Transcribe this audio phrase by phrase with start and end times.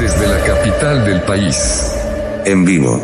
[0.00, 1.92] Desde la capital del país.
[2.46, 3.02] En vivo.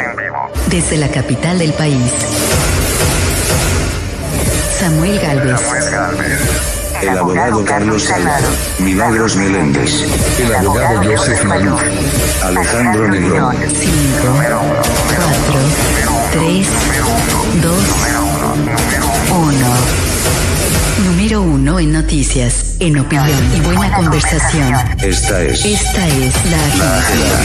[0.70, 2.10] Desde la capital del país.
[4.80, 5.60] Samuel Galvez.
[7.02, 8.46] El abogado Carlos Salado.
[8.78, 10.06] Milagros Meléndez.
[10.40, 11.82] El abogado Joseph Maluf.
[12.42, 13.56] Alejandro Negrón.
[13.56, 13.92] 5,
[15.52, 15.60] 4,
[16.32, 16.68] 3,
[17.62, 17.74] 2,
[19.30, 20.05] 1.
[21.04, 24.74] Número 1 en noticias, en opinión y buena conversación.
[25.02, 27.38] Esta es Esta es la agenda.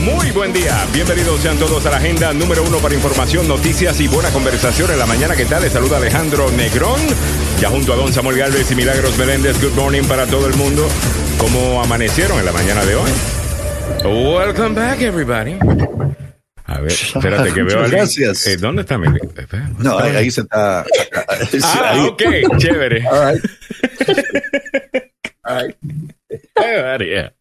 [0.00, 4.08] Muy buen día, bienvenidos sean todos a la agenda número uno para información, noticias y
[4.08, 5.36] buena conversación en la mañana.
[5.36, 5.60] ¿Qué tal?
[5.60, 7.00] Les saluda Alejandro Negrón,
[7.60, 9.60] ya junto a don Samuel Galvez y Milagros Meléndez.
[9.60, 10.88] Good morning para todo el mundo.
[11.36, 13.10] ¿Cómo amanecieron en la mañana de hoy?
[14.04, 15.58] Welcome back, everybody.
[16.68, 18.00] A ver, espérate que veo a alguien.
[18.00, 18.46] Gracias.
[18.46, 19.70] Eh, ¿Dónde está mi espera.
[19.78, 20.80] No, ahí, ahí se está.
[21.62, 22.00] Ah, ahí.
[22.00, 22.22] ok,
[22.58, 23.04] chévere.
[23.08, 23.44] All right.
[26.56, 27.32] All right.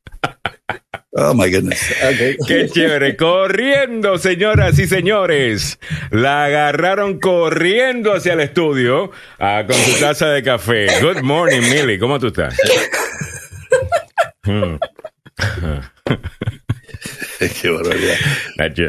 [1.19, 1.91] Oh my goodness.
[2.01, 2.37] Okay.
[2.47, 3.17] Qué chévere.
[3.17, 5.77] Corriendo, señoras y señores.
[6.11, 10.87] La agarraron corriendo hacia el estudio ah, con su taza de café.
[11.01, 11.99] Good morning, Millie.
[11.99, 12.55] ¿Cómo tú estás?
[14.43, 14.77] Hmm.
[17.61, 18.15] Qué barbaridad.
[18.57, 18.83] Nacho,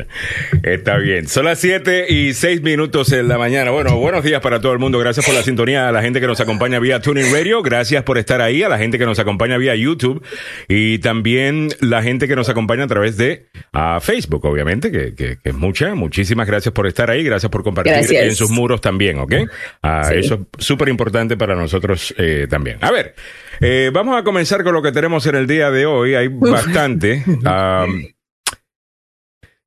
[0.63, 1.29] Está bien.
[1.29, 3.71] Son las 7 y 6 minutos en la mañana.
[3.71, 4.99] Bueno, buenos días para todo el mundo.
[4.99, 7.63] Gracias por la sintonía a la gente que nos acompaña vía Tuning Radio.
[7.63, 8.63] Gracias por estar ahí.
[8.63, 10.25] A la gente que nos acompaña vía YouTube.
[10.69, 15.39] Y también la gente que nos acompaña a través de ah, Facebook, obviamente, que, que-
[15.43, 15.95] que es mucha.
[15.95, 17.23] Muchísimas gracias por estar ahí.
[17.25, 18.23] Gracias por compartir Gracias.
[18.25, 19.35] en sus muros también, ¿ok?
[19.83, 20.15] Ah, Sí.
[20.21, 22.79] Eso es súper importante para nosotros eh, también.
[22.81, 23.15] A ver,
[23.61, 26.15] eh, vamos a comenzar con lo que tenemos en el día de hoy.
[26.15, 27.23] Hay bastante.
[27.45, 28.05] Am,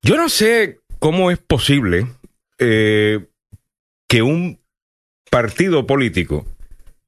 [0.03, 2.07] yo no sé cómo es posible
[2.59, 3.27] eh,
[4.07, 4.59] que un
[5.29, 6.45] partido político,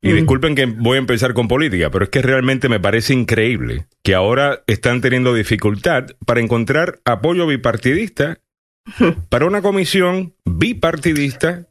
[0.01, 3.87] y disculpen que voy a empezar con política, pero es que realmente me parece increíble
[4.03, 8.39] que ahora están teniendo dificultad para encontrar apoyo bipartidista
[9.29, 11.67] para una comisión bipartidista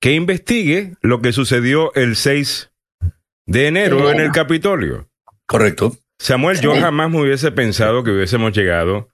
[0.00, 2.70] que investigue lo que sucedió el 6
[3.46, 5.08] de enero en el Capitolio.
[5.46, 5.96] Correcto.
[6.20, 9.08] Samuel, yo jamás me hubiese pensado que hubiésemos llegado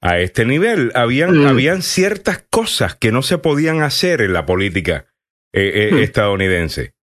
[0.00, 0.92] a este nivel.
[0.94, 1.46] Habían, Mm.
[1.46, 5.06] habían ciertas cosas que no se podían hacer en la política
[5.52, 5.98] eh, eh, Mm.
[5.98, 6.94] estadounidense.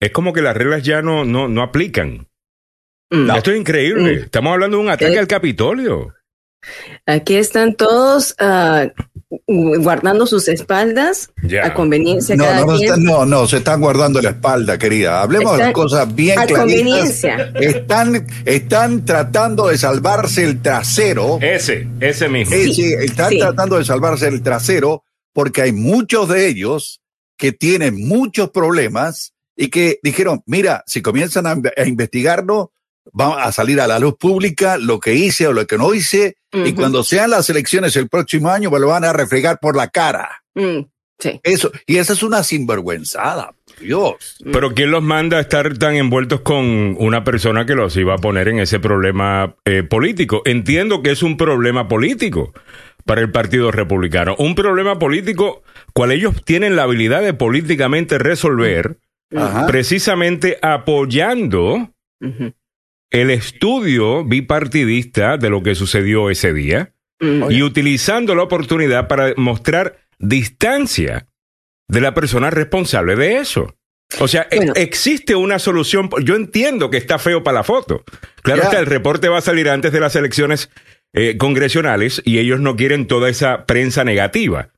[0.00, 2.28] Es como que las reglas ya no, no, no aplican.
[3.10, 3.30] Mm.
[3.30, 4.12] Esto es increíble.
[4.14, 5.18] Estamos hablando de un ataque Eh.
[5.18, 6.12] al Capitolio.
[7.06, 8.86] Aquí están todos ah,
[9.46, 11.30] guardando sus espaldas
[11.62, 13.04] a conveniencia No, cada no, no, quien.
[13.04, 15.22] no, no, se están guardando la espalda, querida.
[15.22, 16.60] Hablemos de Están- cosas bien a claritas.
[16.62, 17.52] conveniencia.
[17.60, 21.38] Están, están tratando de salvarse el trasero.
[21.40, 22.54] Ese, ese mismo.
[22.56, 23.38] Sí, están sí.
[23.38, 27.00] tratando de salvarse el trasero porque hay muchos de ellos
[27.36, 32.72] que tienen muchos problemas y que dijeron, mira, si comienzan a, a investigarlo,
[33.18, 36.36] va a salir a la luz pública lo que hice o lo que no hice,
[36.52, 39.88] y cuando sean las elecciones el próximo año, me lo van a refregar por la
[39.88, 40.42] cara.
[40.54, 40.86] Mm,
[41.18, 41.40] sí.
[41.42, 44.38] Eso, y esa es una sinvergüenzada, Dios.
[44.52, 48.18] Pero ¿quién los manda a estar tan envueltos con una persona que los iba a
[48.18, 50.42] poner en ese problema eh, político?
[50.46, 52.54] Entiendo que es un problema político
[53.04, 54.34] para el Partido Republicano.
[54.38, 55.62] Un problema político
[55.94, 58.98] cual ellos tienen la habilidad de políticamente resolver
[59.34, 59.66] Ajá.
[59.66, 61.90] precisamente apoyando.
[63.10, 67.50] El estudio bipartidista de lo que sucedió ese día Mm.
[67.50, 71.26] y utilizando la oportunidad para mostrar distancia
[71.88, 73.74] de la persona responsable de eso.
[74.20, 74.72] O sea, e- Bueno.
[74.76, 76.10] existe una solución.
[76.22, 78.04] Yo entiendo que está feo para la foto.
[78.42, 78.68] Claro Ya.
[78.68, 80.70] está, el reporte va a salir antes de las elecciones
[81.14, 84.68] eh, congresionales y ellos no quieren toda esa prensa negativa.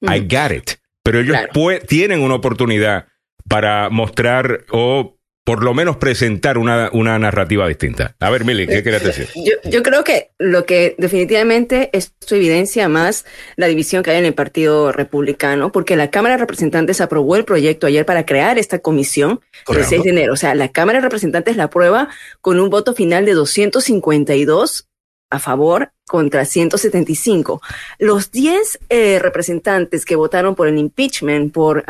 [0.00, 0.70] I got it.
[1.02, 1.80] Pero ellos Claro.
[1.88, 3.08] tienen una oportunidad
[3.48, 5.17] para mostrar o
[5.48, 8.14] por lo menos presentar una, una narrativa distinta.
[8.20, 9.28] A ver, Mili, ¿qué querías decir?
[9.34, 13.24] Yo, yo creo que lo que definitivamente esto evidencia más
[13.56, 17.46] la división que hay en el Partido Republicano, porque la Cámara de Representantes aprobó el
[17.46, 19.86] proyecto ayer para crear esta comisión Correcto.
[19.86, 20.32] el 6 de enero.
[20.34, 22.10] O sea, la Cámara de Representantes la aprueba
[22.42, 24.87] con un voto final de 252
[25.30, 27.60] a favor contra 175.
[27.98, 31.84] Los 10 eh, representantes que votaron por el impeachment, por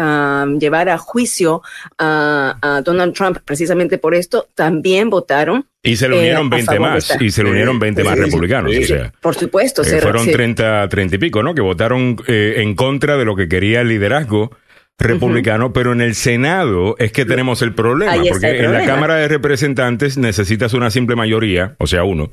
[0.59, 1.63] llevar a juicio
[1.99, 6.51] a, a Donald Trump precisamente por esto, también votaron Y se le Eh, unieron a
[6.57, 7.17] 20 favor de más.
[7.21, 8.73] Y se le unieron 20 más Sí, republicanos.
[8.73, 9.13] sí, o sea.
[9.21, 11.55] Por supuesto, Eh, se- fueron se- 30, 30 y pico, ¿no?
[11.55, 14.51] Que votaron eh, en contra de lo que quería el liderazgo
[14.99, 18.85] republicano, pero en el Senado es que tenemos el problema, porque el en la.
[18.85, 22.31] Cámara de Representantes necesitas una simple mayoría, o sea, uno,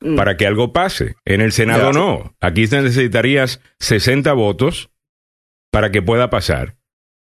[0.00, 0.16] Mm.
[0.16, 1.14] para que algo pase.
[1.24, 1.98] En el Senado Ya.
[1.98, 2.34] no.
[2.40, 4.90] Aquí necesitarías 60 votos
[5.72, 6.76] para que pueda pasar.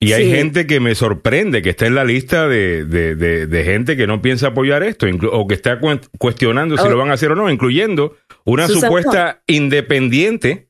[0.01, 3.65] Y hay gente que me sorprende que está en la lista de, de, de- de
[3.65, 6.91] gente que no piensa apoyar esto, o que está cu- cuestionando si Oh.
[6.91, 10.69] lo van a hacer o no, incluyendo una Susan supuesta independiente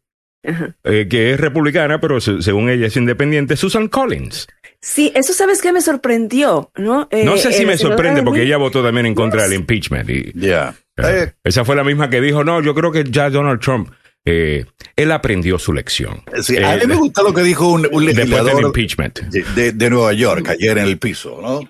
[0.85, 4.46] eh, que es republicana, pero se- según ella es independiente, Susan Collins.
[4.81, 7.06] Sí, eso sabes que me sorprendió, ¿no?
[7.11, 10.08] Eh, No sé si el me sorprende porque ella votó también en contra del impeachment.
[10.08, 10.75] Y, Ya.
[10.99, 13.91] Eh, esa fue la misma que dijo, no, yo creo que ya Donald Trump,
[14.25, 14.67] eh,
[14.97, 16.23] él aprendió su lección.
[16.43, 19.21] sí, Eh, a mí me gusta lo que dijo un, un después del legislador impeachment.
[19.21, 21.61] de, de- Nueva York ayer en el piso, ¿no?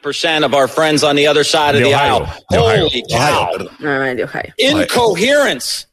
[0.45, 2.25] of our friends on the other side of De the Ohio.
[2.51, 2.61] aisle.
[2.61, 3.49] Holy Ohio, cow.
[3.85, 4.53] Ah, de Ohio.
[4.57, 5.87] Incoherence.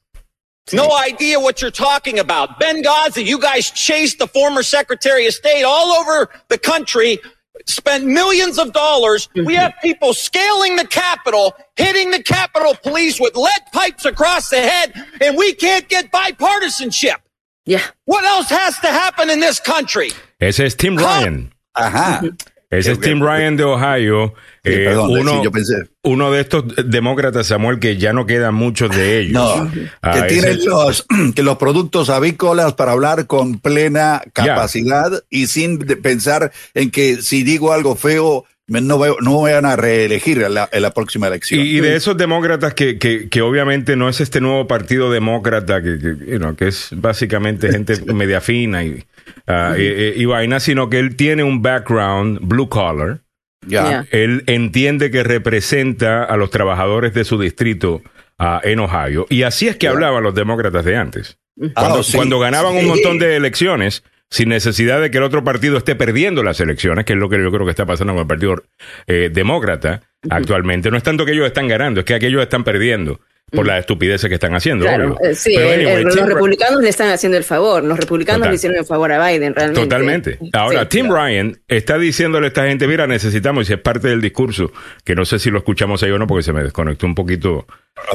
[0.74, 2.60] No idea what you're talking about.
[2.60, 7.20] Benghazi, you guys chased the former Secretary of State all over the country,
[7.66, 9.30] spent millions of dollars.
[9.34, 9.56] We mm-hmm.
[9.56, 14.94] have people scaling the Capitol, hitting the Capitol Police with lead pipes across the head,
[15.22, 17.18] and we can't get bipartisanship.
[17.66, 17.82] Yeah.
[18.06, 20.12] What else has to happen in this country?
[20.40, 21.52] Ese es Tim Ryan.
[21.76, 22.22] Ajá.
[22.22, 22.55] Mm-hmm.
[22.80, 23.22] Ese es Tim.
[23.22, 24.34] Ryan de Ohio.
[24.64, 25.76] Sí, eh, perdón, uno, sí, yo pensé.
[26.04, 29.34] uno de estos demócratas, Samuel, que ya no quedan muchos de ellos.
[29.34, 31.06] No, Ah, que ese- tienen los,
[31.36, 37.44] que los productos avícolas para hablar con plena capacidad y sin pensar en que si
[37.44, 41.28] digo algo feo, me- no, veo- no vayan a reelegir en la, en la próxima
[41.28, 41.60] elección.
[41.62, 45.84] Y, y de esos demócratas que, que, que obviamente no es este nuevo partido demócrata,
[45.84, 49.04] que, que, you know, que es básicamente gente media fina y,
[49.48, 49.84] ah, y,
[50.22, 53.20] y vaina, sino que él tiene un background blue collar.
[53.68, 53.90] ya.
[53.90, 54.06] Ya.
[54.12, 58.02] Él entiende que representa a los trabajadores de su distrito
[58.38, 59.26] ah, en Ohio.
[59.30, 61.38] Y así es que hablaban los demócratas de antes.
[61.74, 62.18] Cuando, Ah, sí.
[62.18, 66.44] cuando ganaban un montón de elecciones, sin necesidad de que el otro partido esté perdiendo
[66.44, 68.64] las elecciones, que es lo que yo creo que está pasando con el Partido
[69.08, 70.92] eh, Demócrata actualmente.
[70.92, 73.22] No es tanto que ellos están ganando, es que aquellos están perdiendo
[73.52, 74.86] por las estupideces que están haciendo.
[74.86, 75.30] Claro, obvio.
[75.30, 78.40] eh, sí, Pero eh, anyway, los Tim republicanos le están haciendo el favor, los republicanos
[78.40, 78.52] Total.
[78.52, 79.82] le hicieron el favor a Biden, realmente.
[79.82, 80.40] Totalmente.
[80.54, 80.88] Ahora, Sí.
[80.90, 84.72] Tim Ryan está diciéndole a esta gente, mira, necesitamos, y es parte del discurso,
[85.04, 87.66] que no sé si lo escuchamos ahí o no, porque se me desconectó un poquito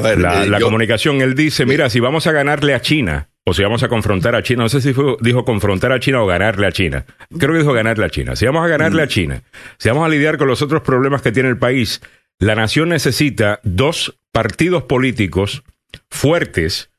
[0.03, 1.21] ver, la, eh, la yo- comunicación.
[1.21, 4.43] Él dice, mira, si vamos a ganarle a China, o si vamos a confrontar a
[4.43, 7.05] China, no sé si fue- dijo confrontar a China o ganarle a China.
[7.39, 8.35] Creo que dijo ganarle a China.
[8.35, 9.41] Si vamos a ganarle a China,
[9.79, 12.01] si vamos a lidiar con los otros problemas que tiene el país,
[12.41, 15.63] la nación necesita dos partidos políticos
[16.09, 16.89] fuertes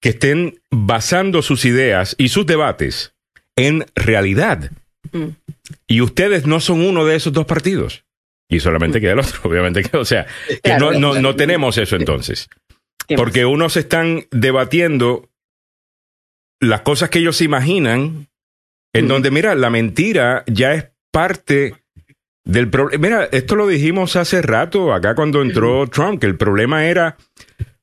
[0.00, 3.12] que estén basando sus ideas y sus debates
[3.56, 4.70] en realidad.
[5.12, 5.28] Mm.
[5.86, 8.04] Y ustedes no son uno de esos dos partidos.
[8.48, 9.82] Y solamente queda el otro, obviamente.
[9.82, 10.92] que- O sea, que Claro.
[10.92, 12.48] no, no, no tenemos eso entonces.
[13.08, 15.28] ¿Qué Porque unos están debatiendo
[16.60, 18.28] las cosas que ellos se imaginan,
[18.92, 19.08] en Mm.
[19.08, 21.74] donde, mira, la mentira ya es parte
[22.46, 22.70] del.
[22.98, 27.18] Mira, esto lo dijimos hace rato, acá cuando entró Trump, que el problema era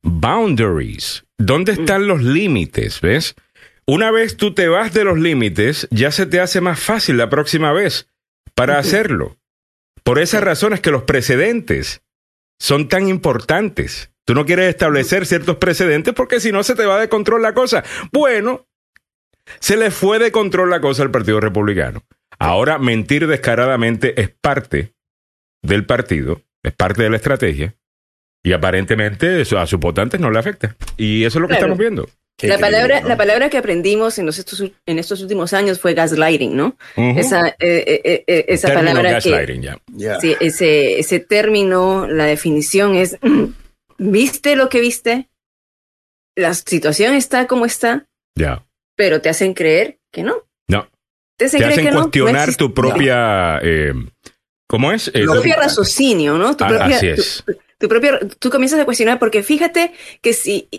[0.02, 1.26] boundaries.
[1.38, 3.00] ¿Dónde están los límites?
[3.02, 3.36] ¿Ves?
[3.86, 7.30] Una vez tú te vas de los límites, ya se te hace más fácil la
[7.30, 8.08] próxima vez
[8.56, 9.38] para hacerlo.
[10.04, 12.02] Por esas razones que los precedentes
[12.60, 14.12] son tan importantes.
[14.26, 17.54] Tú no quieres establecer ciertos precedentes porque si no se te va de control la
[17.54, 17.84] cosa.
[18.14, 18.66] Bueno,
[19.60, 22.04] se le fue de control la cosa al Partido Republicano.
[22.44, 24.94] Ahora mentir descaradamente es parte
[25.62, 27.74] del partido, es parte de la estrategia.
[28.44, 30.76] Y aparentemente eso a sus votantes no le afecta.
[30.98, 31.68] Y eso es lo que Claro.
[31.68, 32.10] estamos viendo.
[32.38, 33.08] Qué La palabra, ¿no?
[33.08, 36.76] la palabra que aprendimos en, los estos, en estos últimos años fue gaslighting, ¿no?
[36.98, 43.18] Esa, eh, eh, eh, esa Término palabra que, sí, ese, ese término, la definición es,
[43.98, 45.30] ¿viste lo que viste?
[46.36, 48.06] La situación está como está,
[48.98, 50.44] pero te hacen creer que no.
[51.44, 51.50] No.
[51.50, 52.64] Te hacen, Te creer hacen que no, no cuestionar existe.
[52.64, 53.60] tu propia.
[53.62, 53.94] eh,
[54.68, 55.08] ¿Cómo es?
[55.10, 56.56] Eh, tu propio raciocinio, ¿no?
[56.56, 57.44] Tu Ah, propia, así es.
[57.46, 60.70] Tu, tu propio, tú comienzas a cuestionar porque fíjate que si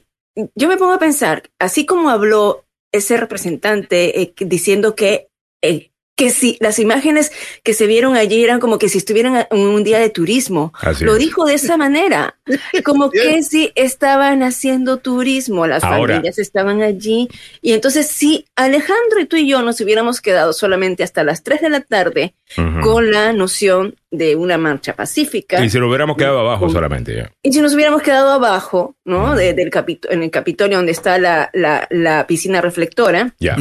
[0.54, 5.28] yo me pongo a pensar, así como habló ese representante eh, diciendo que
[5.62, 7.32] eh, que si las imágenes
[7.64, 11.04] que se vieron allí eran como que si estuvieran en un día de turismo, Así
[11.04, 11.18] lo es.
[11.18, 12.36] dijo de esa manera,
[12.84, 17.28] como que si estaban haciendo turismo, las Ahora- familias estaban allí
[17.62, 21.62] y entonces si Alejandro y tú y yo nos hubiéramos quedado solamente hasta las 3
[21.62, 22.34] de la tarde
[22.82, 25.64] con la noción de una marcha pacífica.
[25.64, 27.32] Y si lo hubiéramos quedado abajo Con- solamente, ya.
[27.42, 29.34] Y si nos hubiéramos quedado abajo, ¿no?
[29.34, 33.56] De- del capito- en el Capitolio donde está la, la, la piscina reflectora, Ya.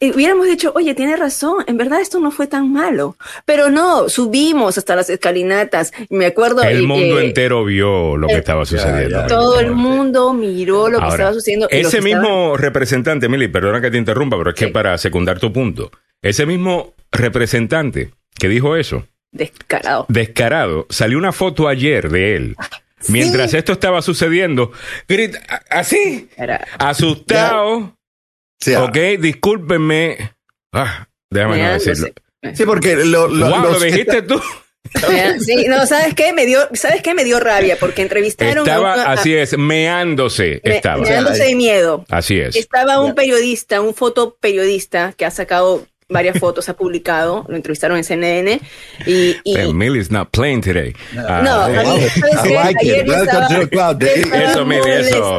[0.00, 3.16] Hubiéramos dicho, oye, tiene razón, en verdad esto no fue tan malo.
[3.44, 5.92] Pero no, subimos hasta las escalinatas.
[6.10, 6.62] Me acuerdo.
[6.62, 9.20] El eh, mundo eh, entero vio lo que eh, estaba sucediendo.
[9.20, 9.26] ya.
[9.26, 11.68] Todo el mundo miró lo que estaba sucediendo.
[11.70, 14.70] Ese estaba- mismo representante, Mili, perdona que te interrumpa, pero es que Sí.
[14.72, 15.90] para secundar tu punto,
[16.22, 20.06] ese mismo representante que dijo eso, Descarado.
[20.08, 22.56] descarado, salió una foto ayer de él.
[23.08, 24.72] Mientras esto estaba sucediendo,
[25.06, 27.96] grita, así, Era- asustado,
[28.64, 30.32] sea, ok, discúlpenme.
[30.72, 32.08] Ah, déjame no decirlo.
[32.54, 34.40] Sí, porque lo, lo- Wow, lo los- dijiste tú.
[35.40, 36.32] Sí, no, ¿sabes qué?
[36.32, 37.14] Me dio, ¿sabes qué?
[37.14, 40.60] Me dio rabia porque entrevistaron a Estaba, una- así es, meándose.
[40.62, 41.02] me- Estaba.
[41.02, 42.04] meándose de miedo.
[42.10, 42.54] Así es.
[42.54, 48.04] Estaba un periodista, un fotoperiodista que ha sacado varias fotos, ha publicado, lo entrevistaron en
[48.04, 48.60] CNN
[49.06, 50.94] y, y- Hey, Millie's not playing today.
[51.18, 52.54] Ah, no, a mí, ¿sabes I qué?
[52.54, 52.92] like it.
[52.92, 54.00] Ayer yo Welcome estaba- to the club.
[54.00, 55.38] yo estaba Eso, Mili, eso.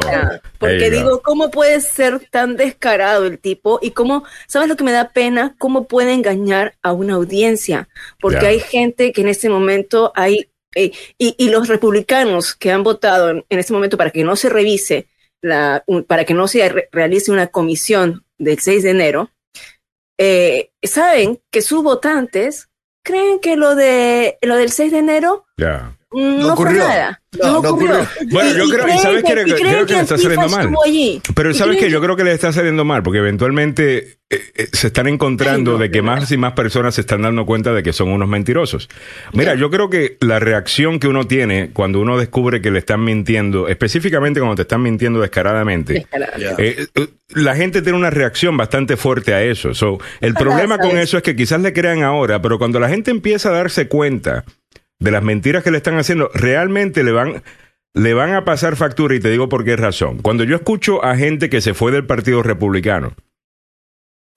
[0.59, 3.79] Porque digo, ¿cómo puede ser tan descarado el tipo?
[3.81, 5.55] Y cómo, ¿sabes lo que me da pena?
[5.57, 7.87] ¿Cómo puede engañar a una audiencia?
[8.19, 12.83] Porque hay gente que en este momento hay, eh, y, y los republicanos que han
[12.83, 15.07] votado en, en este momento para que no se revise,
[15.41, 19.29] la, un- para que no se re- realice una comisión del 6 de enero,
[20.17, 22.69] eh, saben que sus votantes
[23.03, 25.45] creen que lo de lo del 6 de enero.
[26.15, 26.79] Mm, no, fue ocurrió.
[26.87, 27.21] nada.
[27.37, 27.95] No, No, no ocurrió.
[28.01, 28.27] ocurrió.
[28.31, 29.31] Bueno, yo creo- y ¿sabes qué?
[29.45, 30.73] y Creo que le está saliendo mal.
[31.35, 34.87] Pero sabes que yo creo que le está saliendo mal, porque eventualmente eh, eh, se
[34.87, 37.83] están encontrando Ay, no, de que más y más personas se están dando cuenta de
[37.83, 38.89] que son unos mentirosos.
[39.33, 43.03] Mira, yo creo que la reacción que uno tiene cuando uno descubre que le están
[43.03, 46.37] mintiendo, específicamente cuando te están mintiendo descaradamente, Descarado.
[46.39, 46.55] Ya.
[46.57, 46.87] eh,
[47.29, 49.73] la gente tiene una reacción bastante fuerte a eso.
[49.73, 52.87] So, el Ojalá, problema con eso es que quizás le crean ahora, pero cuando la
[52.89, 54.43] gente empieza a darse cuenta
[54.99, 57.43] de las mentiras que le están haciendo, realmente le van,
[57.93, 60.19] le van a pasar factura y te digo por qué razón.
[60.19, 63.13] Cuando yo escucho a gente que se fue del Partido Republicano,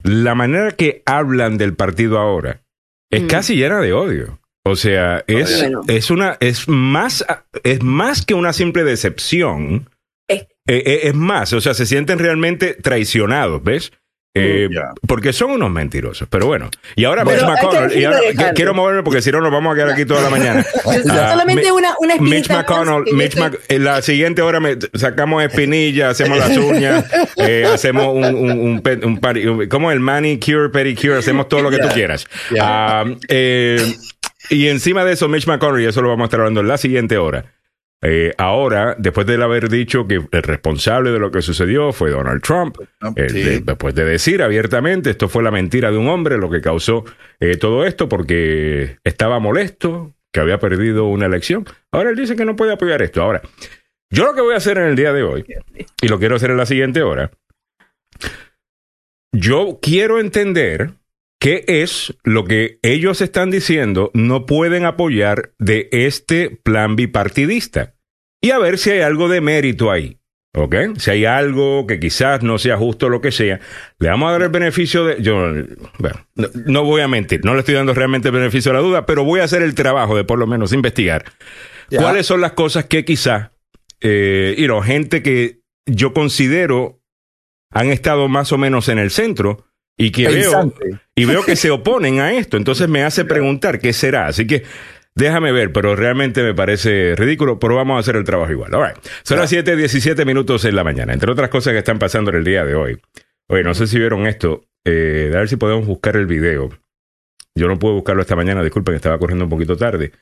[0.02, 2.62] la manera que hablan del partido ahora
[3.10, 3.26] es Mm.
[3.26, 4.38] casi llena de odio.
[4.64, 5.80] O sea, es, Bueno.
[5.88, 7.24] es una, es más,
[7.64, 9.88] es más que una simple decepción.
[10.28, 13.92] Es- Eh, eh, es más, o sea, se sienten realmente traicionados, ¿ves?
[14.38, 14.68] Eh.
[15.06, 16.28] Porque son unos mentirosos.
[16.30, 17.98] Pero bueno, y ahora Pero Mitch McConnell.
[17.98, 18.20] Y ahora,
[18.54, 20.64] quiero moverme porque si no nos vamos a quedar aquí toda la mañana.
[21.10, 25.42] Ah, Solamente una, una Mitch McConnell, Mitch estoy- Mc- en la siguiente hora me- sacamos
[25.42, 27.04] espinillas, hacemos las uñas,
[27.36, 31.62] eh, hacemos un, un, un, pe- un pari- un- como el manicure, pedicure, hacemos todo
[31.62, 32.26] lo que tú quieras.
[32.60, 33.80] Ah, eh,
[34.50, 36.78] y encima de eso, Mitch McConnell, y eso lo vamos a estar hablando en la
[36.78, 37.44] siguiente hora.
[38.02, 42.42] Eh, ahora, después de haber dicho que el responsable de lo que sucedió fue Donald
[42.42, 43.42] Trump, Trump, eh, sí.
[43.42, 47.04] de- después de decir abiertamente esto fue la mentira de un hombre lo que causó
[47.40, 51.64] eh, todo esto porque estaba molesto, que había perdido una elección.
[51.90, 53.22] Ahora él dice que no puede apoyar esto.
[53.22, 53.42] Ahora,
[54.10, 55.44] yo lo que voy a hacer en el día de hoy,
[56.00, 57.30] y lo quiero hacer en la siguiente hora,
[59.32, 60.90] yo quiero entender
[61.38, 67.94] qué es lo que ellos están diciendo no pueden apoyar de este plan bipartidista.
[68.40, 70.18] Y a ver si hay algo de mérito ahí.
[70.54, 70.74] ¿Ok?
[70.96, 73.60] Si hay algo que quizás no sea justo lo que sea,
[73.98, 75.22] le vamos a dar el beneficio de.
[75.22, 75.36] Yo,
[75.98, 78.82] bueno, no, no voy a mentir, no le estoy dando realmente el beneficio de la
[78.82, 81.26] duda, pero voy a hacer el trabajo de por lo menos investigar
[81.96, 83.50] cuáles son las cosas que quizás,
[84.00, 87.00] eh, you know, gente que yo considero
[87.70, 89.66] han estado más o menos en el centro
[89.98, 90.72] y que veo,
[91.16, 92.56] y veo que se oponen a esto.
[92.56, 94.28] Entonces me hace preguntar qué será.
[94.28, 94.62] Así que
[95.14, 98.72] déjame ver, pero realmente me parece ridículo, pero vamos a hacer el trabajo igual.
[98.74, 98.96] All right.
[99.24, 101.12] Son las 7, 17 minutos en la mañana.
[101.12, 103.00] Entre otras cosas que están pasando en el día de hoy.
[103.48, 104.62] Oye, no sé si vieron esto.
[104.84, 106.70] Eh, a ver si podemos buscar el video.
[107.56, 110.12] Yo no pude buscarlo esta mañana, disculpen, estaba corriendo un poquito tarde.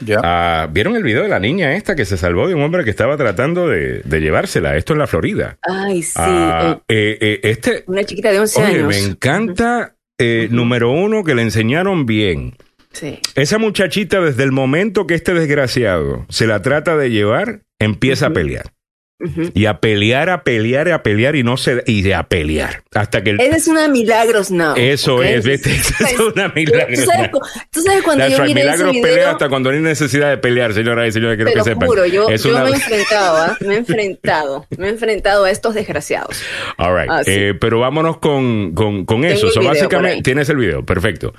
[0.00, 0.20] Ya.
[0.22, 2.90] Ah, ¿Vieron el video de la niña esta que se salvó de un hombre que
[2.90, 4.76] estaba tratando de, de llevársela?
[4.76, 5.58] Esto en la Florida.
[5.62, 6.12] Ay, sí.
[6.16, 8.88] Ah, eh, eh, eh, este, una chiquita de 11 oye, años.
[8.88, 12.56] me encanta, eh, número uno, que le enseñaron bien.
[12.92, 13.18] Sí.
[13.34, 18.30] Esa muchachita, desde el momento que este desgraciado se la trata de llevar, empieza a
[18.30, 18.72] pelear.
[19.18, 19.50] Ujú.
[19.54, 22.82] Y a pelear, a pelear, a pelear y no se y a pelear.
[22.92, 24.74] Hasta que el- Esa es una milagros now.
[24.76, 25.22] eso ¿ok?
[25.24, 25.70] es, ¿viste?
[25.74, 26.94] Esa es una milagro.
[26.94, 27.30] ¿Tú sabes,
[27.70, 29.30] tú sabes cuando That's yo right, miré ese milagros pelea video?
[29.30, 31.88] hasta cuando no hay necesidad de pelear, señoras y señores, quiero que lo sepan.
[31.88, 33.56] juro, yo, yo una- me he enfrentado, ¿ah?
[33.60, 36.42] me he enfrentado, me he enfrentado a estos desgraciados.
[36.76, 37.10] All right.
[37.10, 37.30] Ah, sí.
[37.32, 39.48] Eh, pero vámonos con, con, con eso.
[39.48, 41.32] So, video básicamente, tienes el video, perfecto.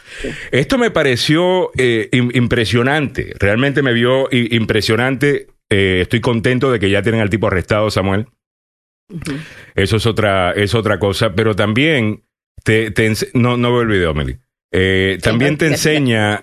[0.50, 3.34] Esto me pareció eh, im- impresionante.
[3.38, 5.48] Realmente me vio impresionante.
[5.70, 8.28] Eh, estoy contento de que ya tienen al tipo arrestado, Samuel.
[9.76, 11.34] Eso es otra, es otra cosa.
[11.34, 12.24] Pero también
[12.64, 12.94] te,
[13.34, 14.38] no, no veo el video, Meli.
[14.72, 16.42] Eh, también te enseña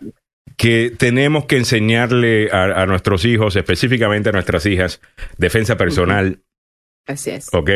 [0.57, 5.01] que tenemos que enseñarle a, a nuestros hijos, específicamente a nuestras hijas,
[5.37, 6.43] defensa personal.
[7.07, 7.49] Así es.
[7.53, 7.71] ¿ok?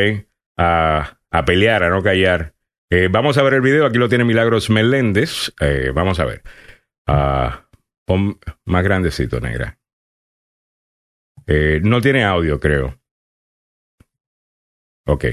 [0.57, 2.53] A, a pelear, a no callar.
[2.91, 5.53] Eh, vamos a ver el video, aquí lo tiene Milagros Meléndez.
[5.93, 6.41] Vamos a ver.
[7.07, 7.67] Ah,
[8.05, 9.78] pon más grandecito, negra.
[11.49, 12.99] Eh, no tiene audio, creo.
[15.07, 15.25] Ok.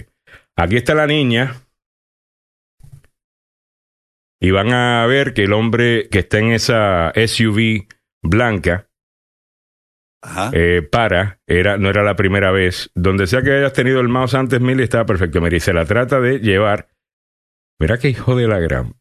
[0.57, 1.55] Aquí está la niña.
[4.41, 7.87] Y van a ver que el hombre que está en esa SUV
[8.23, 8.89] blanca
[10.23, 10.51] Ajá.
[10.53, 12.91] eh, para, era, no era la primera vez.
[12.95, 15.41] Donde sea que hayas tenido el mouse antes, Milly, estaba perfecto.
[15.41, 16.89] Mira, y se la trata de llevar.
[17.79, 18.95] Mira qué hijo de la gran.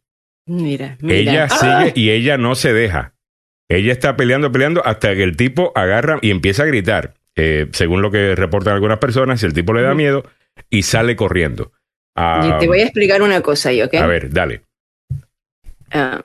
[0.47, 1.15] Mira, mira.
[1.15, 3.14] Ella Ah, sigue y ella no se deja.
[3.69, 7.15] Ella está peleando, peleando hasta que el tipo agarra y empieza a gritar.
[7.35, 10.23] Eh, según lo que reportan algunas personas, el tipo le da miedo
[10.69, 11.71] y sale corriendo.
[12.15, 13.93] Ah, y te voy a explicar una cosa ahí, ¿ok?
[13.95, 14.61] a ver, dale.
[15.91, 16.23] Ah,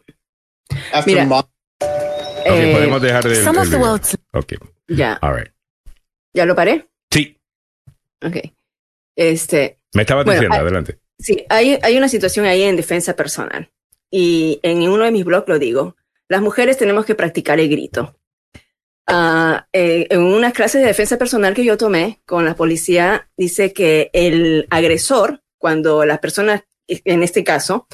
[1.07, 1.25] Mira.
[1.25, 1.45] mom-
[2.43, 3.35] Ok, eh, podemos dejar de.
[4.89, 5.53] Ya, all right.
[6.33, 6.89] ¿ya lo paré?
[7.13, 7.37] Sí,
[8.25, 8.37] Ok.
[9.17, 10.99] Este, me estaba Bueno, diciendo, ah, adelante.
[11.19, 13.71] Sí, hay, hay una situación ahí en defensa personal.
[14.11, 15.97] Y en uno de mis blogs lo digo.
[16.31, 18.17] Las mujeres tenemos que practicar el grito.
[19.07, 23.73] Ah, eh, en una clase de defensa personal que yo tomé con la policía, dice
[23.73, 27.89] que el agresor, cuando las personas, en este caso,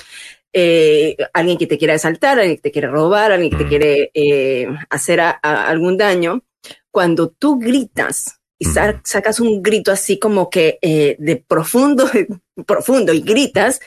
[0.52, 4.10] eh, alguien que te quiere asaltar, alguien que te quiere robar, alguien que te quiere
[4.12, 6.44] eh, hacer a- a algún daño,
[6.90, 12.04] cuando tú gritas y sa- sacas un grito así como que eh, de profundo,
[12.66, 13.80] profundo y gritas,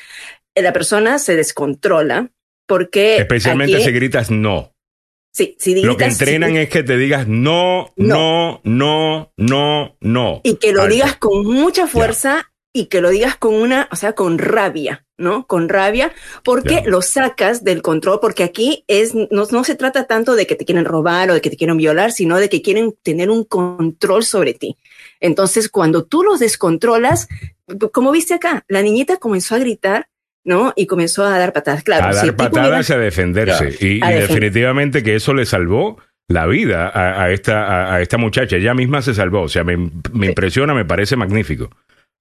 [0.56, 2.32] la persona se descontrola
[2.70, 4.72] porque Especialmente aquí- si gritas no.
[5.34, 10.42] sí, si Lo que gritas, entrenan es que te digas no, no, no, no, no.
[10.44, 14.14] y que lo digas con mucha fuerza y que lo digas con una, o sea,
[14.14, 15.48] con rabia, ¿no?
[15.48, 16.84] Con rabia, porque Ya.
[16.86, 20.66] lo sacas del control, porque aquí es, no, no se trata tanto de que te
[20.66, 24.24] quieren robar o de que te quieren violar, sino de que quieren tener un control
[24.24, 24.78] sobre ti.
[25.20, 27.28] Entonces, cuando tú los descontrolas,
[27.92, 30.08] como viste acá, la niñita comenzó a gritar,
[30.44, 30.74] ¿no?
[30.76, 31.84] Y comenzó a dar patadas.
[31.84, 33.76] Claro, a si dar patadas y a defenderse.
[33.80, 37.96] Y, y A defender- definitivamente que eso le salvó la vida a, a esta, a,
[37.96, 38.56] a esta muchacha.
[38.56, 39.42] Ella misma se salvó.
[39.42, 39.78] O sea, me,
[40.14, 41.70] me impresiona, me parece magnífico.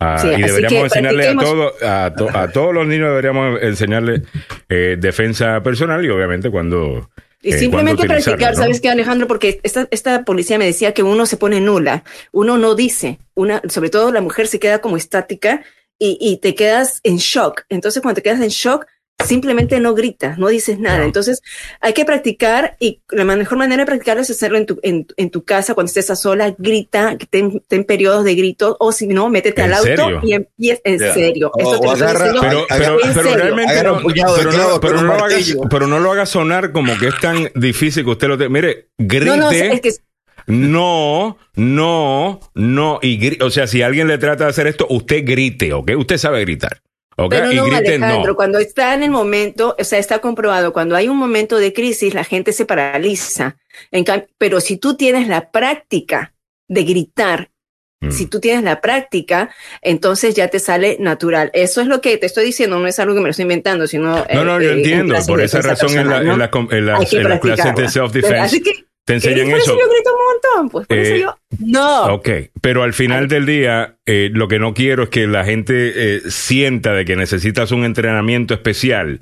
[0.00, 4.22] Ah, Sí, y deberíamos enseñarle a, todo, a, to- a todos los niños, deberíamos enseñarle
[4.68, 7.10] eh, defensa personal y obviamente cuando...
[7.42, 8.58] Y eh, simplemente practicar, ¿no?
[8.62, 9.26] ¿sabes qué, Alejandro?
[9.28, 13.60] Porque esta, esta policía me decía que uno se pone nula, uno no dice, una,
[13.68, 15.62] sobre todo la mujer se queda como estática
[15.98, 17.62] y, y te quedas en shock.
[17.68, 18.86] Entonces, cuando te quedas en shock,
[19.26, 20.98] simplemente no gritas, no dices nada.
[20.98, 21.04] No.
[21.04, 21.42] Entonces,
[21.80, 25.30] hay que practicar y la mejor manera de practicarlo es hacerlo en tu, en, en
[25.30, 29.28] tu casa, cuando estés a sola, grita, ten, ten periodos de grito, o si no,
[29.28, 30.20] métete ¿En al auto serio?
[30.22, 31.14] y empieza en Ya.
[31.14, 31.50] serio.
[31.52, 35.14] O- Esto te o agarra- diciendo Pero, pero, pero realmente no, pero, no, pero no
[35.16, 38.38] lo hagas, pero no lo haga sonar como que es tan difícil que usted lo
[38.38, 39.90] te, mire grite No, no, es que
[40.48, 45.72] no no no y o sea si alguien le trata de hacer esto usted grite
[45.72, 45.92] ¿ok?
[45.96, 46.80] usted sabe gritar
[47.16, 47.30] ¿ok?
[47.30, 50.72] Pero y no, grite Alejandro, no cuando está en el momento, o sea, está comprobado,
[50.72, 53.56] cuando hay un momento de crisis, la gente se paraliza.
[53.90, 54.04] En
[54.38, 56.34] pero si tú tienes la práctica
[56.68, 57.50] de gritar,
[58.00, 58.12] Mm.
[58.12, 59.50] si tú tienes la práctica,
[59.82, 61.50] entonces ya te sale natural.
[61.52, 63.88] Eso es lo que te estoy diciendo, no es algo que me lo estoy inventando,
[63.88, 64.24] sino...
[64.32, 66.86] no no eh, yo eh, en entiendo por esa razón en, la- en la en
[66.86, 67.90] las, que en las clases de practicarla.
[67.90, 70.98] self Así defense que, te enseñan por eso eso yo grito un montón, pues, por
[70.98, 71.38] eso Eh, yo...
[71.60, 72.12] No.
[72.12, 72.28] Ok,
[72.60, 76.20] pero al final del día, eh, lo que no quiero es que la gente eh,
[76.28, 79.20] sienta de que necesitas un entrenamiento especial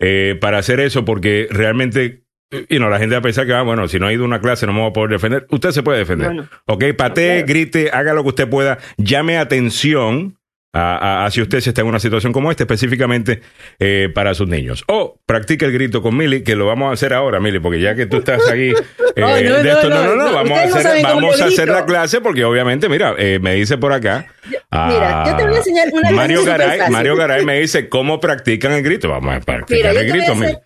[0.00, 2.22] eh, para hacer eso, porque realmente,
[2.70, 4.26] y no, la gente va a pensar que, ah, bueno, si no ha ido a
[4.26, 5.46] una clase no me voy a poder defender.
[5.50, 6.28] Usted se puede defender.
[6.28, 6.48] Bueno.
[6.64, 10.35] ok, patee, grite, haga lo que usted pueda, llame atención.
[10.76, 13.40] A, a- a si usted se está en una situación como esta, específicamente
[13.78, 14.84] eh, para sus niños.
[14.88, 17.94] O practique el grito con Mili, que lo vamos a hacer ahora, Mili, porque ya
[17.94, 18.74] que tú estás aquí eh,
[19.16, 22.20] No, no, de esto, no, no, no, vamos a hacer, vamos a hacer la clase
[22.20, 24.26] porque obviamente, mira, eh, me dice por acá.
[24.70, 26.90] Mira, yo te voy a ah, enseñar una Mario Garay.
[26.90, 29.08] Mario Garay me dice cómo practican el grito.
[29.08, 30.34] Vamos a practicar Mira, el grito.
[30.34, 30.58] Mili.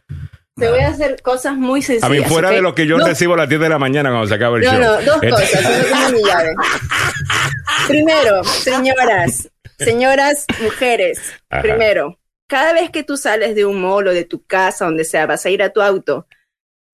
[0.57, 2.11] te voy a hacer cosas muy sencillas.
[2.11, 4.11] A mí, fuera de lo que yo No, recibo a las 10 de la mañana
[4.11, 4.81] cuando se acaba el No, show.
[4.81, 5.63] no, dos cosas.
[5.63, 6.55] Yo no tengo mi llave.
[7.89, 9.49] Primero, señoras,
[9.85, 11.19] señoras, mujeres.
[11.49, 11.63] Ajá.
[11.63, 15.27] Primero, cada vez que tú sales de un mall o de tu casa, donde sea,
[15.27, 16.27] vas a ir a tu auto,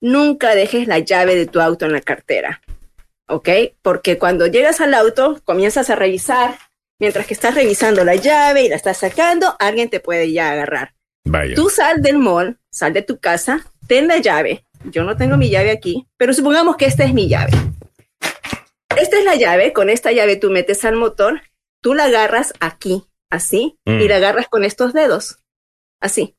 [0.01, 2.61] nunca dejes la llave de tu auto en la cartera.
[3.29, 3.49] ¿Ok?
[3.83, 6.59] Porque cuando llegas al auto, comienzas a revisar.
[6.99, 10.95] Mientras que estás revisando la llave y la estás sacando, alguien te puede ya agarrar.
[11.25, 11.55] Vaya.
[11.55, 14.65] Tú sal del mall, sal de tu casa, ten la llave.
[14.85, 17.53] Yo no tengo mi llave aquí, pero supongamos que esta es mi llave.
[18.97, 21.43] Esta es la llave, con esta llave tú metes al motor,
[21.87, 24.01] tú la agarras aquí, así, Mm.
[24.01, 25.39] y la agarras con estos dedos,
[26.03, 26.35] así.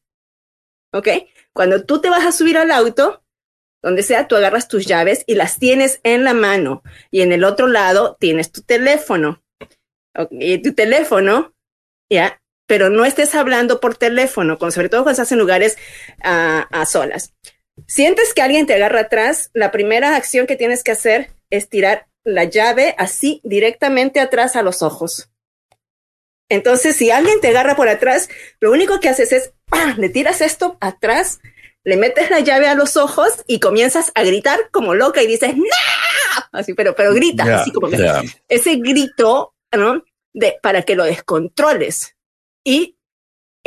[0.93, 1.07] ¿Ok?
[1.53, 3.23] Cuando tú te vas a subir al auto,
[3.81, 7.45] donde sea, tú agarras tus llaves y las tienes en la mano, y en el
[7.45, 9.41] otro lado tienes tu teléfono.
[10.17, 11.53] Ok, Y tu teléfono,
[12.11, 15.77] ya, pero no estés hablando por teléfono, con, sobre todo cuando estás en lugares
[16.25, 17.33] ah, a solas.
[17.87, 22.09] Sientes que alguien te agarra atrás, la primera acción que tienes que hacer es tirar
[22.25, 25.29] la llave así directamente atrás a los ojos.
[26.49, 28.29] Entonces, si alguien te agarra por atrás,
[28.59, 29.95] lo único que haces es, ¡pam!
[29.97, 31.39] le tiras esto atrás,
[31.83, 35.55] le metes la llave a los ojos y comienzas a gritar como loca y dices,
[35.57, 35.63] ¡No!
[36.51, 38.21] Así, pero, pero gritas, Ya, así como que ya.
[38.47, 40.03] ese grito, ¿no?
[40.33, 42.15] De, para que lo descontroles.
[42.63, 42.93] Y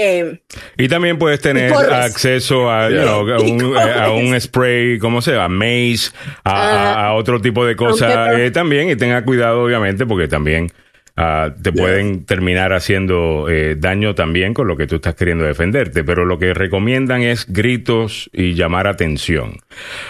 [0.02, 0.40] Eh,
[0.78, 3.96] Y también puedes tener acceso a, you know, a, Y un, corres.
[3.96, 5.48] a un spray, ¿cómo se llama?
[5.48, 6.10] Maze,
[6.44, 7.06] a, a- Ah.
[7.08, 8.88] a otro tipo de cosas eh, también.
[8.88, 10.72] Y tenga cuidado, obviamente, porque también
[11.20, 16.02] ah, te pueden terminar haciendo eh, daño también con lo que tú estás queriendo defenderte.
[16.04, 19.56] Pero lo que recomiendan es gritos y llamar atención.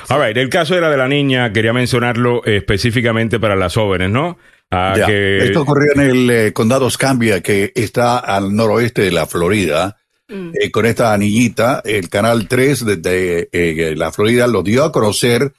[0.08, 4.10] All right, el caso era de la niña, quería mencionarlo eh, específicamente para las jóvenes,
[4.10, 4.38] ¿no?
[4.70, 9.26] Ah, que- Esto ocurrió en el eh, condado Escambia, que está al noroeste de la
[9.26, 9.96] Florida.
[10.28, 14.84] mm, eh, con esta niñita, el canal 3 de, de, eh, la Florida lo dio
[14.84, 15.52] a conocer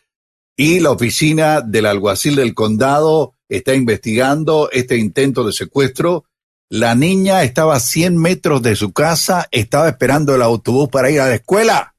[0.55, 6.25] y la oficina del alguacil del condado está investigando este intento de secuestro.
[6.69, 11.19] La niña estaba a 100 metros de su casa, estaba esperando el autobús para ir
[11.19, 11.95] a la escuela.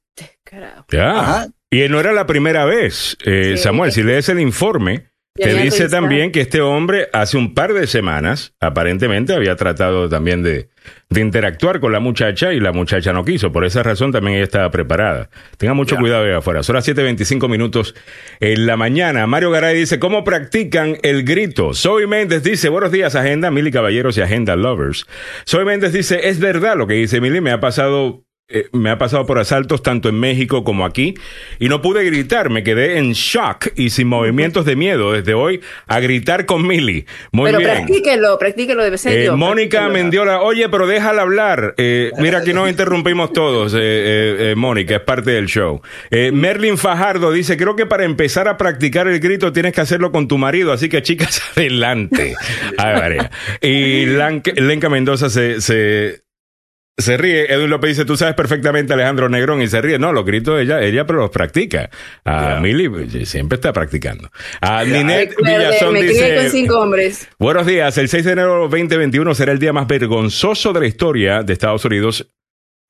[0.91, 1.19] Ya.
[1.19, 1.47] Ajá.
[1.69, 3.63] Y no era la primera vez, eh, Sí.
[3.63, 3.91] Samuel.
[3.91, 8.53] Si lees el informe, te dice también que este hombre hace un par de semanas,
[8.59, 10.69] aparentemente, había tratado también de,
[11.09, 13.51] de interactuar con la muchacha y la muchacha no quiso.
[13.51, 15.29] Por esa razón también ella estaba preparada.
[15.57, 16.61] Tenga mucho cuidado ahí afuera.
[16.61, 17.95] Son las 7.25 minutos
[18.39, 19.25] en la mañana.
[19.25, 21.73] Mario Garay dice, ¿cómo practican el grito?
[21.73, 25.07] Zoe Méndez dice, buenos días, Agenda, Mili Caballeros y Agenda Lovers.
[25.47, 28.97] Zoe Méndez dice, es verdad lo que dice Mili, me ha pasado eh, me ha
[28.97, 31.13] pasado por asaltos tanto en México como aquí
[31.59, 35.61] y no pude gritar, me quedé en shock y sin movimientos de miedo desde hoy
[35.87, 37.05] a gritar con Mili.
[37.31, 37.71] Muy Pero bien.
[37.71, 39.37] practíquelo, practíquelo, debe ser Eh, yo.
[39.37, 39.87] Mónica.
[39.87, 41.73] Mendiola, oye, pero déjala hablar.
[41.77, 45.81] Eh, mira, aquí nos interrumpimos todos, eh, Mónica, es parte del show.
[46.11, 50.27] Merlin Fajardo dice, creo que para empezar a practicar el grito tienes que hacerlo con
[50.27, 52.35] tu marido, así que chicas, adelante.
[52.77, 53.19] Ay.
[53.61, 55.61] Y Lenca Mendoza se...
[55.61, 56.22] se
[56.97, 59.97] se ríe, Edwin López dice, tú sabes perfectamente Alejandro Negrón y se ríe.
[59.97, 61.89] No, los gritos de ella, ella pero los practica.
[62.23, 62.59] A Yeah.
[62.59, 64.29] Mili pues, siempre está practicando.
[64.61, 67.27] A Ninette Recuerde, Villazón me dice, con cinco hombres.
[67.39, 67.97] Buenos días.
[67.97, 71.53] El 6 de enero de 2021 será el día más vergonzoso de la historia de
[71.53, 72.27] Estados Unidos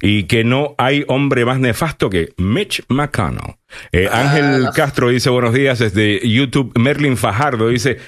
[0.02, 3.56] y que no hay hombre más nefasto que Mitch McConnell.
[3.94, 6.78] Eh, Ángel Castro dice buenos días desde YouTube.
[6.78, 8.00] Merlin Fajardo dice,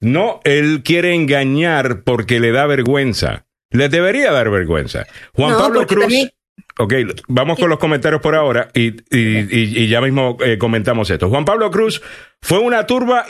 [0.00, 3.46] no, él quiere engañar porque le da vergüenza.
[3.72, 5.06] Le debería dar vergüenza.
[5.34, 6.00] Juan No, Pablo Cruz.
[6.00, 6.30] también-
[6.78, 6.94] Ok,
[7.28, 11.28] vamos con los comentarios por ahora y, y- y- y ya mismo eh, comentamos esto.
[11.28, 12.00] Juan Pablo Cruz
[12.40, 13.24] fue una turba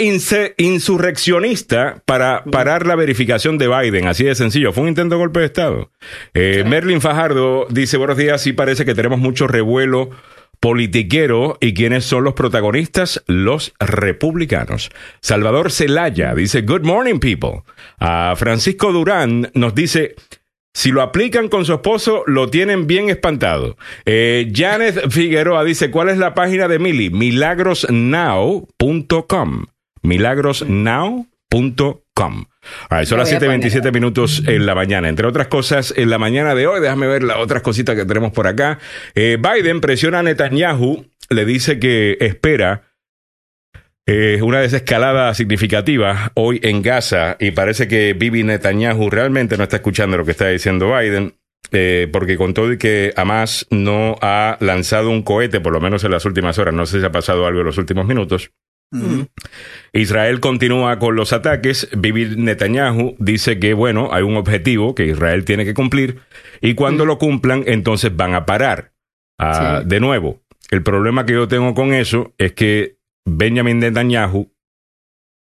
[0.56, 4.72] insurreccionista para parar la verificación de Biden, así de sencillo.
[4.72, 5.90] Fue un intento de golpe de Estado.
[6.34, 10.10] Eh, Merlin Fajardo dice, buenos días, sí parece que tenemos mucho revuelo
[10.62, 14.92] politiquero y quiénes son los protagonistas, los republicanos.
[15.20, 17.64] Salvador Celaya dice, good morning people.
[17.98, 20.14] A Francisco Durán nos dice,
[20.72, 23.76] si lo aplican con su esposo, lo tienen bien espantado.
[24.04, 27.10] Eh, Janet Figueroa dice, ¿cuál es la página de Mili?
[27.10, 29.66] Milagrosnow.com.
[30.02, 32.44] Milagrosnow.com.
[32.90, 35.08] Right, son las voy a 7.27 minutos en la mañana.
[35.08, 38.32] Entre otras cosas, en la mañana de hoy, déjame ver las otras cositas que tenemos
[38.32, 38.78] por acá.
[39.14, 42.82] Eh, Biden presiona a Netanyahu, le dice que espera
[44.06, 49.76] eh, una desescalada significativa hoy en Gaza y parece que Bibi Netanyahu realmente no está
[49.76, 51.34] escuchando lo que está diciendo Biden.
[51.70, 56.04] eh, porque con todo y que Hamas no ha lanzado un cohete, por lo menos
[56.04, 58.50] en las últimas horas, no sé si ha pasado algo en los últimos minutos,
[59.92, 61.88] Israel continúa con los ataques.
[61.96, 66.20] Bibi Netanyahu dice que, bueno, hay un objetivo que Israel tiene que cumplir
[66.60, 68.92] y cuando lo cumplan, entonces van a parar.
[69.38, 69.88] Ah, Sí.
[69.88, 74.52] De nuevo, el problema que yo tengo con eso es que Benjamin Netanyahu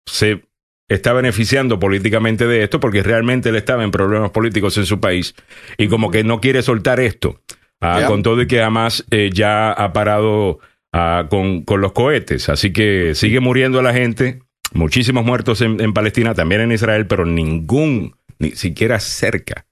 [0.06, 0.44] se
[0.88, 5.34] está beneficiando políticamente de esto porque realmente él estaba en problemas políticos en su país
[5.76, 7.40] y como que no quiere soltar esto.
[7.80, 8.06] Ah, Ya.
[8.06, 10.58] Con todo y que además ya ha parado
[10.92, 12.48] ah, con, con los cohetes.
[12.48, 14.40] Así que sigue muriendo la gente.
[14.72, 19.66] Muchísimos muertos en, en Palestina, también en Israel, pero ningún, ni siquiera cerca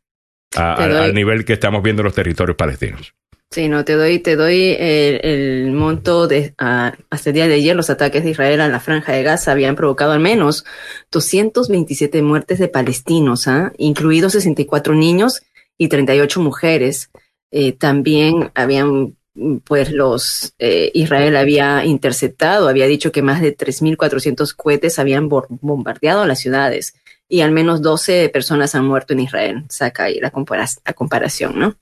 [0.57, 3.15] a- al, al nivel que estamos viendo en los territorios palestinos.
[3.51, 7.55] Sí, no, te doy, te doy el, el monto de ah, hasta el día de
[7.55, 10.65] ayer los ataques de Israel a la franja de Gaza habían provocado al menos
[11.13, 13.73] 227 muertes de palestinos, ¿ah?
[13.79, 15.43] incluidos 64 niños
[15.79, 17.11] y 38 mujeres.
[17.53, 19.17] Eh, también habían,
[19.65, 26.25] pues los eh, Israel había interceptado, había dicho que más de 3.400 cohetes habían bombardeado
[26.27, 26.95] las ciudades
[27.29, 29.65] y al menos 12 personas han muerto en Israel.
[29.69, 31.77] Saca ahí la, compara- la comparación, ¿no?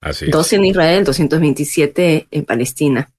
[0.00, 0.30] Así es.
[0.30, 3.10] 12 en Israel, 227 en Palestina.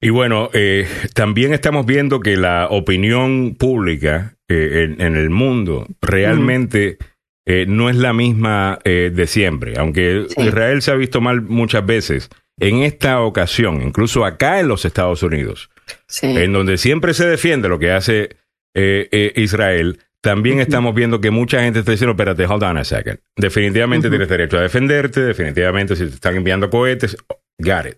[0.00, 5.86] Y bueno, eh, también estamos viendo que la opinión pública eh, en, en el mundo
[6.02, 6.98] realmente
[7.46, 9.78] eh, no es la misma eh, de siempre.
[9.78, 10.42] Aunque Sí.
[10.42, 15.22] Israel se ha visto mal muchas veces, en esta ocasión, incluso acá en los Estados
[15.22, 15.70] Unidos,
[16.06, 16.26] Sí.
[16.26, 18.36] en donde siempre se defiende lo que hace
[18.74, 22.84] eh, eh, Israel, también estamos viendo que mucha gente está diciendo, espérate, hold on a
[22.84, 23.18] second.
[23.36, 27.16] Definitivamente tienes derecho a defenderte, definitivamente si te están enviando cohetes,
[27.58, 27.96] got it.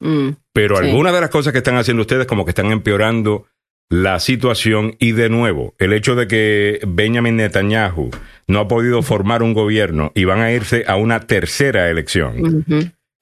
[0.00, 0.84] Mm, Pero Sí.
[0.86, 3.46] algunas de las cosas que están haciendo ustedes como que están empeorando
[3.88, 8.10] la situación y de nuevo, el hecho de que Benjamin Netanyahu
[8.48, 12.64] no ha podido formar un gobierno y van a irse a una tercera elección.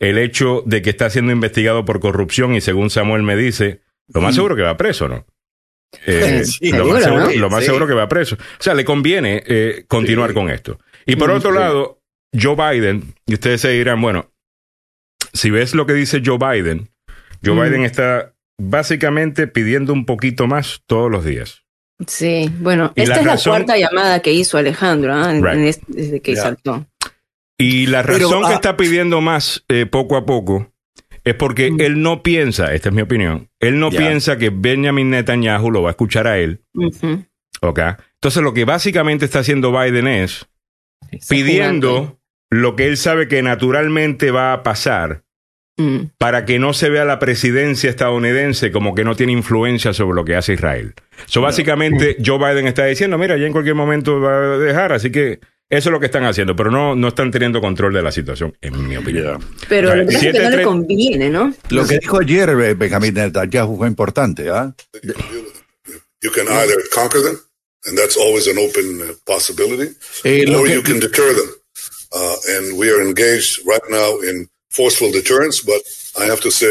[0.00, 4.20] El hecho de que está siendo investigado por corrupción y según Samuel me dice, lo
[4.20, 5.24] más seguro que va preso, ¿no?
[6.06, 7.32] Eh, Sí, lo, más seguro, ¿no?
[7.32, 7.66] lo más Sí.
[7.66, 8.36] seguro que va preso.
[8.36, 10.34] O sea, le conviene eh, continuar Sí.
[10.34, 10.78] con esto.
[11.06, 11.58] Y por otro sí.
[11.58, 12.00] lado,
[12.34, 14.30] Joe Biden, y ustedes se dirán, bueno,
[15.32, 16.88] si ves lo que dice Joe Biden,
[17.44, 17.62] Joe Mm.
[17.62, 21.62] Biden está básicamente pidiendo un poquito más todos los días.
[22.06, 25.30] Sí, bueno, Y esta la es razón- la cuarta llamada que hizo Alejandro ¿ah?
[25.34, 25.54] En- Right.
[25.54, 26.86] en este- desde que saltó.
[27.60, 30.72] Y la Pero, razón que ah, está pidiendo más eh, poco a poco
[31.24, 31.80] es porque Mm.
[31.80, 35.90] él no piensa, esta es mi opinión, él no piensa que Benjamin Netanyahu lo va
[35.90, 36.62] a escuchar a él.
[37.60, 37.78] ¿ok?
[38.14, 40.46] Entonces lo que básicamente está haciendo Biden es
[41.10, 42.20] Está pidiendo jugando.
[42.50, 45.22] lo que él sabe que naturalmente va a pasar
[45.78, 50.14] Mm, para que no se vea la presidencia estadounidense como que no tiene influencia sobre
[50.16, 50.92] lo que hace Israel.
[51.24, 55.10] So, básicamente, Joe Biden está diciendo, mira, ya en cualquier momento va a dejar, así
[55.10, 58.12] que eso es lo que están haciendo, pero no, no están teniendo control de la
[58.12, 59.42] situación, en mi opinión.
[59.68, 60.02] Pero Right.
[60.02, 61.54] lo que pasa es que no Siete, le conviene, ¿no?
[61.70, 64.74] Lo que dijo ayer eh, Benjamin Netanyahu fue importante, ¿ah?
[66.22, 67.38] You can either conquer them,
[67.86, 71.48] and that's always an open uh, possibility, Eh, or que- you can deter them.
[72.12, 75.80] Uh, and we are engaged right now in forceful deterrence, but
[76.20, 76.68] I have to say,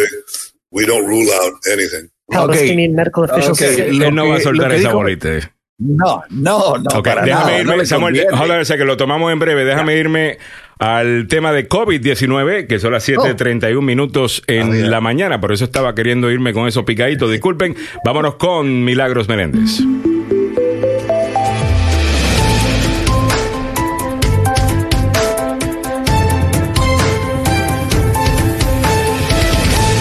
[0.72, 2.10] we don't rule out anything.
[2.30, 4.98] Palestinian medical officials Ok, say lo Él no que- va a soltar que esa dijo-
[4.98, 5.56] bolita.
[5.80, 7.00] No, no, no.
[7.00, 8.38] Ok, para déjame nada, irme, no Samuel, conviene.
[8.38, 9.64] hold on a second, que lo tomamos en breve.
[9.64, 10.38] Déjame irme
[10.78, 14.88] al tema de COVID-19, que son las 7:31 minutos en mira.
[14.90, 15.40] la mañana.
[15.40, 17.30] Por eso estaba queriendo irme con eso picadito.
[17.30, 17.78] Disculpen.
[18.04, 19.80] Vámonos con Milagros Meléndez.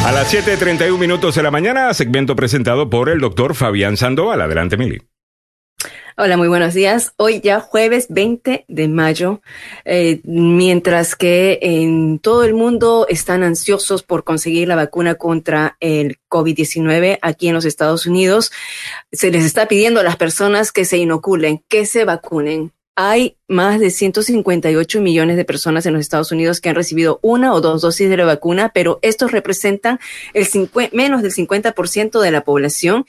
[0.07, 4.41] A las 7:31 minutos de la mañana, segmento presentado por el doctor Fabián Sandoval.
[4.41, 5.01] Adelante, Mili.
[6.21, 7.13] Hola, muy buenos días.
[7.17, 9.41] Hoy ya jueves 20 de mayo,
[9.85, 16.19] eh, mientras que en todo el mundo están ansiosos por conseguir la vacuna contra el
[16.29, 18.51] COVID-19 aquí en los Estados Unidos,
[19.13, 22.73] se les está pidiendo a las personas que se inoculen, que se vacunen.
[23.01, 27.55] Hay más de 158 millones de personas en los Estados Unidos que han recibido una
[27.55, 30.01] o dos dosis de la vacuna, pero estos representan
[30.93, 33.07] menos del 50% de la población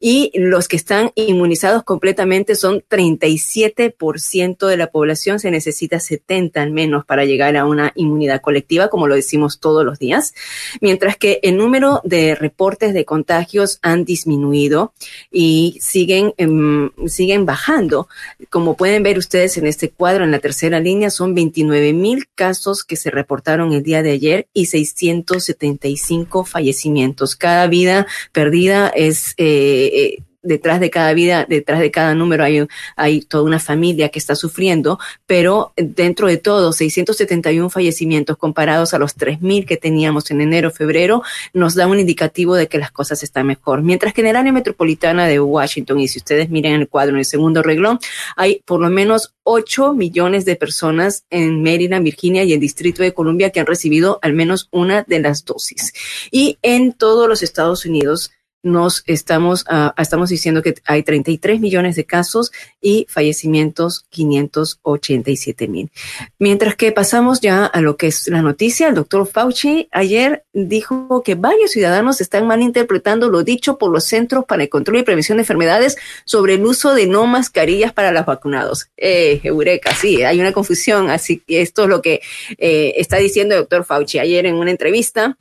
[0.00, 5.38] y los que están inmunizados completamente son 37% de la población.
[5.40, 9.84] Se necesita 70 al menos para llegar a una inmunidad colectiva, como lo decimos todos
[9.84, 10.32] los días.
[10.80, 14.94] Mientras que el número de reportes de contagios han disminuido
[15.30, 18.08] y siguen, em, siguen bajando.
[18.48, 22.84] Como pueden ver ustedes en este cuadro, en la tercera línea, son 29 mil casos
[22.84, 27.36] que se reportaron el día de ayer y 675 fallecimientos.
[27.36, 32.66] Cada vida perdida es eh, eh, detrás de cada vida, detrás de cada número hay,
[32.96, 38.98] hay toda una familia que está sufriendo, pero dentro de todo, 671 fallecimientos comparados a
[38.98, 43.22] los 3.000 que teníamos en enero, febrero, nos da un indicativo de que las cosas
[43.22, 43.82] están mejor.
[43.82, 47.18] Mientras que en el área metropolitana de Washington, y si ustedes miren el cuadro en
[47.18, 47.98] el segundo reglón,
[48.36, 53.14] hay por lo menos 8 millones de personas en Maryland, Virginia y el Distrito de
[53.14, 55.92] Columbia que han recibido al menos una de las dosis.
[56.30, 58.30] Y en todos los Estados Unidos,
[58.64, 62.50] nos estamos, uh, estamos diciendo que hay 33 millones de casos
[62.80, 65.90] y fallecimientos 587 mil.
[66.38, 71.22] Mientras que pasamos ya a lo que es la noticia, el doctor Fauci ayer dijo
[71.22, 75.36] que varios ciudadanos están malinterpretando lo dicho por los Centros para el Control y Prevención
[75.36, 78.88] de Enfermedades sobre el uso de no mascarillas para los vacunados.
[78.96, 82.22] Eh, eureka, sí, hay una confusión, así que esto es lo que
[82.58, 85.36] eh, está diciendo el doctor Fauci ayer en una entrevista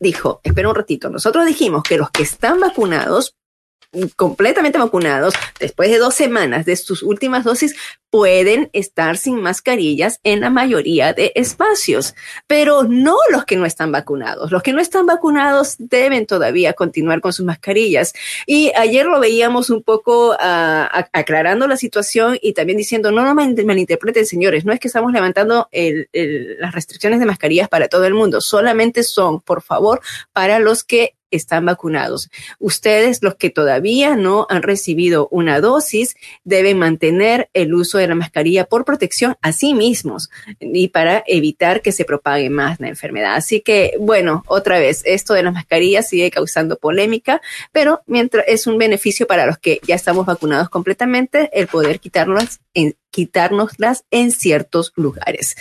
[0.00, 3.36] dijo, espera un ratito, nosotros dijimos que los que están vacunados,
[4.16, 7.74] completamente vacunados, después de dos semanas de sus últimas dosis,
[8.10, 12.14] pueden estar sin mascarillas en la mayoría de espacios,
[12.46, 14.50] pero no los que no están vacunados.
[14.50, 18.14] Los que no están vacunados deben todavía continuar con sus mascarillas.
[18.46, 20.36] Y ayer lo veíamos un poco uh,
[21.12, 25.68] aclarando la situación y también diciendo, no, no malinterpreten, señores, no es que estamos levantando
[25.72, 30.00] las restricciones de mascarillas para todo el mundo, solamente son, por favor,
[30.32, 32.30] para los que están vacunados.
[32.58, 38.14] Ustedes, los que todavía no han recibido una dosis, deben mantener el uso de la
[38.14, 43.34] mascarilla por protección a sí mismos y para evitar que se propague más la enfermedad.
[43.34, 47.40] Así que, bueno, otra vez, esto de las mascarillas sigue causando polémica,
[47.72, 52.60] pero mientras es un beneficio para los que ya estamos vacunados completamente, el poder quitarlas
[52.74, 55.56] en, quitárnoslas en ciertos lugares.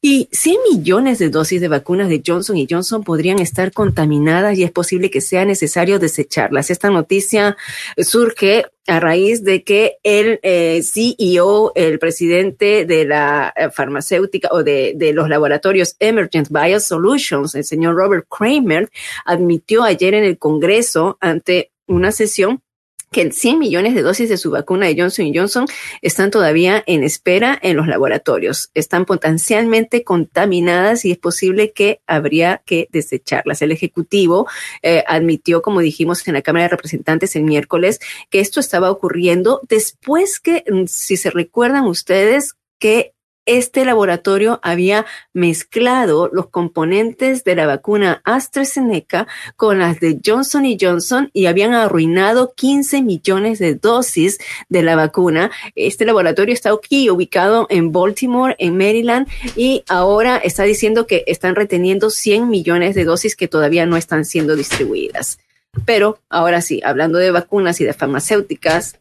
[0.00, 4.64] Y 100 millones de dosis de vacunas de Johnson y Johnson podrían estar contaminadas y
[4.64, 6.70] es posible que sea necesario desecharlas.
[6.70, 7.56] Esta noticia
[7.98, 14.62] surge a raíz de que el eh, CEO, el presidente de la eh, farmacéutica o
[14.62, 18.90] de, de los laboratorios Emergent Biosolutions, el señor Robert Kramer,
[19.24, 22.62] admitió ayer en el Congreso ante una sesión
[23.10, 25.66] que 100 millones de dosis de su vacuna de Johnson Johnson
[26.02, 28.70] están todavía en espera en los laboratorios.
[28.74, 33.62] Están potencialmente contaminadas y es posible que habría que desecharlas.
[33.62, 34.46] El Ejecutivo
[34.82, 39.60] eh, admitió, como dijimos en la Cámara de Representantes el miércoles, que esto estaba ocurriendo
[39.68, 43.14] después que, mm, si se recuerdan ustedes, que
[43.48, 51.30] este laboratorio había mezclado los componentes de la vacuna AstraZeneca con las de Johnson Johnson
[51.32, 55.50] y habían arruinado 15 millones de dosis de la vacuna.
[55.74, 61.54] Este laboratorio está aquí ubicado en Baltimore, en Maryland, y ahora está diciendo que están
[61.54, 65.38] reteniendo 100 millones de dosis que todavía no están siendo distribuidas.
[65.84, 69.00] Pero ahora sí, hablando de vacunas y de farmacéuticas,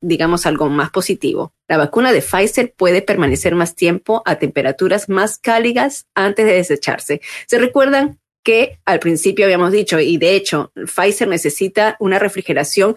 [0.00, 1.52] digamos algo más positivo.
[1.68, 7.20] La vacuna de Pfizer puede permanecer más tiempo a temperaturas más cálidas antes de desecharse.
[7.46, 8.18] ¿Se recuerdan?
[8.44, 12.94] que al principio habíamos dicho, y de hecho, Pfizer necesita una refrigeración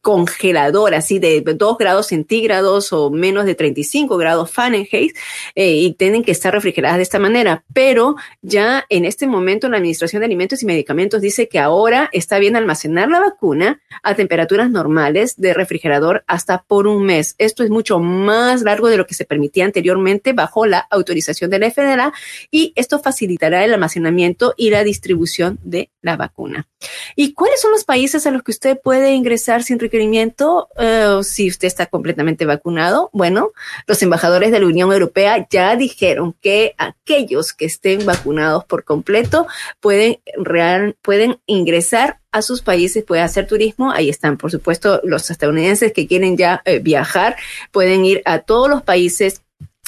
[0.00, 5.16] congelador, así de 2 grados centígrados o menos de 35 grados Fahrenheit,
[5.54, 7.64] eh, y tienen que estar refrigeradas de esta manera.
[7.72, 12.38] Pero ya en este momento la Administración de Alimentos y Medicamentos dice que ahora está
[12.38, 17.34] bien almacenar la vacuna a temperaturas normales de refrigerador hasta por un mes.
[17.38, 21.58] Esto es mucho más largo de lo que se permitía anteriormente bajo la autorización de
[21.58, 22.12] la FDA
[22.50, 26.68] y esto facilitará el almacenamiento y la distribución de la vacuna.
[27.16, 31.48] ¿Y cuáles son los países a los que usted puede ingresar sin requerimiento eh, si
[31.48, 33.10] usted está completamente vacunado?
[33.12, 33.50] Bueno,
[33.86, 39.46] los embajadores de la Unión Europea ya dijeron que aquellos que estén vacunados por completo
[39.80, 43.92] pueden, real, pueden ingresar a sus países, pueden hacer turismo.
[43.92, 47.36] Ahí están, por supuesto, los estadounidenses que quieren ya eh, viajar,
[47.70, 49.41] pueden ir a todos los países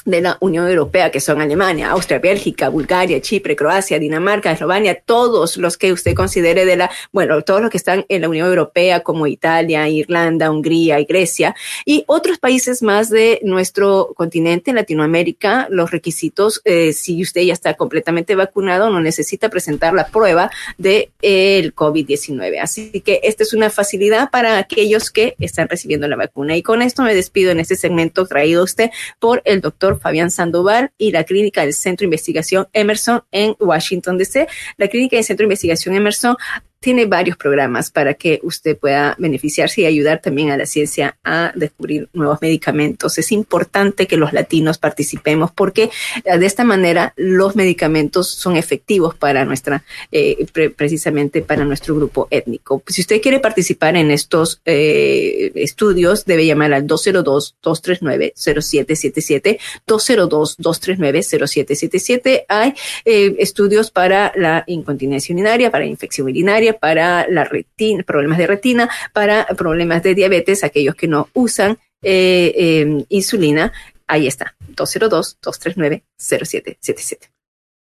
[0.04, 5.56] de la Unión Europea, que son Alemania, Austria, Bélgica, Bulgaria, Chipre, Croacia, Dinamarca, Eslovenia, todos
[5.56, 9.00] los que usted considere de la, bueno, todos los que están en la Unión Europea,
[9.00, 15.90] como Italia, Irlanda, Hungría y Grecia, y otros países más de nuestro continente, Latinoamérica, los
[15.90, 21.74] requisitos, eh, si usted ya está completamente vacunado, no necesita presentar la prueba de el
[21.74, 22.60] COVID-19.
[22.60, 26.56] Así que esta es una facilidad para aquellos que están recibiendo la vacuna.
[26.56, 30.30] Y con esto me despido en este segmento traído a usted por el doctor Fabián
[30.30, 34.46] Sandoval y la clínica del Centro de Investigación Emerson en Washington, D.C.
[34.76, 36.36] La clínica del Centro de Investigación Emerson
[36.84, 41.50] tiene varios programas para que usted pueda beneficiarse y ayudar también a la ciencia a
[41.54, 43.16] descubrir nuevos medicamentos.
[43.16, 45.88] Es importante que los latinos participemos porque
[46.24, 52.28] eh, de esta manera los medicamentos son efectivos para nuestra, eh, precisamente para nuestro grupo
[52.30, 52.82] étnico.
[52.86, 62.44] Si usted quiere participar en estos eh, estudios, debe llamar al 202-239-0777, 202-239-0777.
[62.46, 62.74] Hay
[63.06, 68.88] estudios para la incontinencia urinaria, para la infección urinaria, para la retina, problemas de retina,
[69.12, 73.72] para problemas de diabetes, aquellos que no usan eh, eh, insulina.
[74.06, 77.33] Ahí está, 202-239-0777.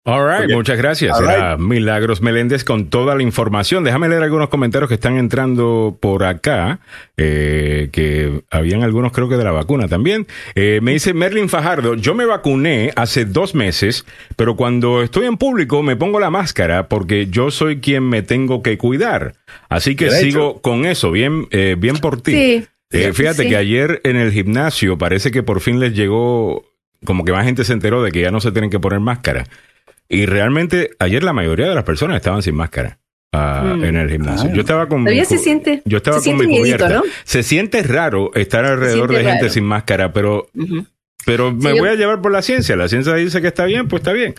[0.09, 1.21] All right, muchas gracias.
[1.21, 3.83] Era Milagros Meléndez con toda la información.
[3.83, 6.79] Déjame leer algunos comentarios que están entrando por acá,
[7.17, 10.29] eh, que habían algunos creo que de la vacuna también.
[10.55, 15.39] Eh, me dice Merlin Fajardo, yo me vacuné hace dos meses, pero cuando estoy en
[15.39, 19.35] público me pongo la máscara porque yo soy quien me tengo que cuidar.
[19.69, 22.31] Así que sigo con eso, bien, eh, bien por ti.
[22.31, 22.67] Sí.
[22.93, 26.65] Eh, fíjate que ayer en el gimnasio parece que por fin les llegó,
[27.05, 29.47] como que más gente se enteró de que ya no se tienen que poner máscara.
[30.09, 32.99] Y realmente ayer la mayoría de las personas estaban sin máscara.
[33.33, 33.85] ah, Mm.
[33.85, 34.51] en el gimnasio.
[34.55, 37.05] Yo estaba con Todavía mi se siente- yo estaba se con siente mi miedito, cubierta.
[37.07, 37.13] ¿no?
[37.25, 39.49] Se siente raro estar alrededor de gente raro.
[39.51, 40.49] sin máscara, pero
[41.27, 42.77] pero me Sí, voy a llevar por la ciencia.
[42.77, 44.37] La ciencia dice que está bien, pues está bien.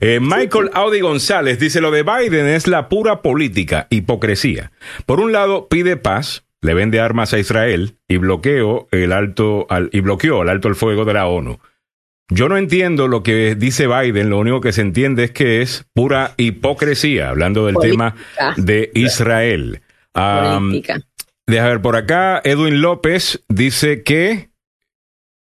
[0.00, 4.72] Eh, Michael Audi González dice lo de Biden es la pura política, hipocresía.
[5.06, 9.90] Por un lado pide paz, le vende armas a Israel y bloqueo el alto al,
[9.92, 11.60] y bloqueó el alto el fuego de la ONU.
[12.30, 15.84] Yo no entiendo lo que dice Biden, lo único que se entiende es que es
[15.92, 18.14] pura hipocresía, hablando del Política.
[18.38, 19.82] tema de Israel.
[20.12, 21.00] Política.
[21.46, 24.50] Deja ver por acá, Edwin López dice que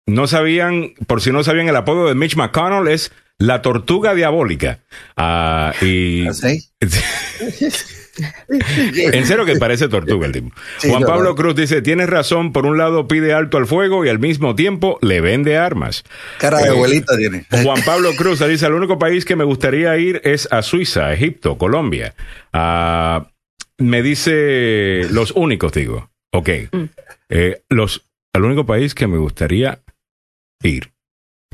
[0.05, 4.79] no sabían, por si no sabían, el apodo de Mitch McConnell es la tortuga diabólica.
[5.17, 6.69] Ah, y ¿Así?
[8.47, 10.51] en serio que parece tortuga el tipo.
[10.77, 11.35] Sí, Juan no, Pablo no.
[11.35, 14.97] Cruz dice, tienes razón, por un lado pide alto al fuego y al mismo tiempo
[15.01, 16.03] le vende armas.
[16.39, 17.45] Cara de Eh, abuelita tiene.
[17.63, 21.57] Juan Pablo Cruz dice, el único país que me gustaría ir es a Suiza, Egipto,
[21.57, 22.13] Colombia.
[22.53, 23.27] Ah,
[23.77, 26.09] me dice los únicos, digo.
[26.31, 26.49] Ok.
[26.71, 26.83] Mm.
[27.29, 28.03] Eh, los,
[28.33, 29.79] el único país que me gustaría
[30.63, 30.91] ir.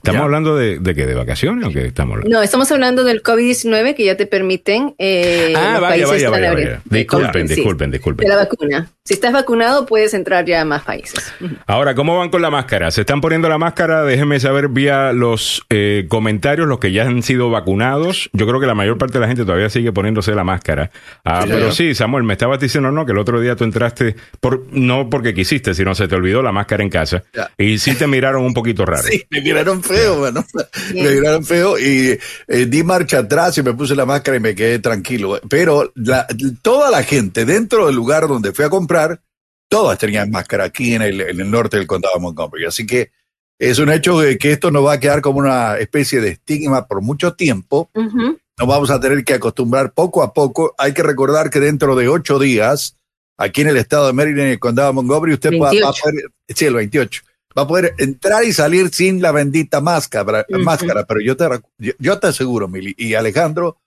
[0.03, 0.25] ¿Estamos Ya.
[0.25, 1.05] hablando de, de qué?
[1.05, 2.35] ¿De vacaciones o qué estamos hablando?
[2.37, 6.53] No, estamos hablando del COVID-19 que ya te permiten eh, ah, los vaya, países vaya,
[6.53, 8.27] vaya, Disculpen, sí, disculpen, disculpen.
[8.27, 8.89] de la vacuna.
[9.05, 11.33] Si estás vacunado, puedes entrar ya a más países.
[11.67, 12.91] Ahora, ¿cómo van con la máscara?
[12.91, 14.03] ¿Se están poniendo la máscara?
[14.03, 18.29] Déjenme saber vía los eh, comentarios, los que ya han sido vacunados.
[18.33, 20.91] Yo creo que la mayor parte de la gente todavía sigue poniéndose la máscara.
[21.23, 24.15] Ah, Sí, pero sí, Samuel, me estabas diciendo, no, que el otro día tú entraste,
[24.41, 27.23] por, no porque quisiste, sino se te olvidó la máscara en casa.
[27.33, 27.51] Ya.
[27.57, 29.03] Y sí te miraron un poquito raro.
[29.13, 30.45] Sí, me miraron feo, bueno.
[30.93, 32.17] Me miraron feo y
[32.47, 35.39] eh, di marcha atrás y me puse la máscara y me quedé tranquilo.
[35.49, 36.27] Pero la-
[36.61, 39.21] toda la gente dentro del lugar donde fui a comprar,
[39.69, 42.65] todas tenían máscara aquí en el, en el norte del condado de Montgomery.
[42.65, 43.11] Así que
[43.59, 46.87] es un hecho de que esto nos va a quedar como una especie de estigma
[46.87, 47.89] por mucho tiempo.
[47.93, 48.37] Ujú.
[48.59, 50.75] Nos vamos a tener que acostumbrar poco a poco.
[50.77, 52.97] Hay que recordar que dentro de ocho días,
[53.37, 55.71] aquí en el estado de Maryland, en el condado de Montgomery, usted va, va a
[55.71, 56.01] 28.
[56.03, 57.21] poder, sí, el 28,
[57.57, 61.05] va a poder entrar y salir sin la bendita máscara, máscara.
[61.05, 61.45] Pero yo te,
[61.77, 63.77] yo, yo te aseguro, Mili, y Alejandro,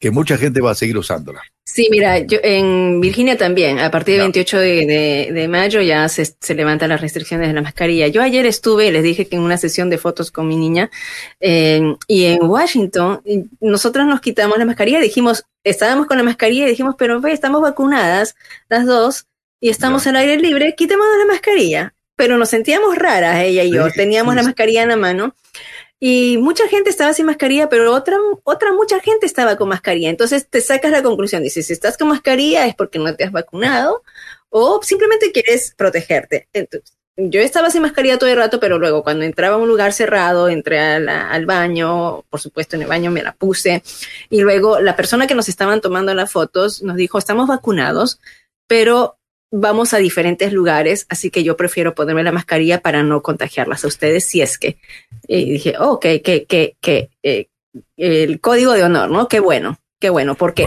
[0.00, 1.40] que mucha gente va a seguir usándola.
[1.66, 4.24] Sí, mira, yo, en Virginia también, a partir del Ya.
[4.24, 8.06] 28 de, de- de mayo ya se, se levantan las restricciones de la mascarilla.
[8.08, 10.90] Yo ayer estuve, les dije que en una sesión de fotos con mi niña,
[11.40, 13.22] eh, y en Washington,
[13.60, 17.62] nosotros nos quitamos la mascarilla, dijimos, estábamos con la mascarilla y dijimos, pero ve, estamos
[17.62, 18.34] vacunadas
[18.68, 19.26] las dos
[19.58, 21.93] y estamos al aire libre, quitémonos la mascarilla.
[22.16, 25.34] Pero nos sentíamos raras, ella y yo, teníamos la mascarilla en la mano.
[26.00, 30.10] Y mucha gente estaba sin mascarilla, pero otra, otra mucha gente estaba con mascarilla.
[30.10, 33.32] Entonces te sacas la conclusión, dices, si estás con mascarilla es porque no te has
[33.32, 34.02] vacunado
[34.50, 36.48] o simplemente quieres protegerte.
[36.52, 39.92] Entonces, yo estaba sin mascarilla todo el rato, pero luego cuando entraba a un lugar
[39.92, 43.82] cerrado, entré la- al baño, por supuesto en el baño me la puse,
[44.30, 48.20] y luego la persona que nos estaban tomando las fotos nos dijo, estamos vacunados,
[48.66, 49.16] pero
[49.56, 53.88] vamos a diferentes lugares, así que yo prefiero ponerme la mascarilla para no contagiarlas a
[53.88, 54.78] ustedes si es que.
[55.28, 56.44] Y dije, oh, que, que,
[56.80, 57.46] que, eh,
[57.96, 59.28] el código de honor, ¿no?
[59.28, 60.66] Qué bueno, qué bueno, ¿por qué?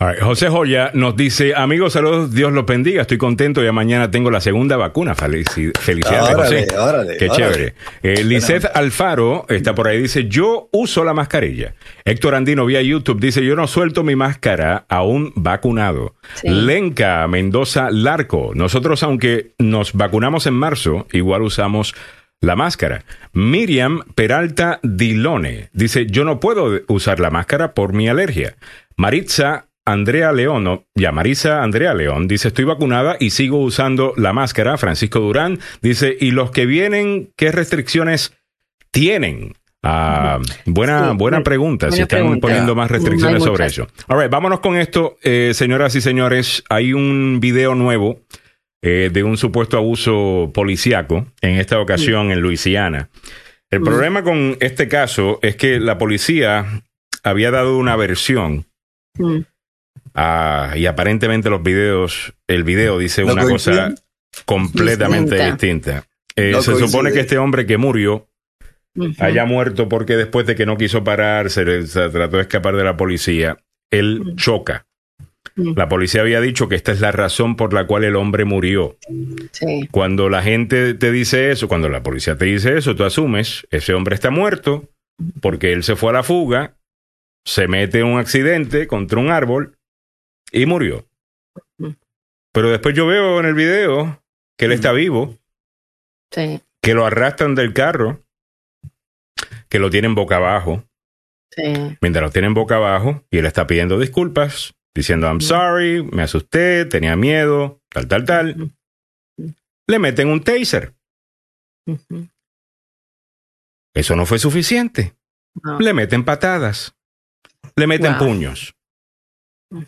[0.00, 4.28] Right, José Joya nos dice, amigos, saludos, Dios los bendiga, estoy contento, ya mañana tengo
[4.28, 5.14] la segunda vacuna.
[5.14, 6.78] Felici- Felicidades, Órale, José.
[6.78, 7.36] órale, Qué órale.
[7.36, 7.74] chévere.
[8.02, 11.74] Eh, Alfaro está por ahí, dice, yo uso la mascarilla.
[12.04, 16.16] Héctor Andino vía YouTube dice, yo no suelto mi máscara a un vacunado.
[16.34, 16.48] Sí.
[16.48, 21.94] Lenca Mendoza Larco, nosotros aunque nos vacunamos en marzo, igual usamos
[22.40, 23.04] la máscara.
[23.32, 28.56] Miriam Peralta Dilone dice, yo no puedo usar la máscara por mi alergia.
[28.96, 34.78] Maritza Andrea León, ya Marisa Andrea León dice, estoy vacunada y sigo usando la máscara.
[34.78, 38.34] Francisco Durán dice, ¿y los que vienen, qué restricciones
[38.90, 39.54] tienen?
[39.82, 41.90] Ah, buena, Sí, buena buena- pregunta.
[41.90, 42.40] si están pregunta.
[42.46, 43.86] poniendo más No restricciones sobre eso.
[44.08, 46.64] All right, vámonos con esto, eh, señoras y señores.
[46.70, 48.20] Hay un video nuevo
[48.86, 53.08] eh, de un supuesto abuso policíaco, en esta ocasión en Luisiana.
[53.70, 53.84] El Mm.
[53.84, 56.82] problema con este caso es que la policía
[57.22, 58.66] había dado una versión
[59.18, 59.38] Mm.
[60.14, 63.94] Ah, y aparentemente los videos, el video dice ¿No una cosa
[64.44, 65.52] completamente Distinta.
[65.52, 66.06] distinta.
[66.36, 68.28] Eh, No se supone que este hombre que murió
[69.18, 72.96] haya muerto porque después de que no quiso parar, se, trató de escapar de la
[72.96, 73.58] policía,
[73.90, 74.86] él choca.
[75.56, 78.96] La policía había dicho que esta es la razón por la cual el hombre murió.
[79.52, 79.88] Sí.
[79.90, 83.94] Cuando la gente te dice eso, cuando la policía te dice eso, tú asumes, ese
[83.94, 84.88] hombre está muerto
[85.40, 86.76] porque él se fue a la fuga,
[87.44, 89.76] se mete en un accidente contra un árbol
[90.54, 91.06] y murió.
[91.78, 91.90] Mm.
[92.52, 94.22] Pero después yo veo en el video
[94.56, 95.36] que él está vivo,
[96.30, 96.60] Sí.
[96.80, 98.22] que lo arrastran del carro,
[99.68, 100.84] que lo tienen boca abajo,
[101.50, 101.96] Sí.
[102.00, 106.84] mientras lo tienen boca abajo y él está pidiendo disculpas, diciendo I'm sorry, me asusté,
[106.84, 108.70] tenía miedo, tal, tal, tal.
[109.86, 110.94] Le meten un taser.
[113.94, 115.14] Eso no fue suficiente.
[115.62, 115.78] No.
[115.78, 116.94] Le meten patadas.
[117.76, 118.26] Le meten Wow.
[118.28, 118.74] puños.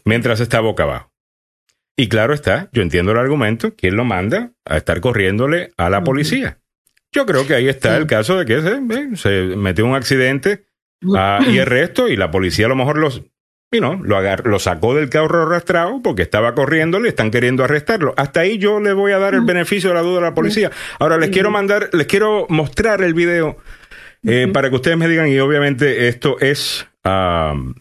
[0.04, 1.12] Mientras está boca abajo.
[1.96, 6.04] Y claro está, yo entiendo el argumento, ¿quién lo manda a estar corriéndole a la
[6.04, 6.58] policía?
[7.12, 10.66] Yo creo que ahí está el caso de que se, eh, se metió un accidente
[11.16, 13.22] ah, y arresto y la policía a lo mejor los,
[13.72, 17.64] you know, lo, agar- lo sacó del carro arrastrado porque estaba corriendo, le están queriendo
[17.64, 18.12] arrestarlo.
[18.18, 20.70] Hasta ahí yo le voy a dar el beneficio de la duda a la policía.
[20.98, 23.56] Ahora les quiero mandar, les quiero mostrar el video
[24.22, 26.86] eh, para que ustedes me digan y obviamente esto es...
[27.04, 27.72] um,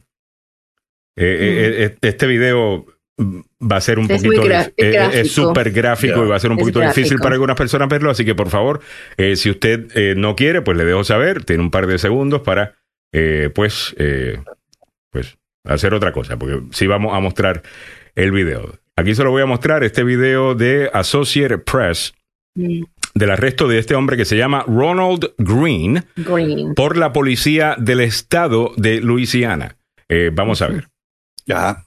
[1.18, 2.86] eh, eh, eh, este video
[3.18, 3.40] mm,
[3.72, 6.62] va a ser un Es poquito es súper gráfico y va a ser un Es
[6.62, 8.82] poquito difícil para algunas personas verlo así que por favor
[9.18, 12.42] eh, si usted eh, no quiere pues le dejo saber tiene un par de segundos
[12.42, 12.76] para
[13.14, 14.40] eh, pues eh,
[15.10, 17.64] pues hacer otra cosa porque sí vamos a mostrar
[18.16, 18.78] el video.
[18.98, 22.14] Aquí se lo voy a mostrar este video de Associated Press
[22.58, 26.74] Mm, del arresto de este hombre que se llama Ronald Green Green.
[26.74, 29.76] por la policía del estado de Luisiana.
[30.32, 30.88] Vamos a ver
[31.46, 31.86] Ya.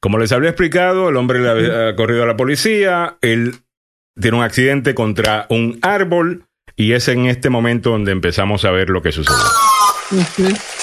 [0.00, 3.56] Como les había explicado, el hombre le había corrido a la policía, él
[4.20, 6.44] tiene un accidente contra un árbol
[6.76, 9.42] y es en este momento donde empezamos a ver lo que sucedió.
[10.12, 10.75] Ujú.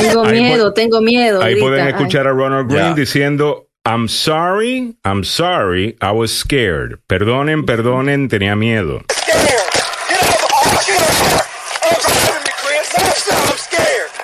[0.00, 1.42] Tengo miedo, tengo miedo.
[1.42, 1.66] Ahí grita.
[1.66, 1.92] pueden Ay.
[1.92, 2.94] escuchar a Ronald Green Ya.
[2.94, 6.98] diciendo, I'm sorry, I'm sorry, I was scared.
[7.08, 9.04] Perdonen, perdonen, tenía miedo.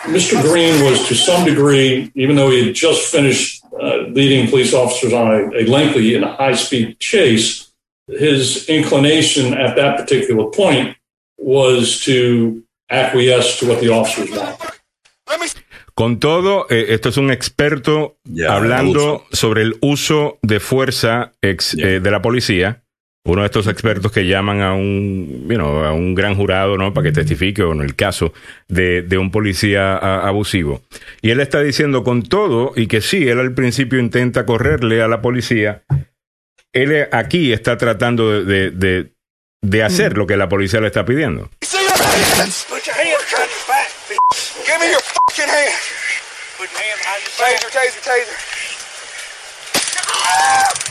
[0.07, 0.43] Mr.
[0.43, 5.13] Green was, to some degree, even though he had just finished uh, leading police officers
[5.13, 7.73] on a, a lengthy and high speed chase,
[8.09, 10.97] his inclination at that particular point
[11.39, 14.59] was to acquiesce to what the officers wanted.
[15.95, 18.17] Con todo, eh, esto es un experto
[18.49, 22.83] hablando sobre el uso de fuerza ex- eh, de la policía.
[23.25, 26.93] Uno de estos expertos que llaman a un, you know, a un gran jurado, ¿no?
[26.93, 28.33] Para que testifique o en el caso
[28.69, 30.83] de, de un policía a- abusivo.
[31.21, 35.09] Y él está diciendo con todo y que sí, él al principio intenta correrle a
[35.09, 35.83] la policía.
[36.73, 39.13] Él aquí está tratando de, de, de-
[39.65, 41.49] de hacer lo que la policía le está pidiendo.
[45.53, 45.77] Fucking hand.
[46.57, 47.61] Put your hands behind your back.
[47.61, 48.37] Taser, taser, taser.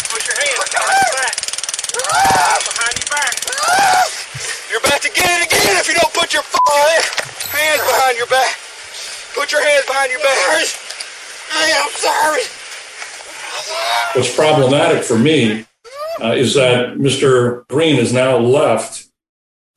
[0.10, 1.36] Put your hands behind your back.
[2.62, 3.34] Behind your back.
[4.70, 7.04] You're about to get it again if you don't put your fucking
[7.52, 8.58] hands behind your back.
[9.36, 10.38] Put your hands behind your back.
[11.54, 12.44] I'm sorry.
[14.14, 15.66] What's problematic for me
[16.22, 17.68] uh, is that Mr.
[17.68, 19.08] Green is now left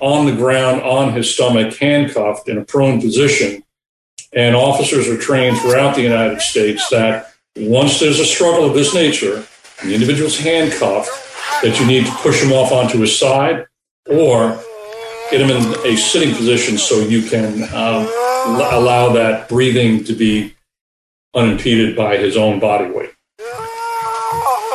[0.01, 3.65] on the ground on his stomach, handcuffed in a prone position.
[4.35, 8.93] And officers are trained throughout the United States that once there's a struggle of this
[8.95, 9.45] nature,
[9.81, 11.11] and the individual's handcuffed,
[11.63, 13.67] that you need to push him off onto his side
[14.11, 14.61] or
[15.31, 18.07] get him in a sitting position so you can um,
[18.47, 20.55] allow that breathing to be
[21.35, 23.11] unimpeded by his own body weight.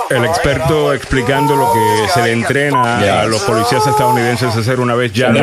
[0.10, 4.96] El experto explicando lo que se le entrena a los policías estadounidenses a hacer una
[4.96, 5.38] vez ya And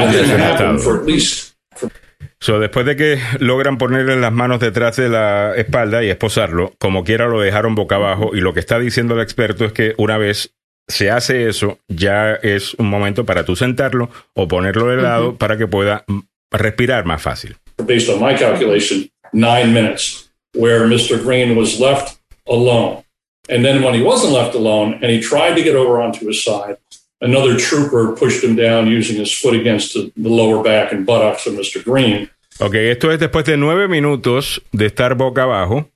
[2.46, 7.02] So, después de que logran ponerle las manos detrás de la espalda y esposarlo, como
[7.02, 10.16] quiera lo dejaron boca abajo y lo que está diciendo el experto es que una
[10.16, 10.54] vez
[10.86, 15.58] se hace eso, ya es un momento para tú sentarlo o ponerlo de lado para
[15.58, 16.04] que pueda
[16.52, 17.56] respirar más fácil.
[17.84, 21.20] based on my calculation, nine minutes, where Mr.
[21.20, 22.16] Green was left
[22.46, 23.02] alone.
[23.48, 26.44] And then when he wasn't left alone and he tried to get over onto his
[26.44, 26.76] side,
[27.20, 31.44] another trooper pushed him down using his foot against the, the lower back and buttocks
[31.48, 31.82] of Mr.
[31.82, 32.30] Green.
[32.58, 35.90] Ok, esto es después de nueve minutos de estar boca abajo.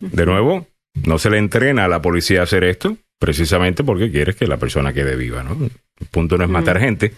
[0.00, 0.66] De nuevo,
[1.06, 4.56] no se le entrena a la policía a hacer esto, precisamente porque quieres que la
[4.56, 5.52] persona quede viva, ¿no?
[5.52, 7.12] El punto no es matar gente.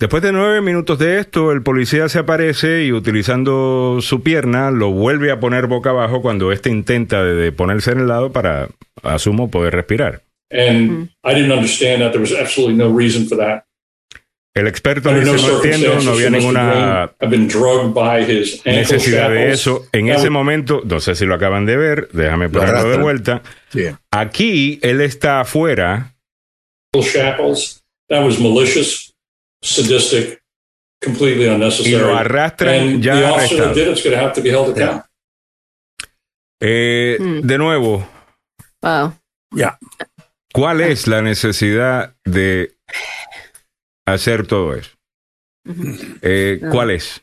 [0.00, 4.90] Después de nueve minutos de esto, el policía se aparece y utilizando su pierna lo
[4.90, 8.68] vuelve a poner boca abajo cuando éste intenta de, de ponerse en el lado para,
[9.02, 10.22] asumo, poder respirar.
[10.50, 13.67] And I didn't understand that there was absolutely no reason for that.
[14.54, 17.12] El experto dice, no entiendo, no había ninguna
[18.64, 19.54] necesidad de shackles.
[19.60, 19.86] eso.
[19.92, 23.42] En ese momento, no sé si lo acaban de ver, déjame ponerlo de vuelta.
[24.10, 26.14] Aquí él está afuera,
[26.94, 27.84] shackles.
[28.08, 29.12] That was malicious,
[29.62, 30.42] sadistic,
[31.04, 31.98] completely y unnecessary.
[32.02, 33.68] lo arrastran and ya the officer arrestado.
[33.68, 35.04] that did it's going to have to be held accountable.
[36.60, 37.40] Eh, Mm.
[37.42, 38.08] De nuevo,
[38.82, 39.12] Wow.
[39.54, 39.78] Ya.
[40.52, 42.72] ¿cuál es la necesidad de
[44.12, 44.90] hacer todo eso?
[46.22, 46.60] Eh.
[46.70, 47.22] ¿Cuál es?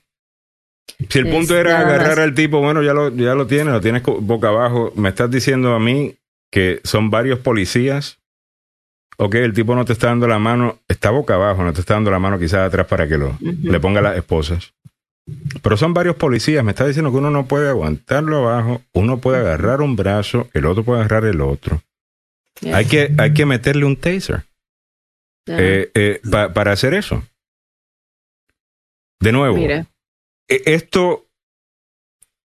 [1.10, 3.82] Si el Es punto era agarrar al tipo, bueno, ya lo, ya lo tienes, lo
[3.82, 4.94] tienes boca abajo.
[4.96, 6.16] Me estás diciendo a mí
[6.52, 8.20] que son varios policías
[9.18, 11.96] ok, el tipo no te está dando la mano, está boca abajo, no te está
[11.96, 14.74] dando la mano quizás atrás para que lo, le ponga las esposas.
[15.62, 19.40] Pero son varios policías, me está diciendo que uno no puede aguantarlo abajo, uno puede
[19.40, 21.82] agarrar un brazo, el otro puede agarrar el otro.
[22.72, 24.44] Hay que, hay que meterle un taser.
[25.48, 27.24] Eh, eh, pa- para hacer eso.
[29.22, 29.88] De nuevo, Mira.
[30.50, 31.26] eh, esto,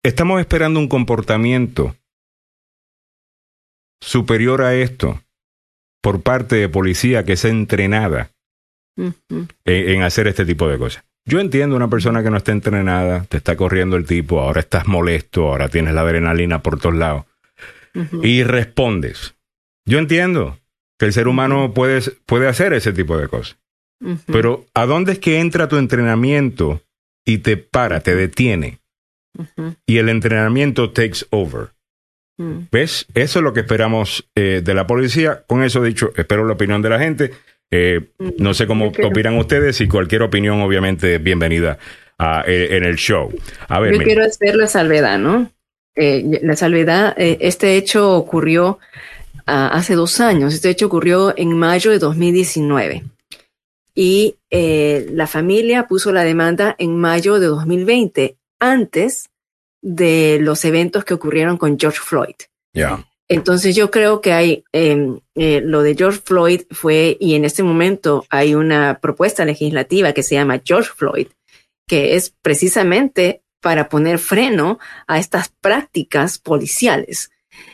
[0.04, 1.94] estamos esperando un comportamiento
[4.00, 5.20] superior a esto
[6.02, 8.30] por parte de policía que es entrenada
[8.96, 11.04] en, en hacer este tipo de cosas.
[11.28, 14.86] Yo entiendo una persona que no está entrenada, te está corriendo el tipo, ahora estás
[14.86, 17.24] molesto, ahora tienes la adrenalina por todos lados
[18.22, 19.34] y respondes.
[19.86, 20.58] Yo entiendo
[20.98, 23.58] que el ser humano puede, puede hacer ese tipo de cosas,
[24.26, 26.82] pero ¿a dónde es que entra tu entrenamiento
[27.24, 28.78] y te para, te detiene?
[29.86, 31.68] Y el entrenamiento takes over.
[32.38, 32.68] Mm.
[32.72, 33.06] ¿Ves?
[33.14, 35.42] Eso es lo que esperamos eh, de la policía.
[35.46, 37.32] Con eso dicho, espero la opinión de la gente.
[37.70, 38.00] Eh,
[38.38, 41.78] no sé cómo Yo quiero- opinan ustedes y cualquier opinión, obviamente, bienvenida
[42.18, 43.30] a- eh, en el show.
[43.68, 44.04] A ver, Yo mira.
[44.04, 45.50] quiero hacer la salvedad, ¿no?
[45.96, 49.15] Eh, la salvedad, este hecho ocurrió ah,
[49.46, 53.04] hace dos años, este hecho ocurrió en mayo de 2019
[53.96, 59.30] y eh, la familia puso la demanda en mayo de 2020, antes
[59.82, 62.34] de los eventos que ocurrieron con George Floyd.
[62.74, 63.06] Ya.
[63.28, 67.62] Entonces yo creo que hay eh, eh, lo de George Floyd fue y en este
[67.62, 71.28] momento hay una propuesta legislativa que se llama George Floyd,
[71.88, 74.78] que es precisamente para poner freno
[75.08, 77.30] a estas prácticas policiales.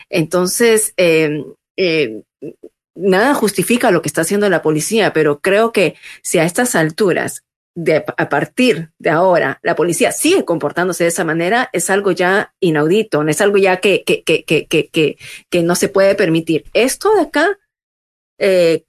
[0.08, 1.44] Entonces, eh,
[1.76, 2.22] eh,
[2.94, 7.44] nada justifica lo que está haciendo la policía, pero creo que si a estas alturas,
[7.74, 12.54] de, a partir de ahora, la policía sigue comportándose de esa manera, es algo ya
[12.60, 15.16] inaudito, es algo ya que, que, que, que, que, que,
[15.48, 16.64] que no se puede permitir.
[16.74, 17.58] Esto de acá,
[18.38, 18.84] eh,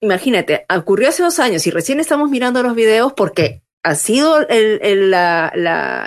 [0.00, 4.80] imagínate, ocurrió hace dos años y recién estamos mirando los videos porque ha sido el,
[4.82, 5.14] el,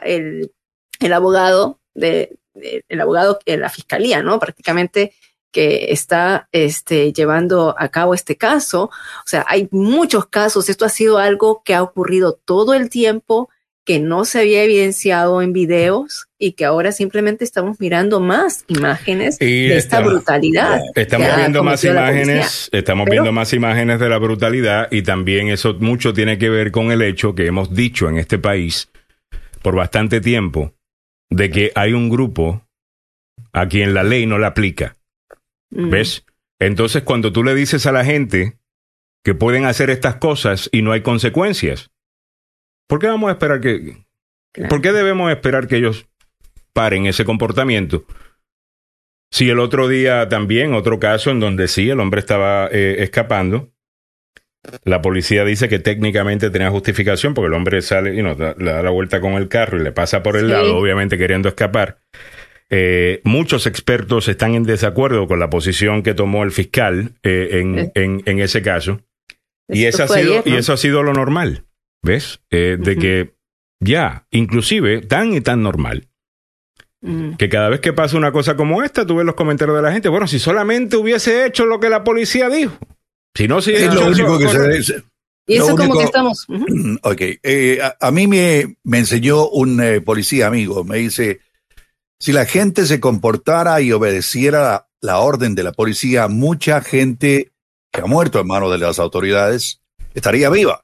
[0.04, 0.52] el,
[1.00, 2.38] el abogado de,
[2.90, 4.40] el abogado la fiscalía, ¿no?
[4.40, 5.14] Prácticamente
[5.52, 8.84] que está este, llevando a cabo este caso.
[8.86, 10.70] O sea, hay muchos casos.
[10.70, 13.50] Esto ha sido algo que ha ocurrido todo el tiempo,
[13.86, 19.38] que no se había evidenciado en videos y que ahora simplemente estamos mirando más imágenes
[19.40, 20.82] Y de esta estamos- brutalidad.
[20.94, 25.74] Estamos viendo más imágenes, estamos Pero- viendo más imágenes de la brutalidad y también eso
[25.80, 28.90] mucho tiene que ver con el hecho que hemos dicho en este país
[29.62, 30.74] por bastante tiempo
[31.30, 32.64] de que hay un grupo
[33.54, 34.97] a quien la ley no la aplica.
[35.70, 35.90] Mm.
[35.90, 36.26] ¿Ves?
[36.60, 38.58] Entonces, cuando tú le dices a la gente
[39.24, 41.92] que pueden hacer estas cosas y no hay consecuencias,
[42.88, 43.98] ¿por qué vamos a esperar que...
[44.54, 44.70] Claro.
[44.70, 46.08] ¿Por qué debemos esperar que ellos
[46.74, 48.06] paren ese comportamiento?
[49.32, 53.72] Si el otro día también, otro caso en donde sí, el hombre estaba eh, escapando,
[54.84, 58.72] la policía dice que técnicamente tenía justificación porque el hombre sale y no da, le
[58.72, 60.52] da la vuelta con el carro y le pasa por el Sí.
[60.52, 62.00] lado, obviamente queriendo escapar.
[62.70, 67.80] Eh, muchos expertos están en desacuerdo con la posición que tomó el fiscal eh, en,
[67.80, 67.92] Eh.
[67.96, 69.02] en- en ese caso.
[69.70, 70.54] Y, ese ha sido, ayer, ¿no?
[70.54, 71.66] y eso ha sido lo normal,
[72.04, 72.42] ¿ves?
[72.52, 73.02] Eh, de Ujú.
[73.02, 73.34] que
[73.82, 76.08] ya, inclusive, tan y tan normal,
[77.02, 77.34] Mm.
[77.36, 79.92] que cada vez que pasa una cosa como esta, tú ves los comentarios de la
[79.94, 82.78] gente, bueno, si solamente hubiese hecho lo que la policía dijo.
[83.36, 85.04] Si no, si Es lo único que se dice.
[85.48, 86.46] Y eso como único- que estamos.
[86.50, 86.98] ujú.
[87.04, 91.40] Ok, eh, a, a mí me, me enseñó un eh, policía amigo, me dice,
[92.20, 97.52] si la gente se comportara y obedeciera la, la orden de la policía, mucha gente
[97.92, 99.82] que ha muerto en manos de las autoridades
[100.14, 100.82] estaría viva.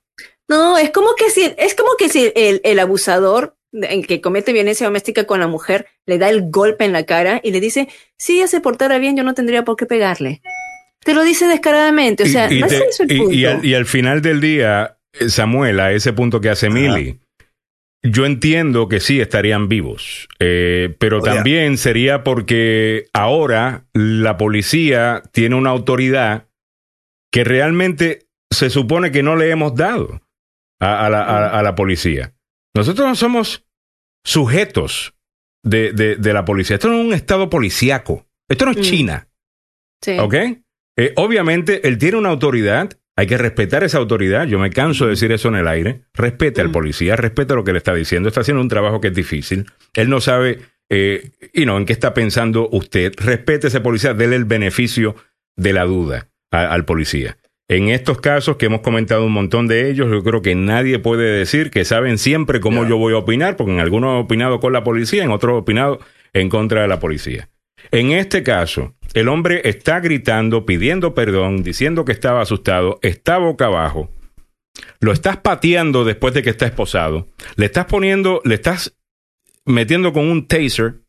[0.49, 4.53] No, es como que si, es como que si el, el abusador, el que comete
[4.53, 7.87] violencia doméstica con la mujer, le da el golpe en la cara y le dice,
[8.17, 10.41] si ella se portara bien, yo no tendría por qué pegarle.
[11.03, 13.33] Te lo dice descaradamente, o sea, y, no te- es eso el y- punto.
[13.33, 17.19] y al, y al final del día, eh, Samuel, a ese punto que hace Mili,
[18.03, 21.35] yo entiendo que sí estarían vivos, eh, pero Oh, yeah.
[21.35, 26.47] también sería porque ahora la policía tiene una autoridad
[27.31, 30.21] que realmente se supone que no le hemos dado
[30.81, 32.33] a, a la, a- a la policía.
[32.75, 33.65] Nosotros no somos
[34.25, 35.13] sujetos
[35.63, 36.75] de, de- de la policía.
[36.75, 38.27] Esto no es un estado policíaco.
[38.49, 38.81] Esto no es Mm.
[38.81, 39.27] China.
[40.03, 40.17] Sí.
[40.19, 40.33] ¿Ok?
[40.97, 44.47] Eh, obviamente, él tiene una autoridad, hay que respetar esa autoridad.
[44.47, 46.01] Yo me canso de decir eso en el aire.
[46.13, 46.73] Respete al Mm.
[46.73, 48.27] policía, respete lo que le está diciendo.
[48.29, 49.65] Está haciendo un trabajo que es difícil.
[49.93, 50.59] Él no sabe,
[50.89, 53.13] eh, y no, en qué está pensando usted.
[53.17, 55.15] Respete a ese policía, déle el beneficio
[55.55, 57.37] de la duda a- al policía.
[57.69, 61.31] En estos casos que hemos comentado un montón de ellos, yo creo que nadie puede
[61.39, 64.73] decir que saben siempre cómo yo voy a opinar, porque en algunos he opinado con
[64.73, 65.99] la policía, en otros he opinado
[66.33, 67.49] en contra de la policía.
[67.93, 73.67] En este caso, el hombre está gritando, pidiendo perdón, diciendo que estaba asustado, está boca
[73.67, 74.09] abajo,
[74.99, 78.97] lo estás pateando después de que está esposado, le estás poniendo, le estás
[79.65, 81.03] metiendo con un taser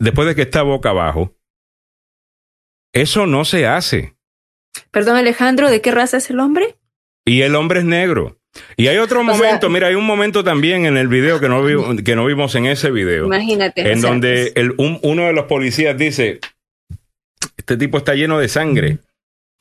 [0.00, 1.36] después de que está boca abajo.
[2.92, 4.16] Eso no se hace.
[4.90, 6.76] Perdón, Alejandro, ¿de qué raza es el hombre?
[7.24, 8.37] Y el hombre es negro.
[8.76, 11.48] Y hay otro O momento, sea- mira, hay un momento también en el video que
[11.48, 13.26] no, vi- que no vimos en ese video.
[13.26, 13.90] Imagínate.
[13.92, 16.40] En donde el, un- uno de los policías dice,
[17.56, 18.98] este tipo está lleno de sangre.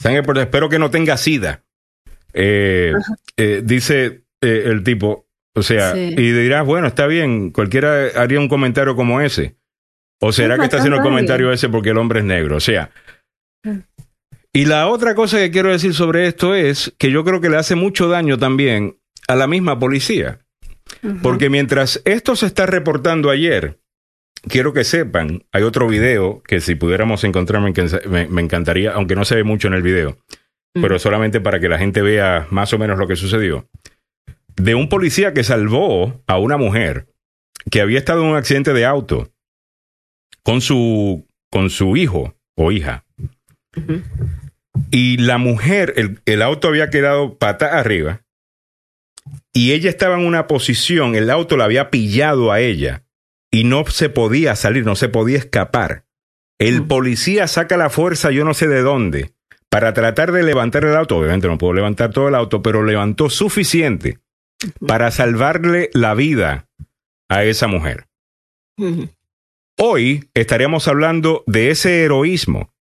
[0.02, 1.64] Sangre, pero espero que no tenga sida.
[2.34, 2.94] Eh,
[3.38, 5.26] eh, dice eh, el tipo,
[5.56, 6.14] o sea, Sí.
[6.18, 9.56] y dirás, bueno, está bien, cualquiera haría un comentario como ese.
[10.20, 12.58] O será Sí, que está haciendo el comentario ese porque el hombre es negro.
[12.58, 12.90] O sea.
[14.62, 17.58] Y la otra cosa que quiero decir sobre esto es que yo creo que le
[17.58, 18.98] hace mucho daño también
[19.28, 20.40] a la misma policía.
[21.22, 23.80] Porque mientras esto se está reportando ayer,
[24.48, 28.94] quiero que sepan, hay otro video que si pudiéramos encontrar me, encan- me- me encantaría,
[28.94, 30.18] aunque no se ve mucho en el video,
[30.74, 33.68] pero solamente para que la gente vea más o menos lo que sucedió,
[34.56, 37.08] de un policía que salvó a una mujer
[37.70, 39.30] que había estado en un accidente de auto
[40.44, 43.04] con su, con su hijo o hija.
[44.92, 48.22] Y la mujer, el, el auto había quedado pata arriba
[49.54, 53.04] y ella estaba en una posición, el auto la había pillado a ella
[53.52, 56.06] y no se podía salir, no se podía escapar.
[56.60, 56.88] El Mm.
[56.88, 59.34] policía saca la fuerza, yo no sé de dónde,
[59.70, 61.18] para tratar de levantar el auto.
[61.18, 64.20] Obviamente no pudo levantar todo el auto, pero levantó suficiente
[64.86, 66.68] para salvarle la vida
[67.30, 68.08] a esa mujer.
[69.78, 72.74] Hoy estaríamos hablando de ese heroísmo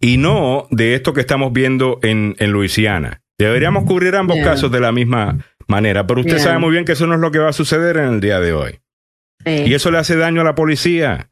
[0.00, 3.22] Y no de esto que estamos viendo en, en Luisiana.
[3.38, 7.06] Deberíamos cubrir ambos casos de la misma manera, pero usted sabe muy bien que eso
[7.06, 8.80] no es lo que va a suceder en el día de hoy.
[9.44, 9.64] Sí.
[9.66, 11.30] Y eso le hace daño a la policía.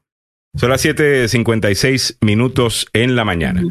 [0.55, 3.63] Son las 7.56 minutos en la mañana.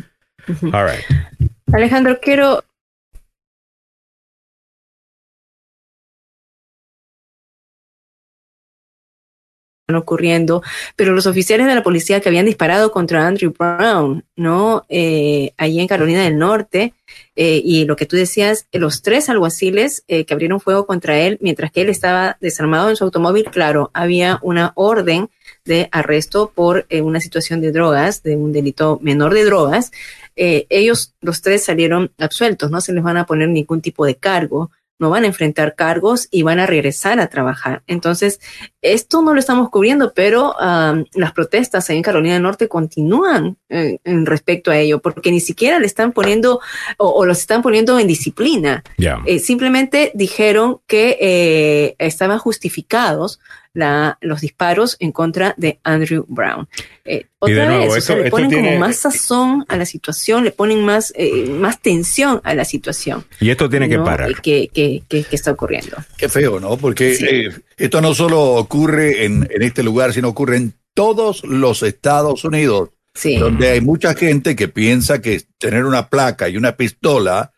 [0.74, 1.50] All right.
[1.72, 2.64] Alejandro, quiero
[9.92, 10.64] ocurriendo,
[10.96, 14.86] pero los oficiales de la policía que habían disparado contra Andrew Brown, ¿no?
[14.88, 16.94] Eh, allí en Carolina del Norte,
[17.36, 21.38] eh, y lo que tú decías, los tres alguaciles eh, que abrieron fuego contra él
[21.42, 25.30] mientras que él estaba desarmado en su automóvil, claro, había una orden
[25.66, 29.92] de arresto por eh, una situación de drogas, de un delito menor de drogas,
[30.36, 34.72] ellos, los tres, salieron absueltos, no se les van a poner ningún tipo de cargo,
[35.04, 37.84] no van a enfrentar cargos y van a regresar a trabajar.
[37.88, 38.40] Entonces,
[38.82, 44.00] esto no lo estamos cubriendo, pero um, las protestas en Carolina del Norte continúan eh,
[44.06, 46.62] en respecto a ello, porque ni siquiera le están poniendo
[46.98, 48.82] o, o los están poniendo en disciplina.
[49.26, 53.40] Eh, simplemente dijeron que eh, estaban justificados
[53.74, 56.68] la, los disparos en contra de Andrew Brown.
[57.06, 59.76] Eh, de otra nuevo, vez, o esto- sea, le ponen tiene- como más sazón a
[59.78, 63.26] la situación, le ponen más, eh, más tensión a la situación.
[63.40, 64.42] Y esto tiene que parar.
[64.42, 65.98] Que, que, que, que está ocurriendo.
[66.18, 66.78] Qué feo, ¿no?
[66.78, 67.26] Porque Sí.
[67.30, 72.44] eh, esto no solo ocurre en, en este lugar, sino ocurre en todos los Estados
[72.46, 73.38] Unidos, Sí.
[73.38, 77.53] donde hay mucha gente que piensa que tener una placa y una pistola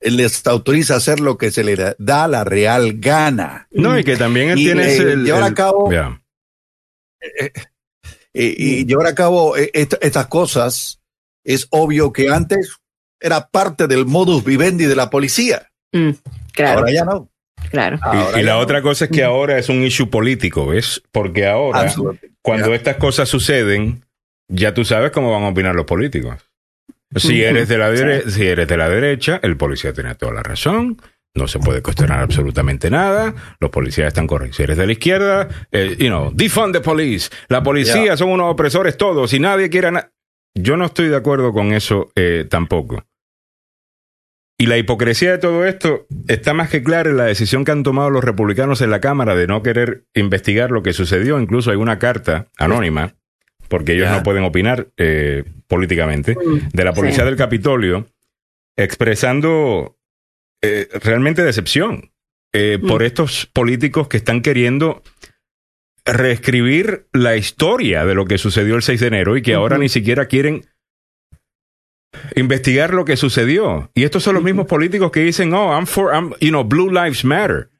[0.00, 3.68] les autoriza a hacer lo que se le da- la real gana.
[3.70, 6.20] No, y que también él Y, tiene eh, ese- el, llevar a cabo- Ya.
[7.20, 7.52] Eh,
[8.32, 11.00] y llevar a cabo est- estas cosas
[11.44, 12.76] es obvio que antes
[13.20, 15.68] era parte del modus vivendi de la policía.
[15.92, 16.10] Mm,
[16.52, 17.28] claro, Ahora ya no.
[17.70, 17.96] claro.
[17.96, 18.58] Y- Ahora y, ya la no.
[18.60, 21.02] otra cosa es que ahora es un issue político, ¿ves?
[21.12, 21.92] Porque ahora,
[22.40, 24.04] cuando estas cosas suceden,
[24.48, 26.36] ya tú sabes cómo van a opinar los políticos.
[27.16, 30.42] Si eres de la dere- si eres de la derecha, el policía tiene toda la
[30.42, 30.96] razón.
[31.34, 33.34] No se puede cuestionar absolutamente nada.
[33.60, 34.56] Los policías están correctos.
[34.56, 37.30] Si eres de la izquierda, eh, you know, defund the police.
[37.48, 40.12] La policía son unos opresores todos y nadie quiere nada.
[40.56, 43.04] Yo no estoy de acuerdo con eso eh, tampoco.
[44.58, 47.82] Y la hipocresía de todo esto está más que clara en la decisión que han
[47.82, 51.40] tomado los republicanos en la Cámara de no querer investigar lo que sucedió.
[51.40, 53.14] Incluso hay una carta anónima,
[53.70, 56.36] porque ellos no pueden opinar eh, políticamente,
[56.72, 57.24] de la policía Sí.
[57.30, 58.06] del Capitolio,
[58.76, 59.96] expresando
[60.62, 62.12] eh, realmente decepción
[62.52, 62.86] eh, Mm.
[62.88, 65.02] por estos políticos que están queriendo
[66.04, 69.88] reescribir la historia de lo que sucedió el 6 de enero y que ahora ni
[69.88, 70.66] siquiera quieren
[72.34, 73.90] investigar lo que sucedió.
[73.94, 76.90] Y estos son los mismos políticos que dicen, oh, I'm for, I'm, you know, Blue
[76.90, 77.70] Lives Matter.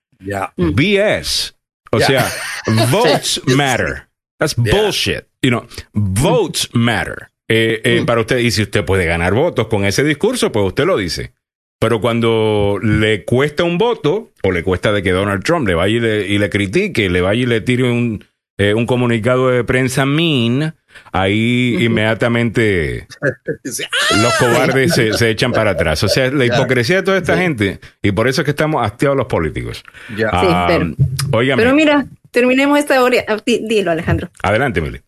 [0.57, 0.74] Mm.
[0.74, 1.55] BS.
[1.93, 2.07] O Yeah.
[2.07, 2.30] sea,
[2.91, 4.09] votes matter.
[4.38, 4.76] That's Yeah.
[4.82, 5.24] bullshit.
[5.43, 7.28] You know, votes matter.
[7.49, 8.07] Eh, eh, Mm.
[8.07, 11.32] Para usted, y si usted puede ganar votos con ese discurso, pues usted lo dice.
[11.80, 15.97] Pero cuando le cuesta un voto, o le cuesta de que Donald Trump le vaya
[15.97, 18.22] y le, y le critique, le vaya y le tire un,
[18.59, 20.74] eh, un comunicado de prensa min,
[21.11, 23.07] ahí inmediatamente
[24.22, 26.03] los cobardes se, se echan para atrás.
[26.05, 29.16] O sea, la hipocresía de toda esta gente, y por eso es que estamos hastiados
[29.16, 29.82] los políticos.
[30.16, 30.28] Ya.
[30.32, 31.62] Ah, Sí, pero- óigame.
[31.62, 33.24] Pero mira, terminemos esta hora.
[33.26, 34.30] ah, di- Dilo, Alejandro.
[34.43, 35.01] Adelante, Mili.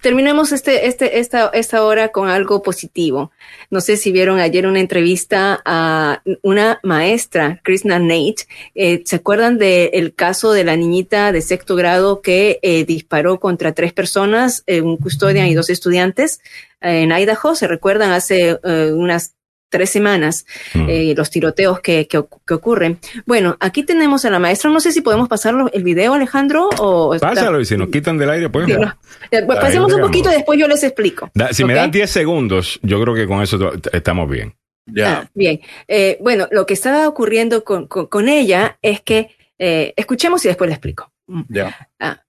[0.00, 3.30] Terminemos este, este, esta, esta hora con algo positivo.
[3.70, 8.46] No sé si vieron ayer una entrevista a una maestra, Krishna Nate.
[8.74, 13.72] Eh, ¿Se acuerdan del caso de la niñita de sexto grado que eh, disparó contra
[13.72, 16.40] tres personas, eh, un custodian y dos estudiantes
[16.80, 17.54] en Idaho?
[17.54, 19.34] ¿Se recuerdan hace unas
[19.68, 20.86] tres semanas Mm.
[20.88, 22.98] eh, los tiroteos que, que, oc- que ocurren?
[23.26, 24.70] Bueno, aquí tenemos a la maestra.
[24.70, 28.30] No sé si podemos pasarlo el video, Alejandro, o Pásalo y si nos quitan del
[28.30, 28.66] aire, pues.
[28.66, 28.94] Sí, no.
[29.32, 31.30] Ahí Pasemos un poquito y después yo les explico.
[31.34, 34.54] Da- si me dan 10 segundos, yo creo que con eso estamos bien.
[34.86, 35.12] Ya.
[35.22, 35.60] Ah, bien.
[35.88, 40.48] Eh, bueno, lo que estaba ocurriendo con, con- con ella es que, eh, escuchemos y
[40.48, 41.10] después le explico.
[41.48, 41.88] Ya.
[41.98, 42.22] Ah,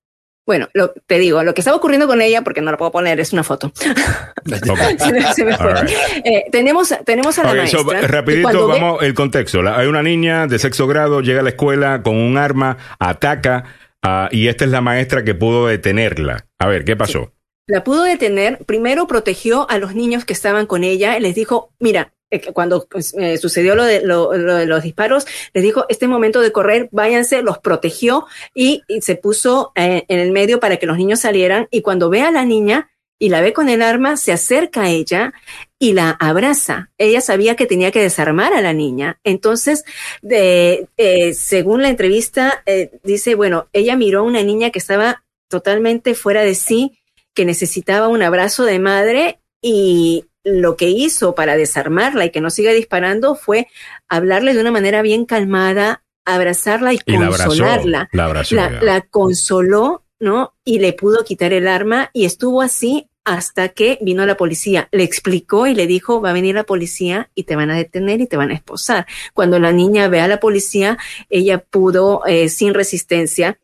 [0.48, 3.20] bueno, lo, te digo, lo que estaba ocurriendo con ella, porque no la puedo poner,
[3.20, 3.72] es una foto.
[4.48, 4.80] Ok.
[4.98, 5.66] se me, se me fue.
[5.74, 5.96] All right.
[6.24, 8.02] Eh, tenemos, tenemos a la maestra.
[8.08, 9.62] rapidito, ve- vamos el contexto.
[9.62, 13.66] La- hay una niña de sexto grado, llega a la escuela con un arma, ataca,
[14.02, 16.46] ah, y esta es la maestra que pudo detenerla.
[16.60, 17.34] A ver, ¿qué pasó?
[17.70, 21.74] la pudo detener, primero protegió a los niños que estaban con ella y les dijo,
[21.82, 22.14] mira,
[22.54, 22.88] cuando
[23.20, 26.90] eh, sucedió lo de, lo- lo de los disparos, les dijo, este momento de correr,
[26.92, 31.68] váyanse, los protegió y, se puso eh, en el medio para que los niños salieran
[31.72, 34.90] y cuando ve a la niña y la ve con el arma, se acerca a
[34.90, 35.34] ella
[35.80, 36.92] y la abraza.
[37.00, 39.20] Ella sabía que tenía que desarmar a la niña.
[39.24, 39.86] Entonces,
[40.30, 46.14] eh, según la entrevista, eh, dice, bueno, ella miró a una niña que estaba totalmente
[46.14, 47.00] fuera de sí,
[47.34, 52.50] que necesitaba un abrazo de madre y lo que hizo para desarmarla y que no
[52.50, 53.68] siga disparando fue
[54.08, 57.48] hablarle de una manera bien calmada, abrazarla y, Y la abrazó.
[57.50, 58.10] consolarla.
[58.12, 58.56] La abrazó.
[58.56, 58.82] La, ya.
[58.82, 60.54] la consoló, ¿no?
[60.64, 64.88] Y le pudo quitar el arma y estuvo así hasta que vino la policía.
[64.94, 68.22] Le explicó y le dijo, va a venir la policía y te van a detener
[68.22, 69.06] y te van a esposar.
[69.34, 70.98] Cuando la niña ve a la policía,
[71.30, 73.60] ella pudo, eh, sin resistencia,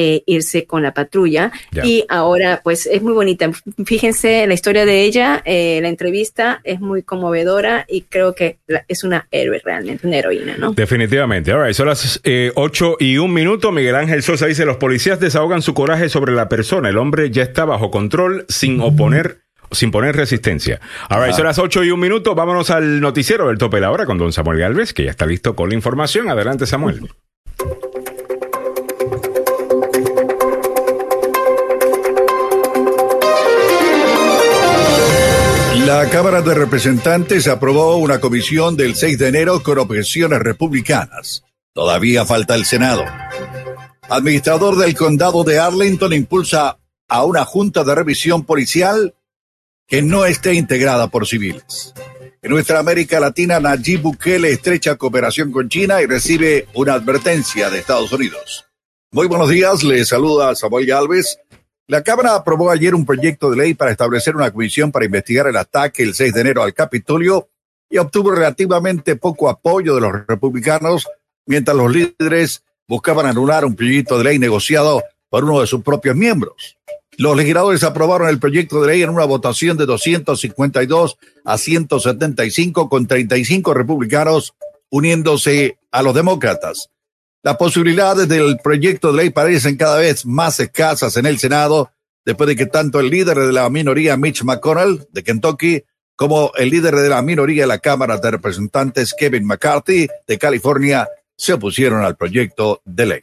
[0.00, 1.50] eh, irse con la patrulla
[1.84, 3.50] y ahora pues es muy bonita.
[3.84, 8.84] Fíjense la historia de ella, eh, la entrevista es muy conmovedora y creo que la-
[8.86, 10.72] es una héroe realmente, una heroína, ¿no?
[10.72, 11.52] Definitivamente.
[11.52, 13.72] All right, son las eh, 8 y un minuto.
[13.72, 16.88] Miguel Ángel Sosa dice, los policías desahogan su coraje sobre la persona.
[16.90, 19.38] El hombre ya está bajo control sin oponer,
[19.72, 20.80] sin poner resistencia.
[21.10, 22.34] All right, son las 8 y un minuto.
[22.34, 25.26] Vámonos al noticiero del tope de la hora con don Samuel Galvez, que ya está
[25.26, 26.28] listo con la información.
[26.30, 27.00] Adelante, Samuel.
[35.88, 41.44] La Cámara de Representantes aprobó una comisión del 6 de enero con objeciones republicanas.
[41.72, 43.06] Todavía falta el Senado.
[44.10, 46.78] Administrador del condado de Arlington impulsa
[47.08, 49.14] a una junta de revisión policial
[49.86, 51.94] que no esté integrada por civiles.
[52.42, 57.78] En nuestra América Latina, Nayib Bukele estrecha cooperación con China y recibe una advertencia de
[57.78, 58.66] Estados Unidos.
[59.10, 61.38] Muy buenos días, les saluda Samuel Galvez.
[61.90, 65.56] La Cámara aprobó ayer un proyecto de ley para establecer una comisión para investigar el
[65.56, 67.48] ataque el 6 de enero al Capitolio
[67.88, 71.08] y obtuvo relativamente poco apoyo de los republicanos
[71.46, 76.14] mientras los líderes buscaban anular un proyecto de ley negociado por uno de sus propios
[76.14, 76.76] miembros.
[77.16, 81.16] Los legisladores aprobaron el proyecto de ley en una votación de 252
[81.46, 84.52] a 175 con 35 republicanos
[84.90, 86.90] uniéndose a los demócratas.
[87.42, 91.92] Las posibilidades del proyecto de ley parecen cada vez más escasas en el Senado
[92.24, 95.82] después de que tanto el líder de la minoría Mitch McConnell de Kentucky
[96.16, 101.08] como el líder de la minoría de la Cámara de Representantes Kevin McCarthy de California
[101.36, 103.20] se opusieron al proyecto de ley.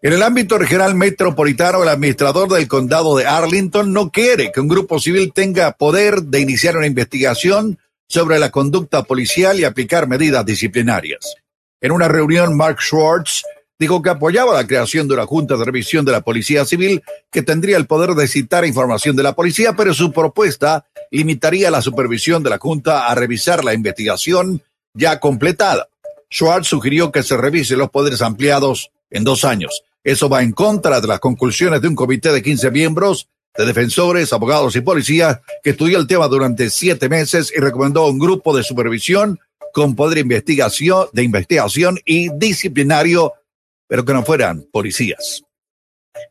[0.00, 4.68] En el ámbito regional metropolitano, el administrador del condado de Arlington no quiere que un
[4.68, 10.44] grupo civil tenga poder de iniciar una investigación sobre la conducta policial y aplicar medidas
[10.44, 11.36] disciplinarias.
[11.82, 13.42] En una reunión, Mark Schwartz
[13.76, 17.02] dijo que apoyaba la creación de una junta de revisión de la Policía Civil
[17.32, 21.82] que tendría el poder de citar información de la policía, pero su propuesta limitaría la
[21.82, 24.62] supervisión de la junta a revisar la investigación
[24.94, 25.88] ya completada.
[26.30, 29.82] Schwartz sugirió que se revisen los poderes ampliados en dos años.
[30.04, 34.32] Eso va en contra de las conclusiones de un comité de 15 miembros de defensores,
[34.32, 38.62] abogados y policías que estudió el tema durante siete meses y recomendó un grupo de
[38.62, 39.40] supervisión
[39.72, 43.32] con poder de investigación, de investigación y disciplinario,
[43.88, 45.42] pero que no fueran policías.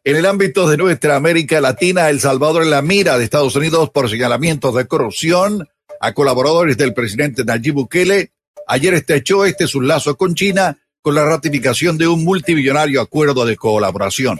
[0.04, 3.90] En el ámbito de nuestra América Latina, El Salvador en la mira de Estados Unidos
[3.90, 5.68] por señalamientos de corrupción
[6.00, 8.32] a colaboradores del presidente Nayib Bukele,
[8.68, 13.58] ayer estrechó este sus lazos con China con la ratificación de un multimillonario acuerdo de
[13.58, 14.40] colaboración.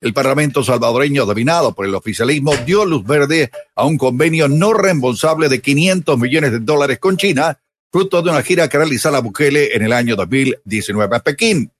[0.00, 5.48] el Parlamento salvadoreño, dominado por el oficialismo, dio luz verde a un convenio no reembolsable
[5.48, 7.58] de 500 millones de dólares con China,
[7.96, 11.72] fruto de una gira que realizara Bukele en el año 2019 a Pekín.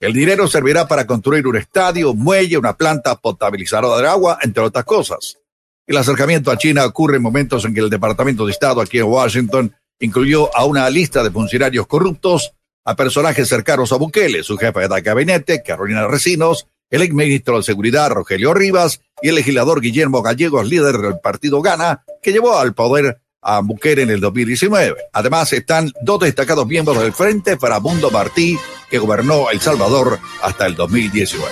[0.00, 4.84] El dinero servirá para construir un estadio, muelle, una planta potabilizadora de agua, entre otras
[4.84, 5.38] cosas.
[5.86, 9.04] El acercamiento a China ocurre en momentos en que el Departamento de Estado aquí en
[9.04, 12.52] Washington incluyó a una lista de funcionarios corruptos,
[12.84, 18.10] a personajes cercanos a Bukele, su jefe de gabinete, Carolina Recinos, el exministro de Seguridad,
[18.10, 23.20] Rogelio Rivas, y el legislador Guillermo Gallegos, líder del partido Gana, que llevó al poder
[23.42, 24.96] a en el 2019.
[25.12, 28.58] Además, están dos destacados miembros del Frente Farabundo Martí,
[28.90, 31.48] que gobernó El Salvador hasta el 2019.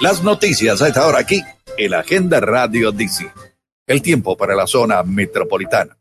[0.00, 1.42] Las noticias a esta hora aquí
[1.76, 3.30] en la Agenda Radio DC.
[3.86, 5.96] El tiempo para la zona metropolitana.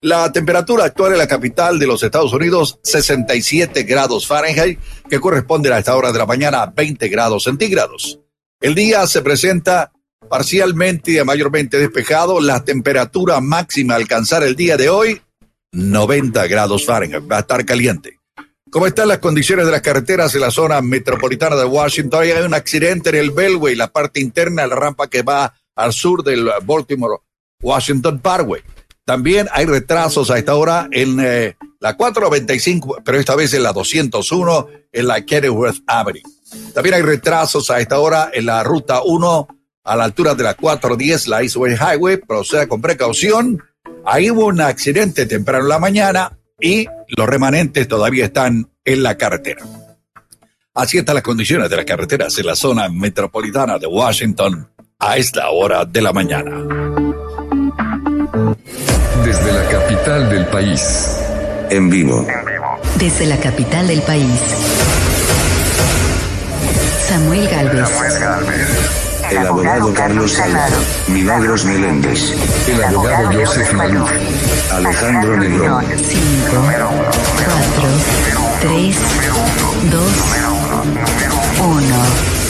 [0.00, 4.78] La temperatura actual en la capital de los Estados Unidos, 67 grados Fahrenheit,
[5.08, 8.20] que corresponde a esta hora de la mañana a 20 grados centígrados.
[8.60, 9.93] El día se presenta
[10.28, 12.40] parcialmente y mayormente despejado.
[12.40, 15.22] La temperatura máxima a alcanzar el día de hoy,
[15.72, 17.30] 90 grados Fahrenheit.
[17.30, 18.18] Va a estar caliente.
[18.70, 22.22] ¿Cómo están las condiciones de las carreteras en la zona metropolitana de Washington?
[22.22, 25.92] Hay un accidente en el Beltway, la parte interna de la rampa que va al
[25.92, 27.18] sur del Baltimore
[27.62, 28.62] Washington Parkway.
[29.04, 33.72] También hay retrasos a esta hora en eh, la 495, pero esta vez en la
[33.72, 36.22] 201, en la Kenilworth Avenue.
[36.72, 39.48] También hay retrasos a esta hora en la ruta 1
[39.84, 42.16] a la altura de la 410, la Eastway Highway.
[42.16, 43.62] Proceda con precaución.
[44.04, 49.16] Ahí hubo un accidente temprano en la mañana y los remanentes todavía están en la
[49.16, 49.64] carretera.
[50.74, 54.68] Así están las condiciones de las carreteras en la zona metropolitana de Washington
[54.98, 56.50] a esta hora de la mañana.
[59.24, 61.18] Desde la capital del país.
[61.70, 62.26] En vivo.
[62.98, 64.40] Desde la capital del país.
[67.08, 67.88] Samuel Galvez.
[69.30, 70.76] El abogado Carlos Salado.
[71.08, 72.34] Milagros Meléndez.
[72.68, 74.10] El abogado Joseph Maluf.
[74.72, 75.84] Alejandro Negrón.
[75.96, 77.88] 5, 4,
[78.60, 78.96] 3,
[79.90, 80.02] 2,
[81.60, 82.43] 1.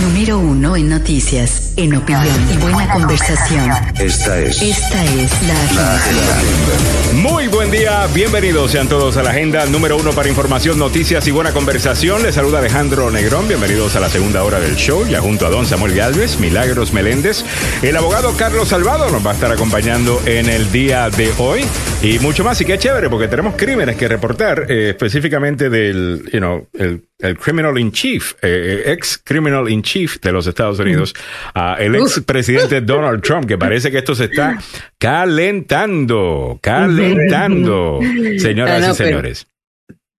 [0.00, 3.70] Número 1 en noticias, en opinión y buena conversación.
[4.00, 7.22] Esta es Esta es la agenda.
[7.28, 11.30] Muy buen día, bienvenidos sean todos a la agenda número uno para información, noticias y
[11.30, 12.22] buena conversación.
[12.22, 15.66] Les saluda Alejandro Negrón, bienvenidos a la segunda hora del show, ya junto a don
[15.66, 17.44] Samuel Galvez, Milagros Meléndez.
[17.82, 21.66] El abogado Carlos Salvado nos va a estar acompañando en el día de hoy
[22.00, 22.58] y mucho más.
[22.62, 27.38] Y qué chévere, porque tenemos crímenes que reportar, eh, específicamente del, you know, el, el
[27.38, 31.14] criminal in chief, eh, ex criminal in chief de los Estados Unidos,
[31.54, 34.58] ah, el ex presidente Donald Trump, que parece que esto se está
[34.98, 38.00] calentando, calentando,
[38.38, 39.46] señoras Ah, no, y señores.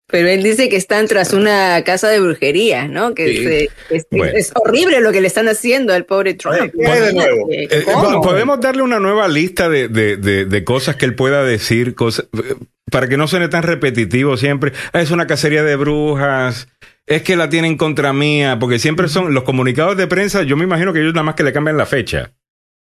[0.08, 3.14] Pero él dice que están tras una casa de brujería, ¿no?
[3.14, 3.44] Que Sí.
[3.44, 4.36] se- es, Bueno.
[4.36, 6.74] es horrible lo que le están haciendo al pobre Trump.
[6.78, 7.84] Eh, Eh.
[8.22, 12.26] Podemos darle una nueva lista de, de- de- de cosas que él pueda decir, cosas,
[12.34, 12.56] eh,
[12.90, 14.72] para que no suene tan repetitivo siempre.
[14.92, 16.68] "Ah, Es una cacería de brujas.
[17.06, 20.42] Es que la tienen contra mía, porque siempre son los comunicados de prensa.
[20.42, 22.32] Yo me imagino que ellos nada más que le cambian la fecha,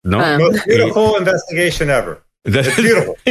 [0.03, 0.21] ¿no?
[0.21, 0.37] Ah.
[0.39, 2.21] Most beautiful investigation ever.
[2.43, 3.15] It's beautiful.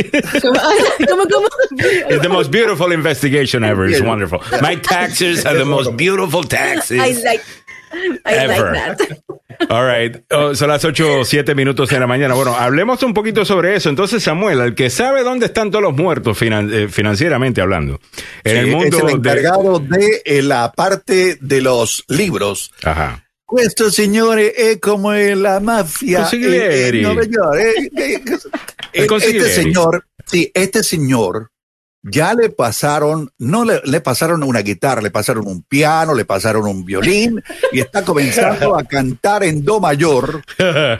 [1.08, 1.48] ¿Cómo, cómo?
[1.72, 3.88] It's the most beautiful investigation ever.
[3.88, 4.40] It's wonderful.
[4.62, 7.00] My taxes are the most beautiful taxes.
[7.00, 7.42] I like,
[7.92, 8.72] I Ever.
[8.72, 9.18] like that.
[9.70, 10.16] All right.
[10.30, 12.34] Oh, son las 8 o 7 minutos de la mañana.
[12.34, 13.88] Bueno, hablemos un poquito sobre eso.
[13.90, 18.00] Entonces, Samuel, el que sabe dónde están todos los muertos finan- eh, financieramente hablando,
[18.44, 19.12] en el Sí, mundo es el de...
[19.30, 22.72] encargado de, eh, la parte de los libros.
[22.84, 23.26] Ajá.
[23.58, 26.98] Esto, señores, es como en la mafia Consiglieri.
[26.98, 27.56] en, Nueva York.
[27.58, 28.38] eh, eh, eh,
[28.92, 29.44] El consiglieri.
[29.50, 31.50] este señor, sí, este señor
[32.02, 36.66] ya le pasaron, no le, le pasaron una guitarra, le pasaron un piano, le pasaron
[36.66, 37.42] un violín
[37.72, 40.42] y está comenzando a cantar en do mayor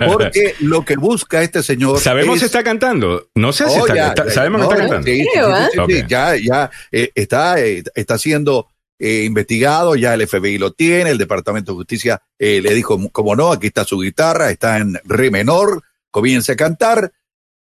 [0.06, 3.28] porque lo que busca este señor ¿Sabemos es- si está cantando?
[3.34, 5.06] No sé si Oh, está, ya, está- ya, ¿Sabemos no, que está cantando?
[5.06, 6.08] sí, sí, Creo, sí, sí, sí, Ok.
[6.08, 11.16] ya, ya eh, está, eh, está siendo eh, investigado, ya el FBI lo tiene, el
[11.18, 15.30] Departamento de Justicia eh, le dijo, como no, aquí está su guitarra, está en re
[15.30, 17.10] menor, comienza a cantar,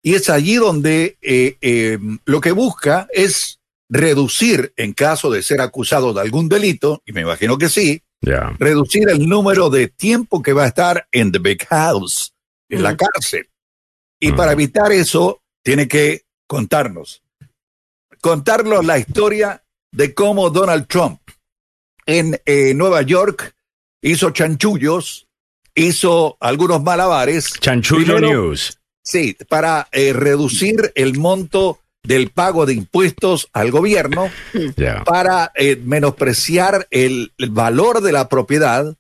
[0.03, 5.61] y es allí donde eh, eh, lo que busca es reducir, en caso de ser
[5.61, 10.53] acusado de algún delito, y me imagino que sí, reducir el número de tiempo que
[10.53, 12.35] va a estar en The Big House,
[12.69, 13.49] en la cárcel.
[14.21, 17.23] Y para evitar eso, tiene que contarnos,
[18.21, 21.21] contarnos la historia de cómo Donald Trump
[22.07, 23.55] en eh, Nueva York
[24.03, 25.29] hizo chanchullos,
[25.75, 27.55] hizo algunos malabares.
[27.61, 28.80] Chanchullo Primero, News.
[29.03, 34.31] Sí, para eh, reducir el monto del pago de impuestos al gobierno
[35.05, 38.97] para eh, menospreciar el, el valor de la propiedad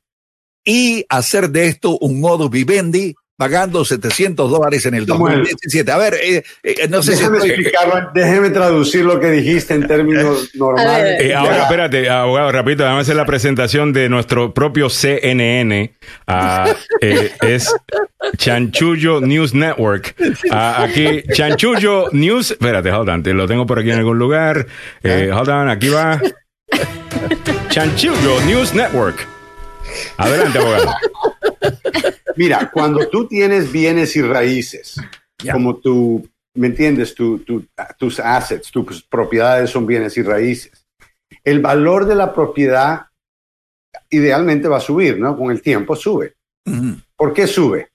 [0.64, 5.38] y hacer de esto un modus vivendi pagando 700 dólares en el Samuel.
[5.38, 5.90] 2017.
[5.90, 7.48] A ver, eh, eh, no sé Déjame si...
[7.48, 11.22] explicarlo, déjeme traducir lo que dijiste en términos normales.
[11.22, 15.90] Eh, ahora, espérate, abogado, rapidito, vamos a hacer la presentación de nuestro propio CNN.
[16.26, 16.70] Ah,
[17.00, 17.74] eh, es
[18.36, 20.14] Chanchullo News Network.
[20.50, 22.50] Ah, aquí, Chanchullo News.
[22.50, 24.66] Espérate, hold on, te lo tengo por aquí en algún lugar.
[25.02, 26.20] Eh, hold on, aquí va.
[27.70, 29.26] Chanchullo News Network.
[30.18, 30.94] Adelante, abogado.
[32.36, 34.96] Mira, cuando tú tienes bienes y raíces,
[35.52, 37.14] como tú, ¿me entiendes?
[37.14, 37.66] Tu- tu-
[37.98, 40.86] tus assets, tus propiedades son bienes y raíces.
[41.44, 43.06] El valor de la propiedad
[44.10, 45.36] idealmente va a subir, ¿no?
[45.36, 46.34] Con el tiempo sube.
[47.16, 47.90] ¿Por qué sube?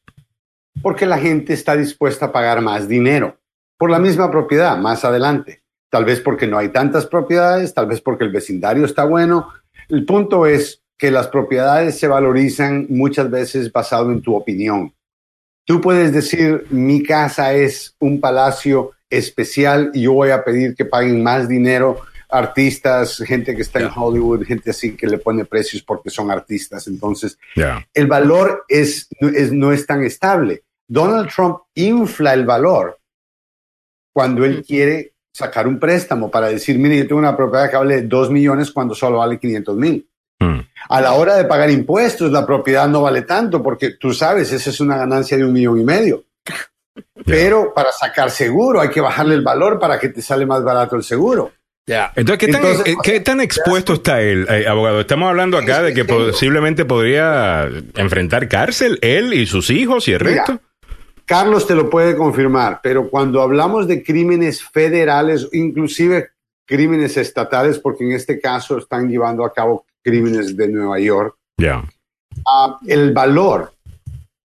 [0.81, 3.37] Porque la gente está dispuesta a pagar más dinero
[3.77, 5.61] por la misma propiedad más adelante.
[5.89, 9.49] Tal vez porque no hay tantas propiedades, tal vez porque el vecindario está bueno.
[9.87, 14.93] El punto es que las propiedades se valorizan muchas veces basado en tu opinión.
[15.65, 20.85] Tú puedes decir, mi casa es un palacio especial y yo voy a pedir que
[20.85, 25.81] paguen más dinero artistas, gente que está en Hollywood, gente así que le pone precios
[25.83, 26.87] porque son artistas.
[26.87, 27.37] Entonces,
[27.93, 30.63] el valor es, no es- no es tan estable.
[30.87, 32.99] Donald Trump infla el valor
[34.13, 38.01] cuando él quiere sacar un préstamo para decir, mire, yo tengo una propiedad que vale
[38.03, 40.07] 2 millones cuando solo vale 500 mil.
[40.87, 44.69] A la hora de pagar impuestos, la propiedad no vale tanto porque tú sabes, esa
[44.69, 46.25] es una ganancia de un millón y medio.
[47.25, 50.95] Pero para sacar seguro hay que bajarle el valor para que te sale más barato
[50.95, 51.51] el seguro.
[51.87, 55.01] Entonces, ¿qué tan, Entonces, qué tan expuesto está él, eh, abogado?
[55.01, 60.23] Estamos hablando acá de que posiblemente podría enfrentar cárcel él y sus hijos y el
[60.23, 60.61] Mira, resto.
[61.25, 66.29] Carlos te lo puede confirmar, pero cuando hablamos de crímenes federales, inclusive
[66.65, 71.83] crímenes estatales, porque en este caso están llevando a cabo crímenes de Nueva York, Ya.
[72.47, 73.73] ah, el valor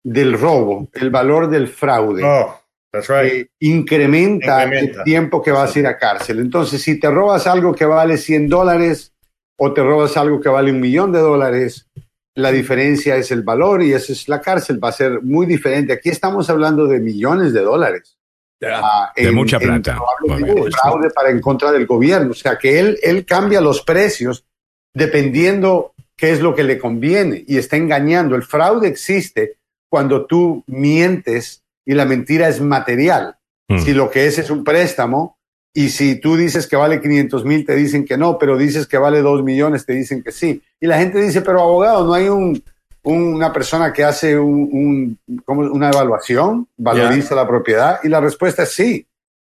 [0.04, 5.00] del robo, el valor del fraude, eh, incrementa, Incrementa.
[5.00, 6.40] el tiempo que vas a ir a cárcel.
[6.40, 9.14] Entonces, si te robas algo que vale 100 dólares
[9.60, 11.88] o te robas algo que vale un millón de dólares,
[12.36, 14.82] la diferencia es el valor y esa es la cárcel.
[14.84, 15.94] Va a ser muy diferente.
[15.94, 18.18] Aquí estamos hablando de millones de dólares.
[18.64, 19.98] Ah, De en- mucha en plata.
[20.22, 20.70] Obviamente.
[20.72, 22.32] fraude para en contra del gobierno.
[22.32, 24.46] O sea, que él, él cambia los precios
[24.94, 28.36] dependiendo qué es lo que le conviene y está engañando.
[28.36, 29.58] El fraude existe
[29.90, 33.36] cuando tú mientes y la mentira es material.
[33.68, 33.80] Mm.
[33.80, 35.38] Si lo que es es un préstamo
[35.74, 38.98] y si tú dices que vale 500 mil, te dicen que no, pero dices que
[38.98, 40.62] vale 2 millones, te dicen que sí.
[40.80, 42.62] Y la gente dice, pero abogado, no hay un,
[43.04, 45.18] un- una persona que hace un,
[45.48, 49.08] una evaluación, valoriza la propiedad y la respuesta es sí.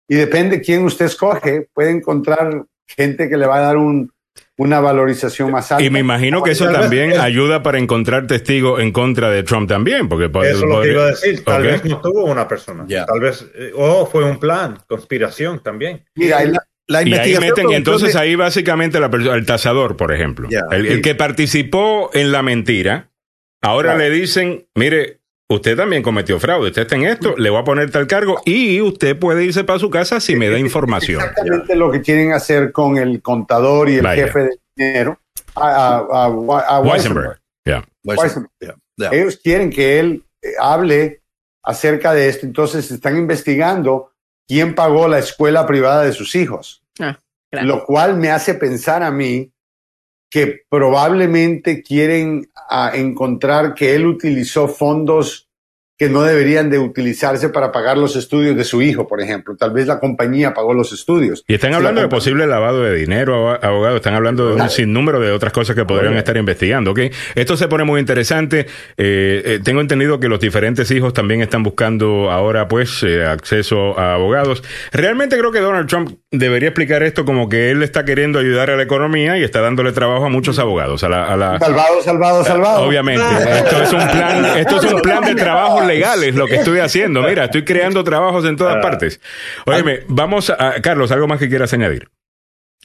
[0.08, 4.12] Y depende quién usted escoge, puede encontrar gente que le va a dar un,
[4.62, 5.82] una valorización más alta.
[5.82, 10.06] Y me imagino que eso también ayuda para encontrar testigos en contra de Trump también,
[10.06, 11.42] porque Eso es lo que iba a decir.
[11.44, 12.86] Tal vez no tuvo una persona.
[12.86, 16.04] Tal vez, eh, o fue un plan, conspiración también.
[16.14, 19.96] Mira, la, la y ahí meten, y entonces de- ahí básicamente la perso- el tasador,
[19.96, 23.10] por ejemplo, el, que participó en la mentira,
[23.62, 23.98] ahora Claro.
[24.00, 25.19] le dicen, mire,
[25.50, 28.80] usted también cometió fraude, usted está en esto, le voy a poner tal cargo y
[28.80, 31.20] usted puede irse para su casa si me da información.
[31.20, 34.26] exactamente lo que quieren hacer con el contador y el Vaya.
[34.26, 35.18] jefe de dinero,
[35.54, 37.38] a, a- a- a Weisenberg.
[38.04, 38.48] Weisenberg.
[39.12, 41.22] Ellos quieren que él eh, hable
[41.62, 44.12] acerca de esto, entonces están investigando
[44.48, 47.18] quién pagó la escuela privada de sus hijos, Ah,
[47.50, 47.66] claro.
[47.66, 49.52] lo cual me hace pensar a mí
[50.30, 55.49] que probablemente quieren ah, encontrar que él utilizó fondos
[56.00, 59.54] que no deberían de utilizarse para pagar los estudios de su hijo, por ejemplo.
[59.54, 61.44] Tal vez la compañía pagó los estudios.
[61.46, 63.96] Y están hablando la de posible lavado de dinero, abo- abogado.
[63.96, 66.92] Están hablando de un sinnúmero de otras cosas que podrían estar investigando.
[66.92, 67.00] ¿ok?
[67.34, 68.60] Esto se pone muy interesante.
[68.96, 73.98] Eh, eh, tengo entendido que los diferentes hijos también están buscando ahora, pues, eh, acceso
[73.98, 74.64] a abogados.
[74.92, 78.76] Realmente creo que Donald Trump debería explicar esto como que él está queriendo ayudar a
[78.76, 81.04] la economía y está dándole trabajo a muchos abogados.
[81.04, 82.84] A la, a la- Salvado, salvado, salvado.
[82.88, 83.22] Obviamente,
[83.58, 86.78] esto es un plan, esto es un plan de trabajo legal, es lo que estoy
[86.86, 87.22] haciendo.
[87.22, 89.20] Mira, estoy creando trabajos en todas partes.
[89.66, 92.08] Óyeme, vamos a Carlos, algo más que quieras añadir.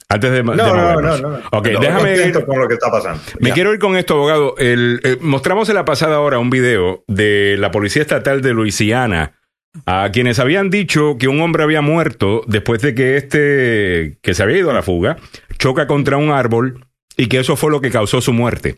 [0.08, 1.40] Antes de, de No, no, no, no.
[1.52, 2.46] Ok, No, déjame ir.
[2.46, 3.22] con lo que está pasando.
[3.40, 3.54] Me Ya.
[3.56, 4.56] quiero ir con esto, abogado.
[4.58, 9.40] El, eh, mostramos en la pasada hora un video de la Policía Estatal de Luisiana
[9.88, 14.44] a quienes habían dicho que un hombre había muerto después de que este, que se
[14.44, 15.18] había ido a la fuga,
[15.58, 16.86] choca contra un árbol
[17.18, 18.78] y que eso fue lo que causó su muerte.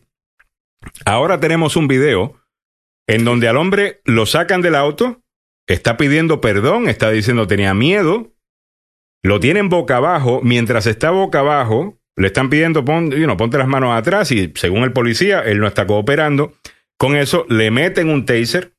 [1.05, 2.35] Ahora tenemos un video
[3.07, 5.21] en donde al hombre lo sacan del auto,
[5.67, 8.33] está pidiendo perdón, está diciendo tenía miedo,
[9.23, 13.57] lo tienen boca abajo, mientras está boca abajo, le están pidiendo, pon, you know, ponte
[13.57, 16.53] las manos atrás y según el policía, él no está cooperando.
[16.97, 18.73] Con eso le meten un taser,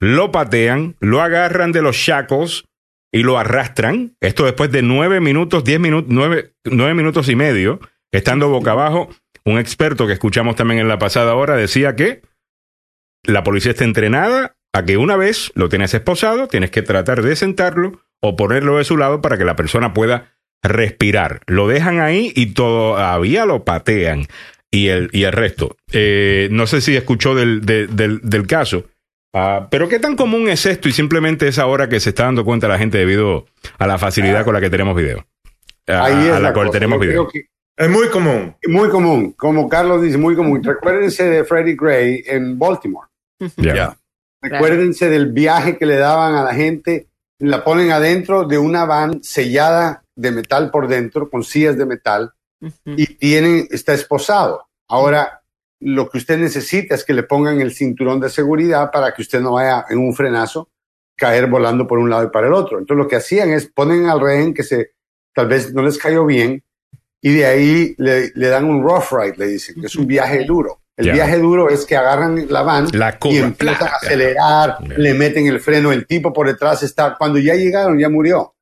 [0.00, 2.64] lo patean, lo agarran de los shackles
[3.12, 4.16] y lo arrastran.
[4.20, 7.80] Esto después de nueve minutos, diez minutos, nueve, nueve minutos y medio,
[8.12, 9.08] estando boca abajo.
[9.44, 12.22] Un experto que escuchamos también en la pasada hora decía que
[13.26, 17.36] la policía está entrenada a que una vez lo tienes esposado, tienes que tratar de
[17.36, 20.32] sentarlo o ponerlo de su lado para que la persona pueda
[20.62, 21.40] respirar.
[21.46, 24.26] Lo dejan ahí y todavía lo patean
[24.70, 25.76] y el, y el resto.
[25.92, 28.84] Eh, no sé si escuchó del, de- del, del caso,
[29.34, 32.44] ah, pero ¿qué tan común es esto y simplemente es ahora que se está dando
[32.44, 33.46] cuenta la gente debido
[33.78, 35.24] a la facilidad con la que tenemos video?
[35.86, 36.78] A, Ahí es a la cual cosa.
[36.80, 37.28] tenemos Yo video.
[37.78, 38.56] Es muy común.
[38.66, 40.64] muy común, como Carlos dice, muy común.
[40.64, 43.06] Recuérdense de Freddie Gray en Baltimore.
[43.56, 43.96] Ya.
[44.40, 47.08] Recuérdense del viaje que le daban a la gente.
[47.38, 52.32] La ponen adentro de una van sellada de metal por dentro, con sillas de metal,
[52.84, 54.66] y tienen, está esposado.
[54.88, 55.42] Ahora,
[55.80, 59.40] lo que usted necesita es que le pongan el cinturón de seguridad para que usted
[59.40, 60.70] no vaya en un frenazo
[61.16, 62.78] caer volando por un lado y para el otro.
[62.78, 64.92] Entonces, lo que hacían es ponen al rehén que se
[65.34, 66.62] tal vez no les cayó bien
[67.20, 70.44] y de ahí le, le dan un rough ride, le dicen, que es un viaje
[70.44, 70.80] duro.
[70.96, 71.12] El Ya.
[71.12, 74.94] viaje duro es que agarran la van La y empiezan a acelerar, Ya.
[74.96, 78.54] le meten el freno, el tipo por detrás está, cuando ya llegaron, ya murió.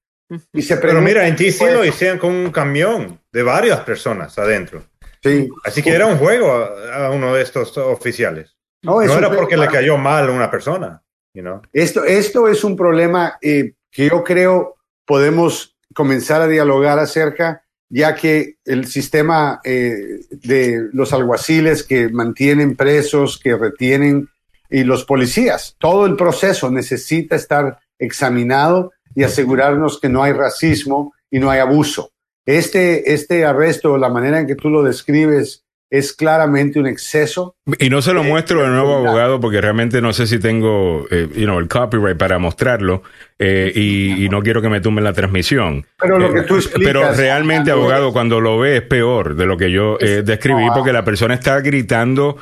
[0.52, 4.82] Y se Pero mira, en TC lo hicieron con un camión de varias personas adentro.
[5.23, 5.48] Sí.
[5.65, 8.56] Así que era un juego a, a uno de estos oficiales.
[8.82, 11.02] No, No, era porque le cayó mal a una persona.
[11.35, 11.62] You know?
[11.73, 17.64] Esto, esto es un problema eh, que yo creo podemos comenzar a dialogar acerca,
[17.94, 24.28] ya que el sistema eh, de los alguaciles que mantienen presos, que retienen,
[24.68, 31.14] y los policías, todo el proceso necesita estar examinado y asegurarnos que no hay racismo
[31.30, 32.10] y no hay abuso.
[32.44, 37.54] Este, este arresto, la manera en que tú lo describes, es claramente un exceso.
[37.78, 41.28] Y no se lo muestro de nuevo, abogado, porque realmente no sé si tengo eh,
[41.36, 43.04] you know, el copyright para mostrarlo
[43.39, 45.86] eh, y, y no quiero que me tumben la transmisión.
[46.01, 49.47] Pero lo Eh, que tú explicas- Pero realmente, abogado, cuando lo ve es peor de
[49.47, 52.36] lo que yo eh, describí, porque la persona está gritando.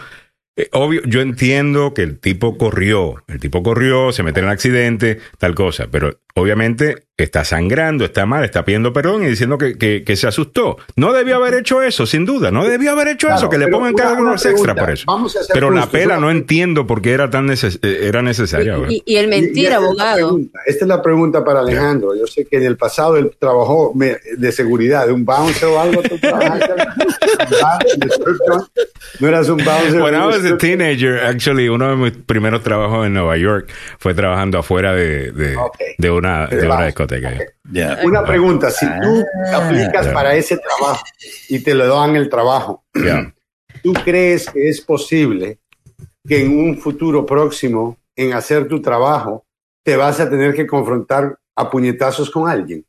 [0.54, 4.52] eh, obvio, yo entiendo que el tipo corrió, el tipo corrió, se mete en el
[4.52, 9.78] accidente, tal cosa, pero obviamente está sangrando, está mal, está pidiendo perdón y diciendo que,
[9.78, 10.76] que- que se asustó.
[10.96, 13.68] No debió haber hecho eso, sin duda, no debió haber hecho Claro, eso, que le
[13.68, 14.74] pongan cargos una extra pregunta.
[14.74, 15.04] por eso.
[15.06, 18.22] Vamos a ser Pero la pela no entiendo por qué era tan neces- eh, era
[18.22, 18.76] necesaria.
[18.88, 20.14] Y, y el Y- y mentir, es abogado.
[20.16, 20.58] pregunta.
[20.66, 22.16] Esta es la pregunta para Alejandro.
[22.16, 26.02] Yo sé que en el pasado él trabajó de seguridad, de un bouncer o algo.
[29.20, 30.00] No eras un bouncer.
[30.02, 34.14] When I was a teenager, actually, uno de mis primeros trabajos en Nueva York fue
[34.14, 35.56] trabajando afuera de, de,
[35.98, 37.38] de una, de una discoteca.
[38.04, 40.12] Una pregunta, si tú aplicas ya.
[40.12, 41.04] para ese trabajo
[41.48, 42.84] y te lo dan el trabajo.
[43.82, 45.58] ¿tú crees que es posible
[46.26, 49.44] que en un futuro próximo, en hacer tu trabajo,
[49.84, 52.86] te vas a tener que confrontar a puñetazos con alguien?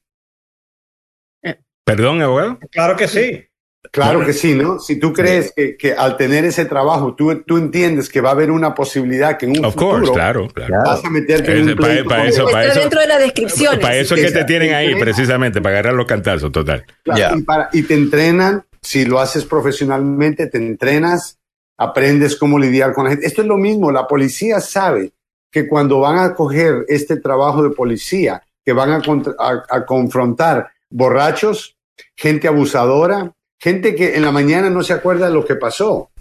[1.84, 2.60] Perdón, abogado.
[2.72, 3.46] Claro que sí.
[3.92, 4.80] Claro que sí, ¿no?
[4.80, 8.32] Si tú crees que, que al tener ese trabajo, tú, tú entiendes que va a
[8.32, 10.74] haber una posibilidad que en un Of futuro course, claro, claro.
[10.86, 13.02] vas a meterte en Ese- un pa- pleito pa con- eso, pa' Está eso- dentro
[13.02, 13.80] de las descripciones.
[13.80, 16.86] Para eso es que te tienen ahí, precisamente, para agarrar los cantazos, total.
[17.04, 17.38] Claro, Ya.
[17.38, 21.38] y, para- y te entrenan, si lo haces profesionalmente, te entrenas,
[21.78, 23.26] aprendes cómo lidiar con la gente.
[23.28, 25.12] Esto es lo mismo, la policía sabe
[25.52, 29.86] que cuando van a coger este trabajo de policía, que van a, contra- a- a
[29.86, 31.76] confrontar borrachos,
[32.16, 33.32] gente abusadora,
[33.64, 36.12] gente que en la mañana no se acuerda de lo que pasó.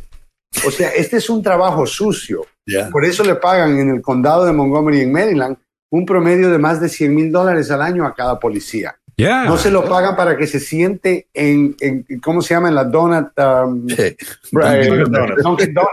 [0.64, 2.46] O sea, este es un trabajo sucio.
[2.92, 5.56] Por eso le pagan en el condado de Montgomery, en Maryland,
[5.90, 8.94] un promedio de más de 100 mil dólares al año a cada policía.
[9.44, 12.68] No se lo pagan para que se siente en, en ¿cómo se llama?
[12.68, 13.28] En la donut.
[13.38, 14.16] um, Sí.
[14.76, 14.88] eh.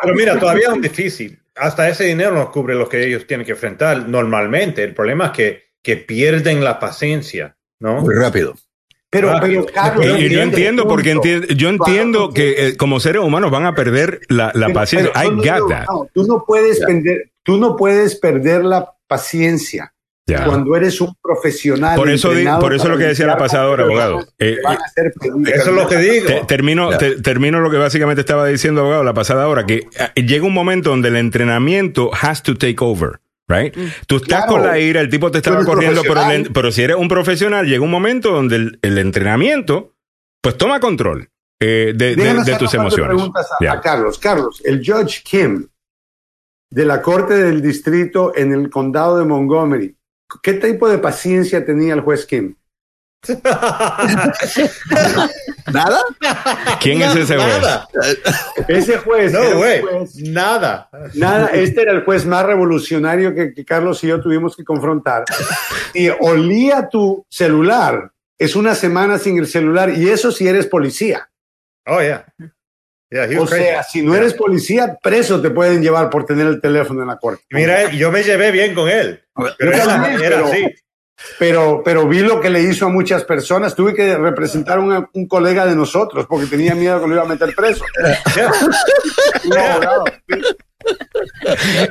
[0.03, 1.39] Pero mira, todavía es difícil.
[1.55, 4.83] Hasta ese dinero no cubre lo que ellos tienen que enfrentar normalmente.
[4.83, 8.01] El problema es que, que pierden la paciencia, ¿no?
[8.01, 8.55] Muy rápido.
[9.11, 11.17] Pero, Ah, pero, Carlos, Y, y yo entiendo, porque
[11.55, 15.11] yo entiendo que eh, como seres humanos van a perder la, la Pero- paciencia.
[15.13, 15.85] pero- I no, got no, that.
[15.87, 16.85] no, tú no puedes Ya.
[16.85, 19.93] perder, tú no puedes perder la paciencia
[20.27, 20.45] Ya.
[20.45, 21.95] cuando eres un profesional.
[21.97, 22.29] Por eso,
[22.59, 24.27] por eso lo que decía la pasadora, abogado.
[24.37, 24.57] Eh.
[25.55, 26.27] Eso es lo que digo.
[26.27, 26.97] Te- termino, Ya.
[26.99, 30.53] te- termino lo que básicamente estaba diciendo, abogado, la pasada hora, que eh, llega un
[30.53, 33.19] momento donde el entrenamiento has to take over.
[33.49, 33.75] Right?
[34.05, 34.51] Tú estás Claro.
[34.53, 37.65] con la ira, el tipo te estaba corriendo, pero, el pero si eres un profesional,
[37.65, 39.95] llega un momento donde el, el entrenamiento,
[40.41, 41.27] pues toma control
[41.59, 42.15] eh, de,
[42.59, 43.15] tus emociones.
[43.15, 43.73] preguntas a, Ya.
[43.73, 44.19] a Carlos.
[44.19, 45.67] Carlos, el Judge Kim
[46.71, 49.97] de la Corte del Distrito en el condado de Montgomery,
[50.43, 52.55] ¿qué tipo de paciencia tenía el juez Kim?
[55.73, 55.99] ¿Nada?
[56.81, 57.61] ¿Quién es ese juez?
[57.61, 57.87] Nada.
[58.67, 59.31] Ese juez.
[59.33, 59.81] No, güey.
[60.29, 60.89] Nada.
[61.13, 65.25] Nada, este era el juez más revolucionario que, que Carlos y yo tuvimos que confrontar.
[65.93, 68.11] Y olía tu celular.
[68.37, 69.89] Es una semana sin el celular.
[69.89, 71.29] Y eso si eres policía.
[71.85, 72.25] Oh, yeah.
[73.39, 73.63] O crazy.
[73.63, 77.17] sea, si no eres policía, preso te pueden llevar por tener el teléfono en la
[77.17, 77.43] corte.
[77.49, 79.23] Mira, yo me llevé bien con él.
[79.57, 80.65] Pero Yo era, también, era pero- así.
[81.37, 83.75] Pero, pero vi lo que le hizo a muchas personas.
[83.75, 87.23] Tuve que representar a un, un colega de nosotros porque tenía miedo que lo iba
[87.23, 87.83] a meter preso.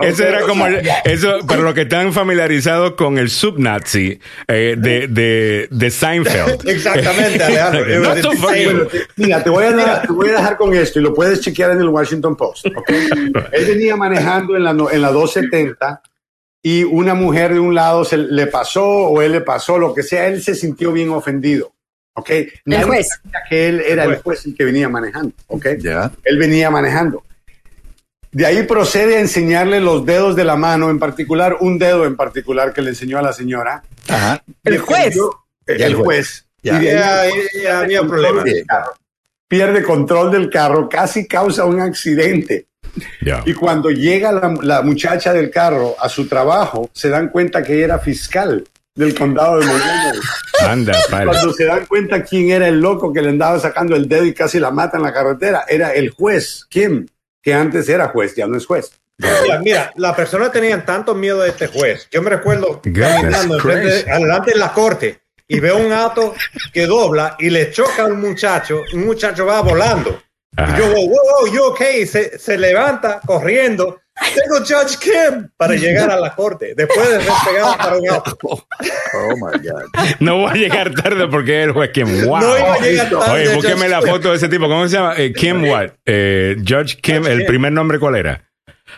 [0.00, 5.08] Ese era como el- eso para los que están familiarizados con el subnazi eh, de,
[5.08, 6.66] de, de Seinfeld.
[6.68, 7.84] Exactamente, Alejandro.
[8.22, 8.32] So.
[8.40, 11.14] Bueno, te- mira, te voy, a dar- te voy a dejar con esto y lo
[11.14, 12.66] puedes chequear en el Washington Post.
[13.52, 16.02] Él venía manejando en la, en la 270
[16.62, 20.02] y una mujer de un lado se le pasó o él le pasó, lo que
[20.02, 21.72] sea, él se sintió bien ofendido.
[22.14, 22.30] ¿ok?
[22.64, 23.08] Nadie juez.
[23.22, 25.32] sabía que él era el juez el que venía manejando.
[25.46, 25.66] ¿ok?
[25.78, 26.10] Ya.
[26.24, 27.22] Él venía manejando.
[28.32, 32.16] De ahí procede a enseñarle los dedos de la mano, en particular un dedo en
[32.16, 33.82] particular que le enseñó a la señora.
[34.08, 34.42] Ajá.
[34.64, 35.16] El juez.
[35.66, 36.04] El, Ya el juez.
[36.04, 36.44] juez.
[36.62, 36.76] Ya.
[36.76, 38.44] Y de ahí Ya, ya, ya había problemas.
[39.48, 42.66] Pierde control del carro, casi causa un accidente.
[43.22, 43.42] Ya.
[43.46, 47.74] Y cuando llega la, la muchacha del carro a su trabajo, se dan cuenta que
[47.74, 48.64] ella era fiscal
[48.94, 50.18] del condado de Montgomery.
[50.60, 50.92] Anda.
[51.08, 54.34] Cuando se dan cuenta quién era el loco que le andaba sacando el dedo y
[54.34, 57.06] casi la mata en la carretera, era el juez, Kim,
[57.40, 58.90] que antes era juez, ya no es juez.
[59.18, 62.08] Mira, mira, las personas tenían tanto miedo de este juez.
[62.10, 66.34] Yo me recuerdo caminando adelante en la corte y veo un auto
[66.72, 68.82] que dobla y le choca a un muchacho.
[68.92, 70.22] Un muchacho va volando.
[70.56, 70.76] Ajá.
[70.76, 72.06] Y yo, wow, wow, you okay?
[72.06, 74.00] Se, se levanta corriendo.
[74.34, 78.36] Tengo Judge Kim para llegar a la corte después de ser pegado para un auto.
[78.42, 79.84] Oh my God.
[80.20, 82.24] No voy a llegar tarde porque es el juez Kim.
[82.26, 82.40] Wow.
[82.40, 84.66] No iba a llegar tarde, Oye, búsqueme la foto de ese tipo.
[84.66, 85.14] ¿Cómo se llama?
[85.16, 85.90] Eh, Kim what?
[86.04, 87.18] Eh, Judge Kim.
[87.22, 87.46] Judge ¿El Kim.
[87.46, 88.44] primer nombre cuál era?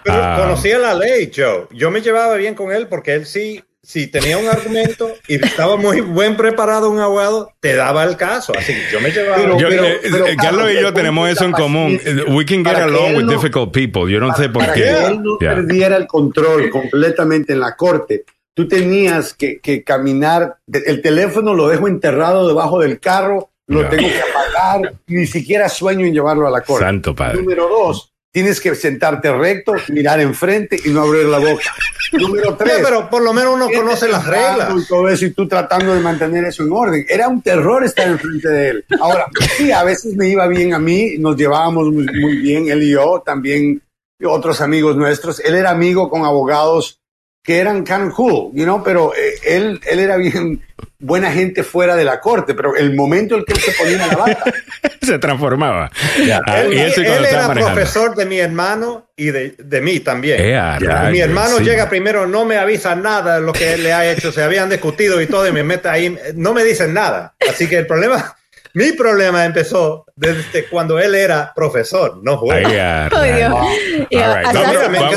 [0.02, 0.36] Pero Ah.
[0.40, 1.66] conocía la ley, Joe.
[1.72, 5.76] Yo me llevaba bien con él porque él sí, si tenía un argumento y estaba
[5.76, 8.52] muy buen preparado un abogado, te daba el caso.
[8.56, 9.84] Así que yo me llevaba Pero- Yo, bien.
[9.84, 12.00] eh, pero, eh, Carlos y yo tenemos eso en común.
[12.28, 14.10] We can get Para along with no- difficult people.
[14.12, 14.82] Yo no sé por Para qué.
[14.82, 15.54] que él no Ya.
[15.56, 20.58] perdiera el control completamente en la corte, tú tenías que, que caminar.
[20.72, 23.88] El teléfono lo dejo enterrado debajo del carro, lo Ya.
[23.90, 26.84] tengo que apagar, ni siquiera sueño en llevarlo a la corte.
[26.84, 27.40] Santo padre.
[27.42, 31.74] Número dos, tienes que sentarte recto, mirar enfrente y no abrir la boca.
[32.12, 32.78] Número Sí, tres.
[32.82, 34.72] pero por lo menos uno conoce las reglas.
[34.76, 37.06] Y todo eso, y tú tratando de mantener eso en orden.
[37.08, 38.84] Era un terror estar enfrente de él.
[39.00, 39.26] Ahora,
[39.56, 42.90] sí, a veces me iba bien a mí, nos llevábamos muy, muy bien, él y
[42.90, 43.82] yo, también
[44.24, 45.40] otros amigos nuestros.
[45.40, 46.99] Él era amigo con abogados
[47.42, 50.62] que eran kind of cool, you know, pero eh, él, él era bien
[50.98, 54.16] buena gente fuera de la corte, pero el momento en que él se ponía la
[54.16, 54.44] bata,
[55.02, 55.90] Se transformaba.
[56.46, 57.74] Ah, Él, y él estaba era manejando.
[57.74, 60.38] profesor de mi hermano y de, de mí también.
[61.10, 61.64] Mi hermano sí.
[61.64, 64.68] llega primero, no me avisa nada de lo que él le ha hecho, se habían
[64.68, 67.34] discutido y todo, y me mete ahí, no me dicen nada.
[67.48, 68.36] Así que el problema,
[68.74, 72.66] mi problema empezó desde cuando él era profesor, no juez.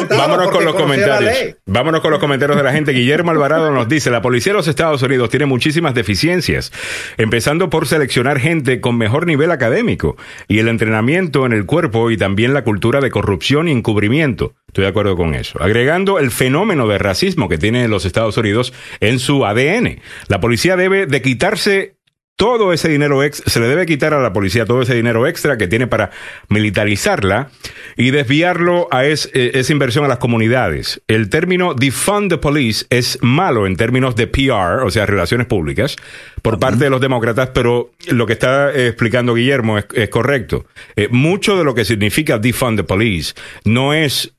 [0.10, 1.56] Vámonos con los comentarios.
[1.66, 2.94] Vámonos con los comentarios de la gente.
[2.94, 6.72] Guillermo Alvarado nos dice, la policía de los Estados Unidos tiene muchísimas deficiencias,
[7.18, 10.16] empezando por seleccionar gente con mejor nivel académico
[10.48, 14.54] y el entrenamiento en el cuerpo y también la cultura de corrupción y encubrimiento.
[14.68, 15.62] Estoy de acuerdo con eso.
[15.62, 20.02] Agregando el fenómeno de racismo que tiene los Estados Unidos en su ADN.
[20.28, 21.96] La policía debe de quitarse
[22.36, 25.58] todo ese dinero ex se le debe quitar a la policía todo ese dinero extra
[25.58, 26.10] que tiene para
[26.50, 27.50] militarizarla
[27.96, 31.02] y desviarlo a es- eh, esa inversión a las comunidades.
[31.08, 35.96] El término defund the police es malo en términos de PR, o sea, relaciones públicas,
[36.42, 40.66] por parte de los demócratas, pero lo que está explicando Guillermo es, es correcto.
[40.96, 43.34] Eh, mucho de lo que significa defund the police
[43.66, 44.34] no es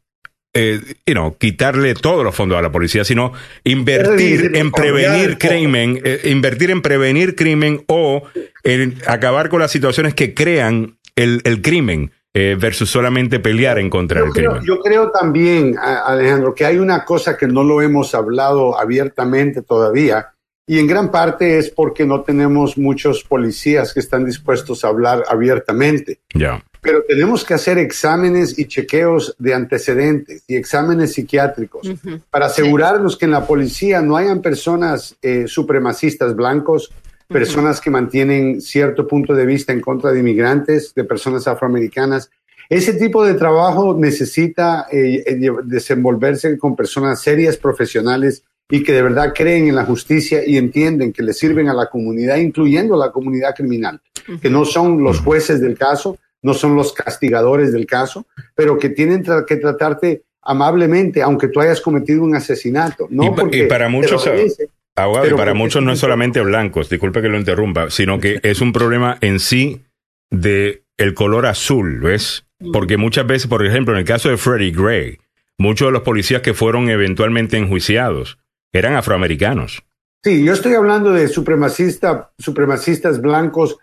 [0.54, 3.32] eh, you know, quitarle todos los fondos a la policía, sino
[3.64, 8.22] invertir en prevenir crimen, eh, invertir en prevenir crimen o
[8.62, 13.90] en acabar con las situaciones que crean el, el crimen eh, versus solamente pelear en
[13.90, 14.66] contra Yo del creo, crimen.
[14.66, 20.30] yo creo también, Alejandro, que hay una cosa que no lo hemos hablado abiertamente todavía,
[20.66, 25.22] y en gran parte es porque no tenemos muchos policías que están dispuestos a hablar
[25.28, 26.20] abiertamente.
[26.32, 26.64] Ya.
[26.84, 31.90] Pero tenemos que hacer exámenes y chequeos de antecedentes y exámenes psiquiátricos
[32.30, 36.92] para asegurarnos que en la policía no hayan personas eh, supremacistas blancos,
[37.26, 42.30] personas que mantienen cierto punto de vista en contra de inmigrantes, de personas afroamericanas.
[42.68, 49.02] Ese tipo de trabajo necesita eh, eh, desenvolverse con personas serias, profesionales y que de
[49.02, 53.06] verdad creen en la justicia y entienden que le sirven a la comunidad, incluyendo a
[53.06, 54.00] la comunidad criminal,
[54.40, 58.90] que no son los jueces del caso, no son los castigadores del caso, pero que
[58.90, 63.08] tienen tra- que tratarte amablemente, aunque tú hayas cometido un asesinato.
[63.10, 66.40] No Y porque y para muchos, lo merece, Abogado, y para muchos no es solamente
[66.42, 69.82] blancos, disculpe que lo interrumpa, sino que es un problema en sí
[70.30, 72.46] de el color azul, ¿ves?
[72.72, 75.18] Porque muchas veces, por ejemplo, en el caso de Freddie Gray,
[75.58, 78.38] muchos de los policías que fueron eventualmente enjuiciados
[78.72, 79.82] eran afroamericanos.
[80.22, 83.78] Sí, yo estoy hablando de supremacista, supremacistas blancos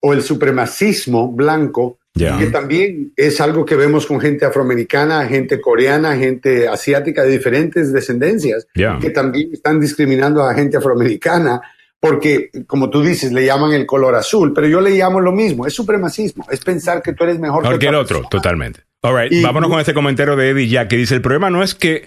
[0.00, 2.36] o el supremacismo blanco, Ya.
[2.38, 7.92] que también es algo que vemos con gente afroamericana, gente coreana, gente asiática de diferentes
[7.92, 8.98] descendencias, Ya.
[9.00, 11.60] que también están discriminando a gente afroamericana,
[12.00, 15.66] porque, como tú dices, le llaman el color azul, pero yo le llamo lo mismo,
[15.66, 18.28] es supremacismo, es pensar que tú eres mejor, Mejor que el otro, persona.
[18.30, 18.80] totalmente.
[19.02, 21.62] All right, Y- vámonos con este comentario de Eddie Jack que dice, el problema no
[21.62, 22.04] es que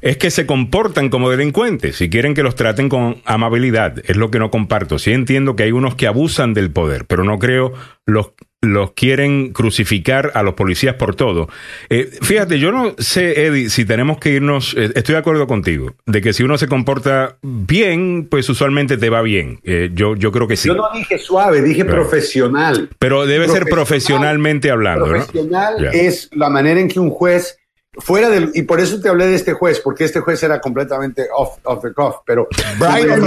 [0.00, 3.94] es que se comportan como delincuentes y quieren que los traten con amabilidad.
[4.04, 4.98] Es lo que no comparto.
[4.98, 7.72] Sí entiendo que hay unos que abusan del poder, pero no creo
[8.06, 11.48] los los quieren crucificar a los policías por todo.
[11.90, 15.94] Eh, fíjate, yo no sé, Eddie, si tenemos que irnos, eh, estoy de acuerdo contigo,
[16.06, 19.60] de que si uno se comporta bien, pues usualmente te va bien.
[19.62, 20.66] Eh, yo, yo creo que sí.
[20.66, 22.90] Yo no dije suave, dije profesional.
[22.98, 23.74] Pero debe ser Profesional.
[23.78, 27.58] profesionalmente hablando, profesional es la manera en que un juez
[27.94, 31.26] fuera del y por eso te hablé de este juez porque este juez era completamente
[31.34, 32.46] off, off the cuff pero
[32.78, 33.20] Brian,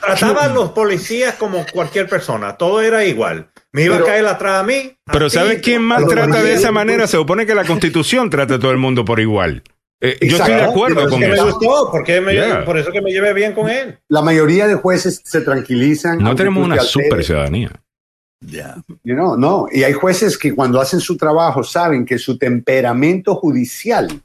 [0.00, 3.50] trataba, a los policías como cualquier persona, todo era igual.
[3.72, 4.96] Me iba Pero- a caer atrás a mí.
[5.06, 7.06] a Pero ti, ¿sabes quién más trata de esa manera?
[7.06, 9.62] Se supone que la constitución trata a todo el mundo por igual.
[10.00, 11.44] Eh, yo estoy de acuerdo eso con que me eso.
[11.52, 12.64] gustó, porque me- Yeah.
[12.64, 13.98] por eso que me llevé bien con él.
[14.08, 17.70] la mayoría de jueces se tranquilizan No tenemos una super ciudadanía.
[18.40, 18.82] Ya.
[19.04, 19.66] you know, no.
[19.70, 24.22] Y hay jueces que cuando hacen su trabajo saben que su temperamento judicial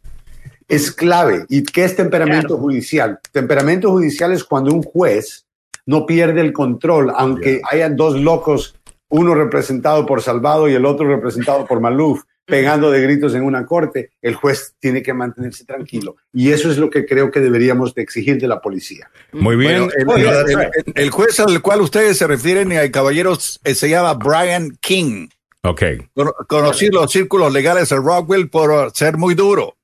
[0.68, 1.46] es clave.
[1.50, 5.46] Y qué es temperamento judicial temperamento judicial es cuando un juez
[5.86, 8.76] no pierde el control aunque hayan dos locos
[9.10, 13.65] uno representado por Salvado y el otro representado por Maluf pegando de gritos en una
[13.65, 16.15] corte, el juez tiene que mantenerse tranquilo.
[16.32, 19.10] Y eso es lo que creo que deberíamos de exigir de la policía.
[19.32, 19.90] Muy bien.
[20.06, 23.90] Bueno, el, el- el- el juez al cual ustedes se refieren, eh, caballeros, eh, se
[23.90, 25.27] llama Brian King.
[25.64, 25.82] ok.
[26.14, 29.76] Cono- Conocí los círculos legales de Rockwell por uh, ser muy duro.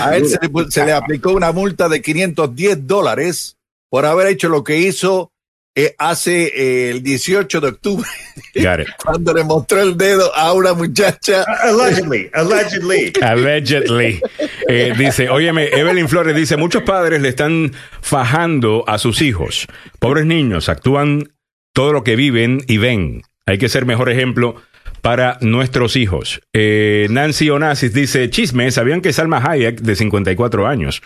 [0.00, 3.56] A él se, le pu- se le aplicó una multa de 510 dólares
[3.88, 5.30] por haber hecho lo que hizo
[5.74, 8.08] eh, hace eh, el 18 de octubre,
[9.04, 11.44] cuando le mostró el dedo a una muchacha.
[11.44, 13.12] Allegedly, allegedly.
[13.22, 14.20] Allegedly.
[14.68, 19.66] Eh, dice, óyeme, Evelyn Flores dice, muchos padres le están fajando a sus hijos.
[19.98, 21.32] Pobres niños, actúan
[21.72, 23.22] todo lo que viven y ven.
[23.46, 24.56] Hay que ser mejor ejemplo
[25.02, 26.40] para nuestros hijos.
[26.52, 31.02] Eh, Nancy Onassis dice, chisme, ¿sabían que Salma Hayek, de 54 años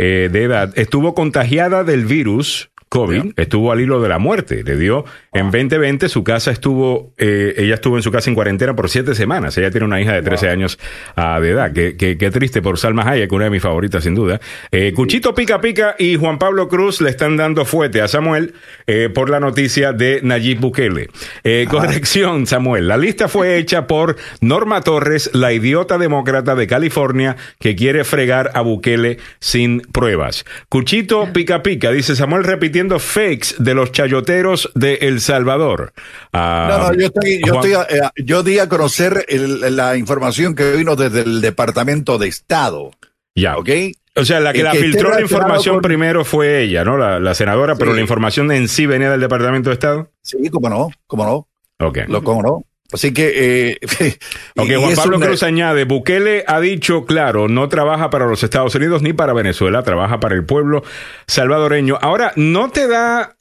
[0.00, 4.74] eh, de edad, estuvo contagiada del virus COVID, estuvo al hilo de la muerte, le
[4.76, 8.90] dio en 2020, su casa estuvo, eh, ella estuvo en su casa en cuarentena por
[8.90, 10.76] siete semanas, ella tiene una hija de 13 años
[11.14, 14.16] ah, de edad, qué, qué- qué triste por Salma Hayek, una de mis favoritas sin
[14.16, 14.40] duda.
[14.72, 18.54] Eh, Cuchito Pica Pica y Juan Pablo Cruz le están dando fuerte a Samuel
[18.88, 21.10] eh, por la noticia de Nayib Bukele.
[21.44, 27.36] Eh, corrección, Samuel, la lista fue hecha por Norma Torres, la idiota demócrata de California
[27.60, 30.44] que quiere fregar a Bukele sin pruebas.
[30.68, 35.92] Cuchito Pica Pica, dice Samuel repitiendo fakes de los chayoteros de El Salvador.
[36.32, 40.54] Ah, No, no, yo, estoy, yo, estoy, eh, yo di a conocer el- la información
[40.54, 42.90] que vino desde el Departamento de Estado.
[43.34, 43.56] Ya.
[43.56, 43.68] ¿Ok?
[44.16, 46.96] O sea, la que El la que filtró la información con- primero fue ella, ¿no?
[46.98, 50.10] La, la senadora, pero la información en sí venía del Departamento de Estado.
[50.20, 51.98] Sí, cómo no, cómo no, Ok.
[52.08, 52.64] lo cómo no.
[52.92, 53.70] Así que.
[53.72, 53.78] Eh,
[54.56, 58.74] y Juan Pablo una- Cruz añade, Bukele ha dicho, claro, no trabaja para los Estados
[58.74, 60.82] Unidos ni para Venezuela, trabaja para el pueblo
[61.26, 61.98] salvadoreño.
[62.00, 63.36] Ahora, ¿no te da,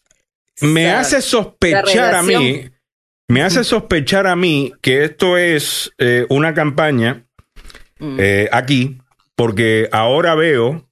[0.62, 2.70] me hace sospechar a mí,
[3.28, 7.26] me hace sospechar a mí que esto es eh, una campaña
[8.00, 9.00] eh, aquí,
[9.36, 10.88] porque ahora veo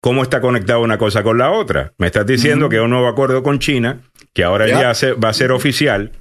[0.00, 1.92] cómo está conectada una cosa con la otra.
[1.98, 4.02] Me estás diciendo que hay un nuevo acuerdo con China,
[4.32, 4.80] que ahora Ya.
[4.80, 6.12] ya se, va a ser oficial.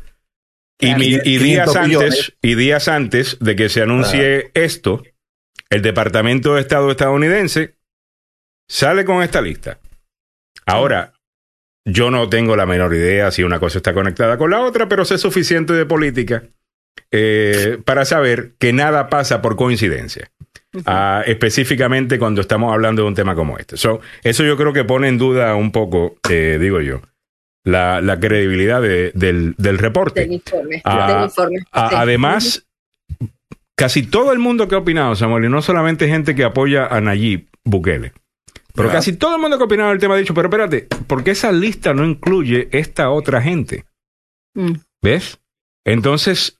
[0.79, 0.99] Y, Claro.
[0.99, 2.33] mi- y 500 días antes, millones.
[2.41, 5.03] y días antes de que se anuncie esto,
[5.69, 7.75] el Departamento de Estado estadounidense
[8.69, 9.79] sale con esta lista.
[10.65, 11.13] Ahora,
[11.85, 15.05] yo no tengo la menor idea si una cosa está conectada con la otra, pero
[15.05, 16.43] sé suficiente de política
[17.11, 20.31] eh, para saber que nada pasa por coincidencia.
[20.85, 23.77] Ah, específicamente cuando estamos hablando de un tema como este.
[23.77, 27.01] So, eso yo creo que pone en duda un poco, eh, digo yo,
[27.63, 30.21] la, la credibilidad de- del, del reporte.
[30.21, 30.81] Del informe.
[30.83, 31.57] Ah, del informe.
[31.71, 31.95] A- sí.
[31.97, 32.65] Además,
[33.75, 36.99] casi todo el mundo que ha opinado, Samuel, y no solamente gente que apoya a
[37.01, 38.11] Nayib Bukele,
[38.75, 41.23] Pero casi todo el mundo que ha opinado del tema ha dicho, pero espérate, ¿por
[41.23, 43.85] qué esa lista no incluye esta otra gente?
[44.55, 44.73] Mm.
[45.01, 45.39] ¿Ves?
[45.85, 46.59] Entonces,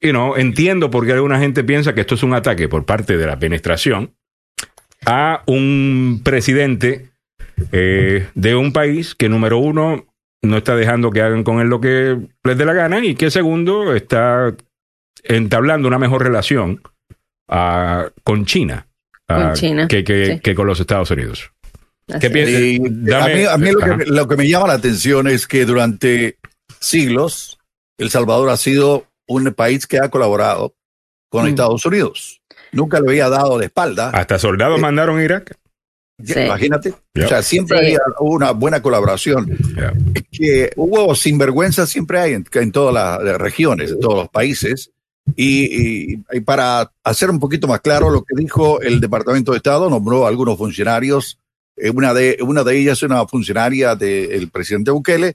[0.00, 3.16] you know, entiendo por qué alguna gente piensa que esto es un ataque por parte
[3.16, 4.14] de la administración
[5.04, 7.10] a un presidente
[7.72, 10.06] eh, de un país que, número uno,
[10.46, 13.30] no está dejando que hagan con él lo que les dé la gana y que,
[13.30, 14.54] segundo, está
[15.24, 16.80] entablando una mejor relación
[17.48, 18.86] ah, con China,
[19.28, 20.40] ah, Con China, que, que- sí.
[20.40, 21.50] que con los Estados Unidos.
[22.20, 22.80] ¿Qué es.
[22.82, 25.64] Dame- a mí, a mí lo, que, lo que me llama la atención es que
[25.64, 26.38] durante
[26.80, 27.58] siglos
[27.98, 30.74] El Salvador ha sido un país que ha colaborado
[31.28, 31.48] con Mm.
[31.48, 32.40] Estados Unidos.
[32.70, 34.10] Nunca le había dado de espalda.
[34.10, 35.56] Hasta soldados mandaron a Irak.
[36.24, 36.40] Sí.
[36.40, 36.94] Imagínate.
[37.14, 37.26] Ya.
[37.26, 37.84] O sea, siempre Sí.
[37.86, 39.50] había una buena colaboración.
[40.14, 44.90] Es que hubo sinvergüenza siempre hay en, en todas las regiones, en todos los países.
[45.34, 49.58] Y, y- y para hacer un poquito más claro lo que dijo el Departamento de
[49.58, 51.38] Estado, nombró a algunos funcionarios.
[51.78, 55.34] eh, una, de, una de ellas es una funcionaria del presidente Bukele,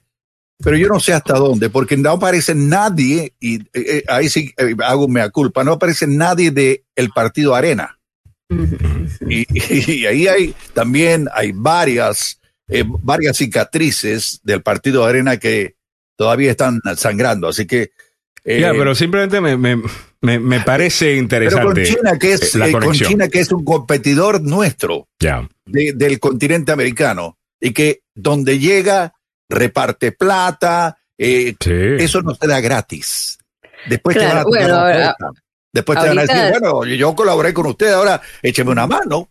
[0.58, 4.52] pero yo no sé hasta dónde, porque no aparece nadie, y eh, eh, ahí sí
[4.56, 7.96] eh, hago mea culpa, no aparece nadie del el partido Arena.
[9.28, 9.46] Y,
[9.92, 15.76] y ahí hay también hay varias, eh, varias cicatrices del partido Arena que
[16.16, 17.48] todavía están sangrando.
[17.48, 17.90] Así que.
[18.44, 19.80] eh, Ya, pero simplemente me, me,
[20.20, 21.64] me, me parece pero interesante.
[21.64, 23.08] con China, que es, eh, la eh, con.
[23.08, 25.48] China, que es un competidor nuestro Ya.
[25.66, 29.14] de- del continente americano y que donde llega
[29.48, 31.70] reparte plata, eh, Sí.
[31.98, 33.38] eso no se da gratis.
[33.88, 35.16] Después te van a bueno, ahora-
[35.72, 39.28] Después te van a decir, bueno, yo colaboré con usted, ahora écheme una mano.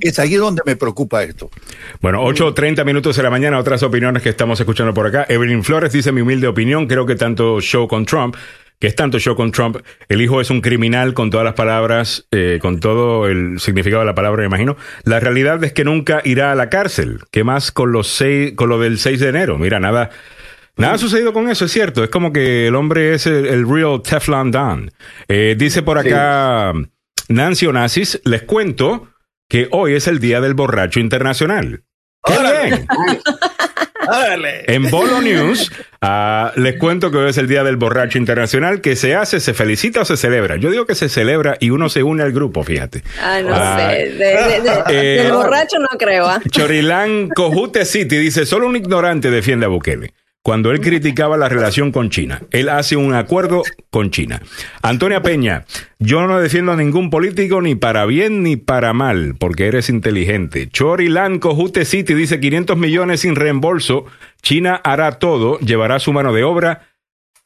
[0.00, 1.50] Es ahí donde me preocupa esto.
[2.00, 5.26] Bueno, 8.30 minutos de la mañana, otras opiniones que estamos escuchando por acá.
[5.28, 8.36] Evelyn Flores dice mi humilde opinión, creo que tanto show con Trump,
[8.78, 12.28] que es tanto show con Trump, el hijo es un criminal con todas las palabras,
[12.30, 14.76] eh, con todo el significado de la palabra, me imagino.
[15.02, 17.20] La realidad es que nunca irá a la cárcel.
[17.32, 19.58] ¿Qué más con, los seis, con lo del 6 de enero?
[19.58, 20.10] Mira, nada...
[20.78, 22.02] Nada ha sucedido con eso, es cierto.
[22.04, 24.90] Es como que el hombre es el, el real Teflon Don.
[25.28, 26.72] Eh, dice por acá
[27.28, 29.08] Nancy Onassis, les cuento
[29.48, 31.82] que hoy es el Día del Borracho Internacional.
[32.24, 32.34] ¡Qué
[32.68, 32.86] bien!
[34.68, 38.80] En Bolo News, ah, les cuento que hoy es el Día del Borracho Internacional.
[38.80, 39.38] que se hace?
[39.38, 40.56] ¿Se felicita o se celebra?
[40.56, 43.02] Yo digo que se celebra y uno se une al grupo, fíjate.
[43.22, 44.08] Ah, no sé.
[44.12, 44.82] De- de- de-
[45.18, 46.26] eh, del borracho no creo.
[46.26, 46.40] ¿ah?
[46.50, 50.14] Chorilán Cojute City dice, solo un ignorante defiende a Bukele.
[50.42, 54.40] Cuando él criticaba la relación con China, él hace un acuerdo con China.
[54.82, 55.66] Antonia Peña,
[55.98, 60.68] yo no defiendo a ningún político ni para bien ni para mal, porque eres inteligente.
[60.70, 64.06] Chorilán Cojute City dice 500 millones sin reembolso.
[64.40, 66.88] China hará todo, llevará su mano de obra,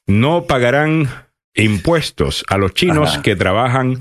[0.07, 1.09] no pagarán
[1.55, 3.23] impuestos a los chinos Ajá.
[3.23, 3.99] que trabajan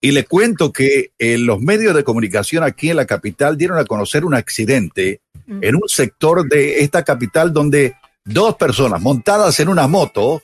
[0.02, 3.86] Y le cuento que en los medios de comunicación aquí en la capital dieron a
[3.86, 7.96] conocer un accidente en un sector de esta capital donde
[8.26, 10.42] dos personas montadas en una moto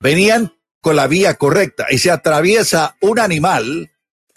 [0.00, 3.90] venían con la vía correcta y se atraviesa un animal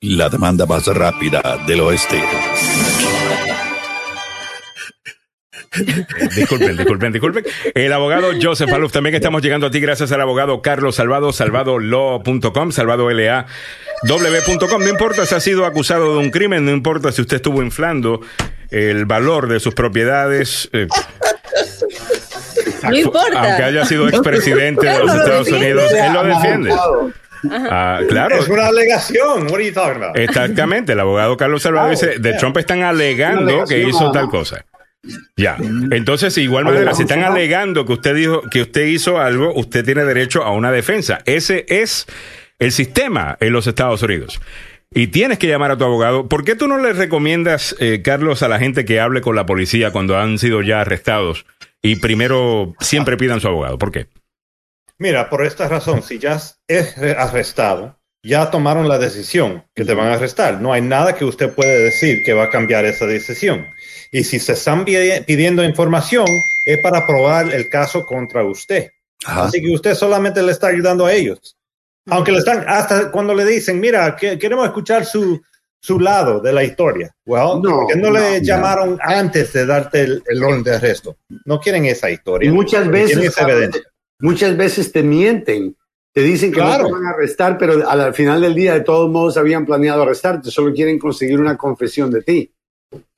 [0.00, 2.22] la demanda más rápida del oeste.
[6.34, 7.44] Disculpen, disculpen, disculpen.
[7.74, 12.72] El abogado Joseph Maluf, también estamos llegando a ti gracias al abogado Carlos Salvado, salvadolaw.com,
[12.72, 14.82] salvadolaw.com.
[14.82, 18.20] No importa si ha sido acusado de un crimen, no importa si usted estuvo inflando
[18.70, 20.70] el valor de sus propiedades.
[20.72, 20.86] eh,
[22.82, 23.42] No importa.
[23.42, 25.72] aunque haya sido expresidente de los Estados defiende.
[25.74, 26.74] Unidos, él lo defiende.
[27.50, 28.36] Ah, claro.
[28.36, 29.44] Es una alegación.
[29.44, 30.16] What are you talking about?
[30.16, 34.64] Exactamente, el abogado Carlos Salvador dice, de Trump están alegando que hizo tal cosa.
[35.36, 35.56] Ya,
[35.90, 39.84] entonces, de igual manera, si están alegando que usted dijo que usted hizo algo, usted
[39.84, 41.20] tiene derecho a una defensa.
[41.26, 42.06] Ese es
[42.58, 44.40] el sistema en los Estados Unidos.
[44.92, 46.28] Y tienes que llamar a tu abogado.
[46.28, 49.46] ¿Por qué tú no le recomiendas, eh, Carlos, a la gente que hable con la
[49.46, 51.44] policía cuando han sido ya arrestados
[51.82, 53.78] y primero siempre pidan su abogado?
[53.78, 54.06] ¿Por qué?
[54.98, 60.08] Mira, por esta razón, si ya es arrestado, ya tomaron la decisión que te van
[60.08, 60.60] a arrestar.
[60.60, 63.66] No hay nada que usted puede decir que va a cambiar esa decisión.
[64.10, 64.96] Y si se están pi-
[65.26, 66.26] pidiendo información,
[66.66, 68.90] es para probar el caso contra usted.
[69.26, 71.56] Así que usted solamente le está ayudando a ellos.
[72.08, 75.40] Aunque le están, hasta cuando le dicen, mira, que, queremos escuchar su,
[75.80, 77.14] su lado de la historia.
[77.26, 80.74] Well, No, ¿por qué no, le no, llamaron antes de darte el, el orden de
[80.76, 81.16] arresto?
[81.44, 82.48] No quieren esa historia.
[82.48, 83.82] Y muchas Quieren veces, esa evidencia.
[84.20, 85.76] Muchas veces te mienten.
[86.12, 86.84] Te dicen que Claro.
[86.84, 89.66] no te van a arrestar, pero al, al final del día, de todos modos, habían
[89.66, 90.50] planeado arrestarte.
[90.50, 92.52] Solo quieren conseguir una confesión de ti.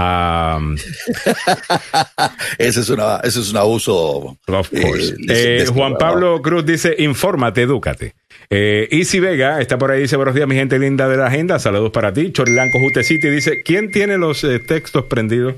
[0.00, 0.76] Um,
[2.58, 4.36] ese es una, ese es un abuso.
[4.46, 5.14] Of course.
[5.28, 8.14] eh, Eh, Juan Pablo Cruz dice, infórmate, edúcate.
[8.48, 11.58] Eh, Easy Vega está por ahí, dice, buenos días, mi gente linda de la agenda,
[11.58, 12.32] saludos para ti.
[12.32, 15.54] Chorilanco Juste City dice, ¿quién tiene los eh, textos prendidos?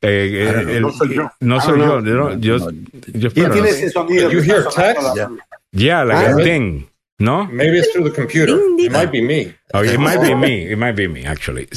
[0.00, 1.30] Eh, eh, el- no soy yo.
[1.40, 2.56] No I soy yo, yo, yo,
[3.14, 4.30] yo ¿Quién tiene ese sonido?
[4.30, 5.02] You hear text?
[5.16, 5.30] la-
[5.72, 6.44] Yeah, like Ah, right.
[7.22, 7.46] ¿No?
[7.46, 8.58] Maybe it's through the computer.
[8.78, 9.54] It might be me.
[9.72, 11.68] Oh, it might be me, it might be me, actually.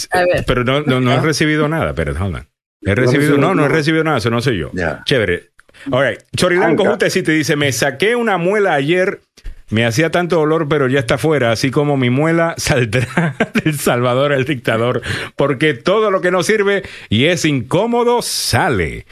[0.46, 2.48] Pero no, no, no he recibido nada, pero hold on.
[2.82, 4.72] He recibido, no, no he recibido nada, eso no soy yo.
[4.74, 5.04] Ya.
[5.06, 5.52] Chévere.
[5.92, 6.20] All right.
[6.36, 6.92] Chorilanco Anca.
[6.92, 9.22] Juste sí te dice, me saqué una muela ayer,
[9.70, 14.32] me hacía tanto dolor, pero ya está fuera, así como mi muela saldrá del Salvador
[14.34, 15.02] el dictador,
[15.36, 19.06] porque todo lo que no sirve y es incómodo sale.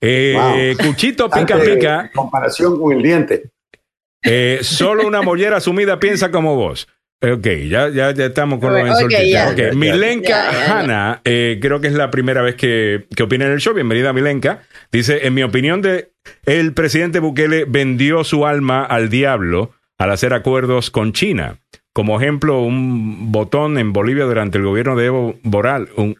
[0.00, 0.86] Eh, Wow.
[0.86, 3.50] Cuchito pica pica, Comparación con el diente.
[4.22, 6.88] Eh, solo una mollera sumida piensa como vos.
[7.20, 9.20] Ok, ya, ya, ya estamos con los Ok, insultos.
[9.28, 9.50] ya.
[9.50, 10.78] Ok, Milenka ya, ya.
[10.78, 13.74] Hanna, eh, creo que es la primera vez que, que opina en el show.
[13.74, 14.62] Bienvenida, Milenka.
[14.92, 16.12] Dice, en mi opinión, de
[16.46, 21.58] el presidente Bukele vendió su alma al diablo al hacer acuerdos con China.
[21.92, 25.88] Como ejemplo, un botón en Bolivia durante el gobierno de Evo Morales.
[25.96, 26.16] un-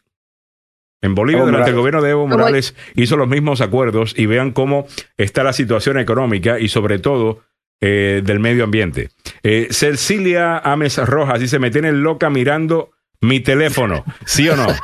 [1.01, 4.51] en Bolivia, Evo durante el gobierno de Evo Morales, hizo los mismos acuerdos y vean
[4.51, 7.45] cómo está la situación económica y sobre todo
[7.81, 9.11] eh, del medio ambiente.
[9.43, 12.91] Eh, Cecilia Ames Rojas dice, me tienen loca mirando
[13.21, 14.67] mi teléfono, ¿sí o no?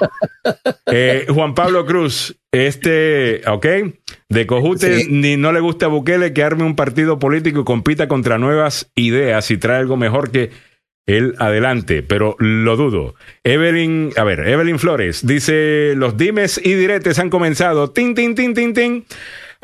[0.87, 3.67] Eh, Juan Pablo Cruz, este, ok,
[4.29, 5.09] de Cojute, Sí.
[5.11, 8.91] ni no le gusta a Bukele que arme un partido político y compita contra nuevas
[8.95, 10.51] ideas y trae algo mejor que
[11.07, 13.15] él adelante, pero lo dudo.
[13.45, 17.91] Evelyn, a ver, Evelyn Flores dice, los dimes y diretes han comenzado.
[17.91, 19.05] Tin, tin, tin, tin, tin.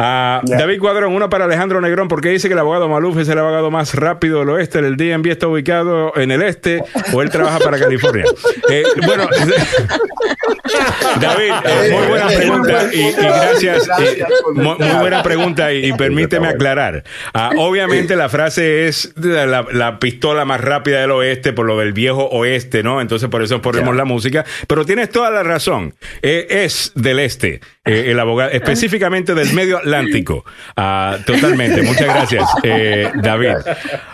[0.02, 3.38] Ah, David Cuadrón, uno para Alejandro Negrón, porque dice que el abogado Maluf es el
[3.38, 4.78] abogado más rápido del oeste.
[4.78, 6.82] El DMV está ubicado en el este
[7.12, 8.24] o él trabaja para California.
[8.70, 9.28] Eh, bueno,
[11.20, 13.88] David, eh, muy buena pregunta y, y gracias.
[14.00, 14.24] eh,
[14.54, 17.04] muy, muy buena pregunta y, y permíteme aclarar.
[17.34, 21.92] Ah, obviamente la frase es la, la pistola más rápida del oeste por lo del
[21.92, 23.00] viejo oeste, ¿no?
[23.00, 24.44] Entonces por eso ponemos la música.
[24.66, 25.94] Pero tienes toda la razón.
[26.22, 30.44] Eh, es del este, eh, el abogado, específicamente del medio Atlántico.
[30.76, 31.82] Ah, totalmente.
[31.82, 33.56] Muchas gracias, eh, David.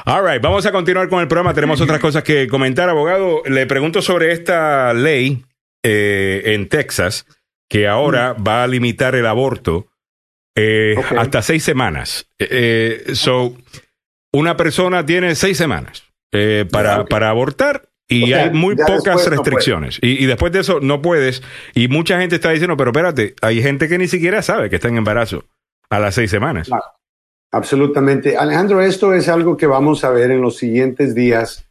[0.05, 1.53] All right, vamos a continuar con el programa.
[1.53, 3.43] Tenemos otras cosas que comentar, abogado.
[3.45, 5.45] Le pregunto sobre esta ley
[5.83, 7.27] eh, en Texas
[7.69, 9.89] que ahora va a limitar el aborto
[10.55, 12.31] eh, hasta seis semanas.
[13.15, 13.57] So,
[14.33, 16.05] una persona tiene seis semanas
[16.71, 19.99] para, para abortar y O sea, hay muy pocas no restricciones.
[20.01, 21.43] y, y después de eso no puedes.
[21.75, 24.89] Y mucha gente está diciendo, pero espérate, hay gente que ni siquiera sabe que está
[24.89, 25.45] en embarazo
[25.91, 26.69] a las seis semanas.
[26.69, 26.85] Claro.
[27.53, 28.37] Absolutamente.
[28.37, 31.67] Alejandro, esto es algo que vamos a ver en los siguientes días.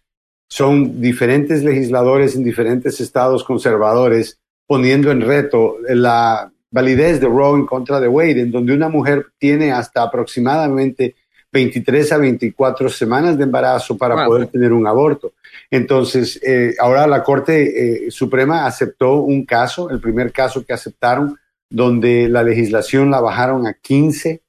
[0.50, 7.66] Son diferentes legisladores en diferentes estados conservadores poniendo en reto la validez de Roe en
[7.66, 11.16] contra de Wade, en donde una mujer tiene hasta aproximadamente
[11.52, 14.26] 23 a 24 semanas de embarazo para Wow.
[14.26, 15.34] poder tener un aborto.
[15.72, 21.38] Entonces, eh, ahora la Corte eh, Suprema aceptó un caso, el primer caso que aceptaron,
[21.70, 24.42] donde la legislación la bajaron a 15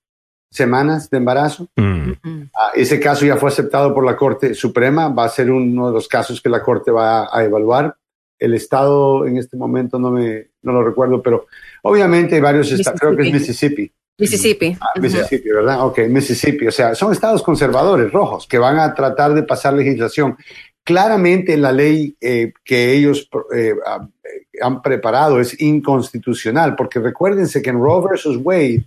[0.51, 1.69] semanas de embarazo.
[1.77, 2.13] Mm.
[2.55, 5.93] Ah, ese caso ya fue aceptado por la Corte Suprema, va a ser uno de
[5.93, 7.97] los casos que la Corte va a, evaluar.
[8.39, 11.47] El Estado en este momento no, me, no lo recuerdo, pero
[11.83, 13.91] obviamente hay varios estados, creo que es Mississippi.
[14.19, 14.77] Mississippi.
[14.81, 15.85] Ah, Mississippi, ¿verdad?
[15.85, 16.67] Ok, Mississippi.
[16.67, 20.37] O sea, son estados conservadores rojos que van a tratar de pasar legislación.
[20.83, 27.71] Claramente la ley eh, que ellos eh, eh, han preparado es inconstitucional, porque recuérdense que
[27.71, 28.85] en Roe versus Wade,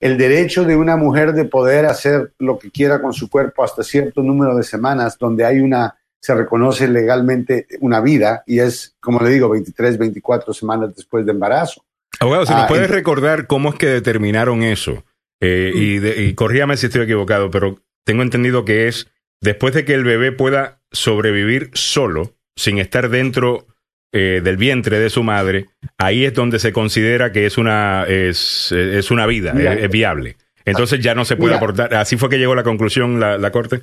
[0.00, 3.82] el derecho de una mujer de poder hacer lo que quiera con su cuerpo hasta
[3.82, 9.20] cierto número de semanas, donde hay una, se reconoce legalmente una vida, y es, como
[9.20, 11.84] le digo, 23, 24 semanas después de embarazo.
[12.22, 15.04] Abogado, si nos Ah, puedes recordar cómo es que determinaron eso,
[15.44, 19.08] Eh, y, de- y corrígame si estoy equivocado, pero tengo entendido que es
[19.40, 23.66] después de que el bebé pueda sobrevivir solo, sin estar dentro
[24.14, 25.66] eh, del vientre de su madre,
[25.98, 29.72] ahí es donde se considera que es una, es, es una vida, Mira.
[29.74, 30.36] es, es viable.
[30.64, 31.56] Entonces ya no se puede Mira.
[31.56, 31.94] aportar.
[31.94, 33.80] Así fue que llegó la conclusión la, la corte.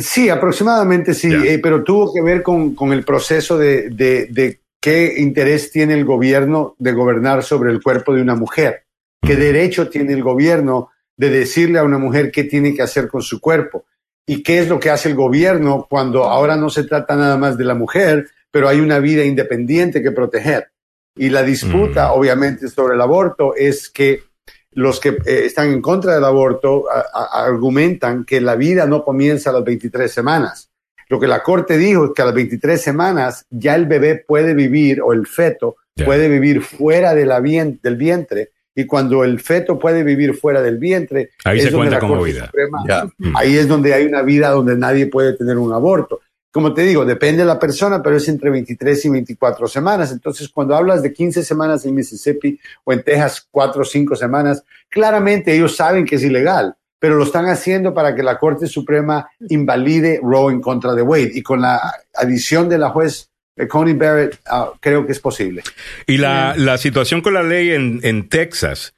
[0.00, 4.60] Sí, aproximadamente sí, eh, pero tuvo que ver con, con el proceso de, de- de
[4.82, 8.82] qué interés tiene el gobierno de gobernar sobre el cuerpo de una mujer,
[9.24, 13.22] qué derecho tiene el gobierno de decirle a una mujer qué tiene que hacer con
[13.22, 13.84] su cuerpo
[14.26, 17.56] y qué es lo que hace el gobierno cuando ahora no se trata nada más
[17.56, 20.68] de la mujer, pero hay una vida independiente que proteger.
[21.16, 24.22] Y la disputa, obviamente, sobre el aborto es que
[24.72, 29.04] los que eh, están en contra del aborto a- a- argumentan que la vida no
[29.04, 30.70] comienza a las 23 semanas.
[31.12, 34.54] Lo que la corte dijo es que a las 23 semanas ya el bebé puede
[34.54, 35.76] vivir o el feto
[36.06, 40.62] puede vivir fuera de la vien- del vientre y cuando el feto puede vivir fuera
[40.62, 42.46] del vientre, Ahí es se donde cuenta la como Corte vida.
[42.46, 43.12] Suprema-.
[43.18, 43.36] Mm.
[43.36, 46.20] Ahí es donde hay una vida donde nadie puede tener un aborto.
[46.50, 50.12] Como te digo, depende de la persona, pero es entre 23 y 24 semanas.
[50.12, 54.64] Entonces, cuando hablas de 15 semanas en Mississippi o en Texas, 4 o 5 semanas,
[54.88, 59.28] claramente ellos saben que es ilegal, pero lo están haciendo para que la Corte Suprema
[59.48, 61.32] invalide Roe en contra de Wade.
[61.34, 61.80] Y con la
[62.14, 65.64] adición de la juez eh, Coney Barrett, ah, creo que es posible.
[66.06, 68.94] Y la, la situación con la ley en, en Texas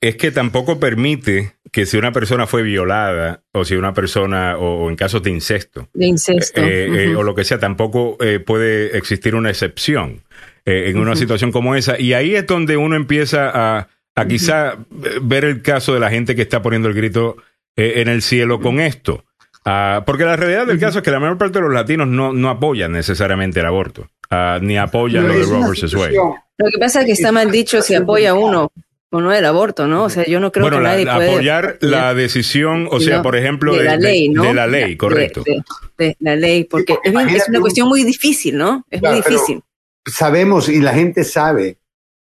[0.00, 4.84] es que tampoco permite que si una persona fue violada o si una persona, o,
[4.86, 6.62] o en casos de incesto, De incesto.
[6.62, 10.22] eh, eh, o lo que sea, tampoco eh, puede existir una excepción
[10.64, 12.00] eh, en una situación como esa.
[12.00, 16.10] Y ahí es donde uno empieza a, a quizá eh, ver el caso de la
[16.10, 17.36] gente que está poniendo el grito
[17.76, 19.24] eh, en el cielo con esto.
[19.64, 22.32] Ah, porque la realidad del caso es que la mayor parte de los latinos no,
[22.32, 26.14] no apoyan necesariamente el aborto, ah, ni apoyan lo de versus Wade.
[26.16, 28.70] Lo que pasa es que está mal dicho si apoya uno
[29.10, 30.04] o no el aborto, ¿no?
[30.04, 33.18] O sea, yo no creo bueno, que la- nadie puede apoyar la decisión, o sea,
[33.18, 34.42] No, por ejemplo, de la ley, ¿no?
[34.44, 35.42] de la ley, correcto.
[35.46, 35.52] De,
[35.98, 38.84] de- de la ley, porque porque es, una un- cuestión muy difícil, ¿no?
[38.90, 39.62] Es Claro, muy difícil.
[40.04, 41.78] sabemos y la gente sabe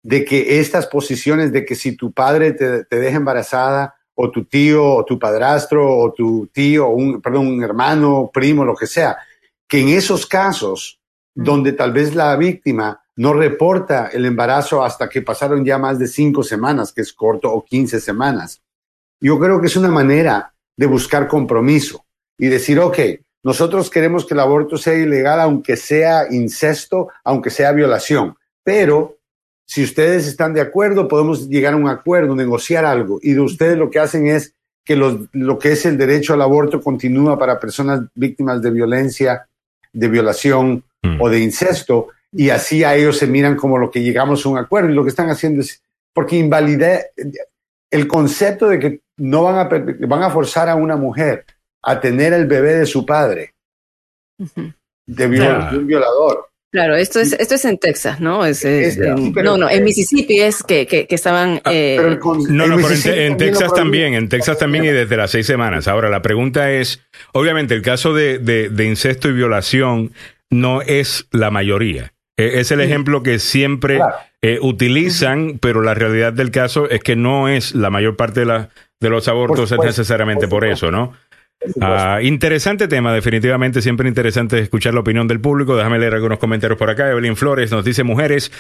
[0.07, 4.45] de que estas posiciones de que si tu padre te, te deja embarazada o tu
[4.45, 8.87] tío o tu padrastro o tu tío, o un, perdón, un hermano, primo, lo que
[8.87, 9.19] sea,
[9.67, 11.01] que en esos casos
[11.35, 16.07] donde tal vez la víctima no reporta el embarazo hasta que pasaron ya más de
[16.07, 18.63] cinco semanas, que es corto, o 15 semanas.
[19.21, 22.07] Yo creo que es una manera de buscar compromiso
[22.39, 22.99] y decir, ok,
[23.43, 29.16] nosotros queremos que el aborto sea ilegal, aunque sea incesto, aunque sea violación, pero
[29.67, 33.19] si ustedes están de acuerdo, podemos llegar a un acuerdo, negociar algo.
[33.23, 36.43] Y de ustedes lo que hacen es que los- lo que es el derecho al
[36.43, 39.49] aborto continúa para personas víctimas de violencia,
[39.93, 41.21] de violación Mm.
[41.21, 44.59] o de incesto, y así a ellos se miran como lo que llegamos a un
[44.59, 44.91] acuerdo.
[44.91, 45.83] Y lo que están haciendo es,
[46.15, 47.11] porque invalidé
[47.91, 49.69] el concepto de que no van a,
[50.07, 51.45] van a forzar a una mujer
[51.83, 53.55] a tener el bebé de su padre,
[55.29, 56.49] viol- de un violador.
[56.77, 58.45] Claro, esto es, esto es en Texas, ¿no?
[58.45, 61.63] Es, es- Es- en- sí, pero- no, no, en Mississippi es que, que, que estaban...
[61.65, 64.89] eh, Pero el con- No, no, pero en, en Texas también, en Texas también y
[64.89, 65.89] desde las seis semanas.
[65.89, 67.01] Ahora, la pregunta es,
[67.33, 70.13] obviamente el caso de, de- de incesto y violación
[70.51, 72.13] no es la mayoría.
[72.37, 74.15] Eh, Es el ejemplo que siempre Claro.
[74.43, 78.47] eh, utilizan, pero la realidad del caso es que no es la mayor parte de,
[78.47, 78.69] la-
[79.01, 81.15] de los abortos es supuesto, necesariamente por eso, ¿no?
[81.81, 85.77] Ah, interesante tema, definitivamente, siempre interesante escuchar la opinión del público.
[85.77, 87.11] Déjame leer algunos comentarios por acá.
[87.11, 88.53] Evelyn Flores nos dice, mujeres,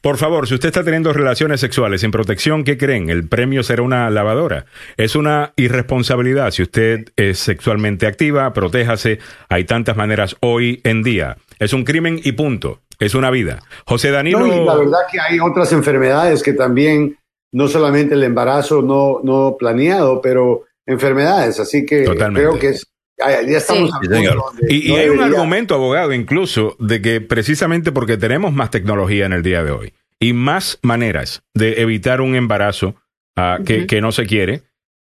[0.00, 3.08] por favor, si usted está teniendo relaciones sexuales sin protección, ¿qué creen?
[3.08, 4.66] ¿El premio será una lavadora?
[4.96, 6.50] Es una irresponsabilidad.
[6.50, 9.18] Si usted es sexualmente activa, protéjase.
[9.48, 11.36] Hay tantas maneras hoy en día.
[11.58, 12.80] Es un crimen y punto.
[12.98, 13.60] Es una vida.
[13.86, 14.40] José Danilo...
[14.40, 17.16] No, y la verdad que hay otras enfermedades que también,
[17.52, 21.60] no solamente el embarazo no, no planeado, pero enfermedades.
[21.60, 22.48] Así que Totalmente.
[22.48, 22.86] creo que es,
[23.18, 24.08] ya estamos Sí.
[24.10, 28.52] al Sí, Y, y no hay un argumento, abogado, incluso, de que precisamente porque tenemos
[28.52, 32.96] más tecnología en el día de hoy y más maneras de evitar un embarazo
[33.36, 34.62] ah, que, no se quiere,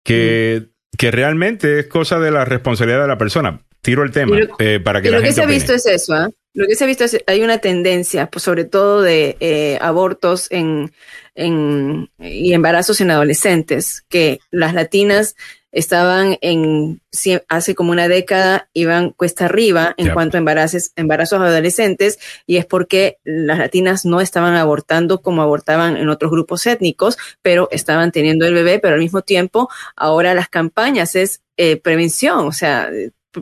[0.03, 0.67] que,
[0.97, 3.61] que realmente es cosa de la responsabilidad de la persona.
[3.81, 5.57] Tiro el tema Y lo- eh, para que Y la lo que se ha opine.
[5.57, 6.29] visto es eso, ¿ah?
[6.53, 10.47] Lo que se ha visto es, hay una tendencia, pues, sobre todo de eh, abortos
[10.51, 10.91] en,
[11.33, 15.35] en, y embarazos en adolescentes, que las latinas
[15.71, 17.01] estaban en,
[17.47, 22.65] hace como una década, iban cuesta arriba en cuanto a embarazos, embarazos adolescentes, y es
[22.65, 28.45] porque las latinas no estaban abortando como abortaban en otros grupos étnicos, pero estaban teniendo
[28.45, 32.89] el bebé, pero al mismo tiempo, ahora las campañas es eh, prevención, o sea,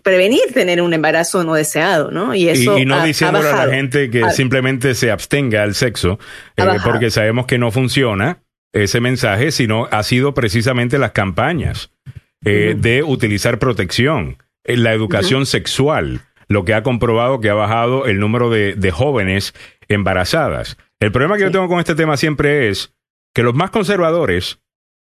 [0.04, 2.36] prevenir tener un embarazo no deseado, ¿no?
[2.36, 6.20] Y eso y no diciéndole a la gente que Ha- simplemente se abstenga al sexo,
[6.58, 11.90] eh, porque sabemos que no funciona ese mensaje, sino ha sido precisamente las campañas
[12.46, 18.06] eh, de utilizar protección, eh, la educación sexual, lo que ha comprobado que ha bajado
[18.06, 19.54] el número de, de jóvenes
[19.88, 20.78] embarazadas.
[21.00, 22.94] El problema que yo tengo con este tema siempre es
[23.34, 24.60] que los más conservadores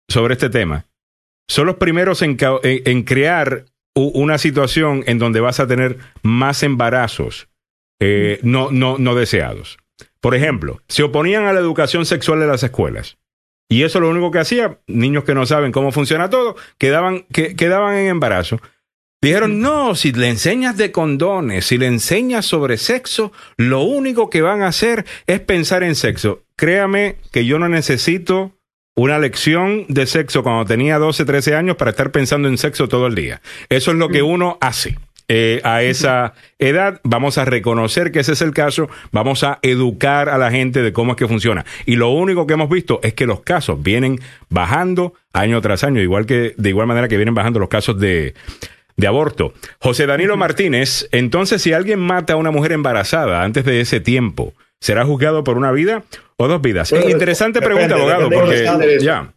[0.09, 0.87] sobre este tema
[1.49, 3.65] son los primeros en, en- en crear
[3.97, 7.49] una situación en donde vas a tener más embarazos
[8.01, 9.79] eh, no, no, no deseados.
[10.21, 13.19] Por ejemplo, se oponían a la educación sexual de las escuelas.
[13.75, 17.57] Y eso lo único que hacía, niños que no saben cómo funciona todo, quedaban, que,
[17.57, 18.61] quedaban en embarazo.
[19.21, 24.43] Dijeron, no, si le enseñas de condones, si le enseñas sobre sexo, lo único que
[24.43, 26.45] van a hacer es pensar en sexo.
[26.55, 28.53] Créame que yo no necesito
[28.95, 33.09] una lección de sexo cuando tenía 12, 13 años para estar pensando en sexo todo
[33.09, 33.43] el día.
[33.71, 34.97] Eso es lo que uno hace.
[35.29, 40.29] Eh, a esa edad, vamos a reconocer que ese es el caso, vamos a educar
[40.29, 41.65] a la gente de cómo es que funciona.
[41.87, 44.21] Y lo único que hemos visto es que los casos vienen
[44.51, 48.35] bajando año tras año, igual que de igual manera que vienen bajando los casos de,
[48.97, 49.55] de aborto.
[49.81, 54.53] José Danilo Martínez, entonces si alguien mata a una mujer embarazada antes de ese tiempo,
[54.81, 56.03] ¿será juzgado por una vida
[56.37, 56.91] o dos vidas?
[56.91, 59.33] Pues, Interesante depende, pregunta, abogado, porque ya.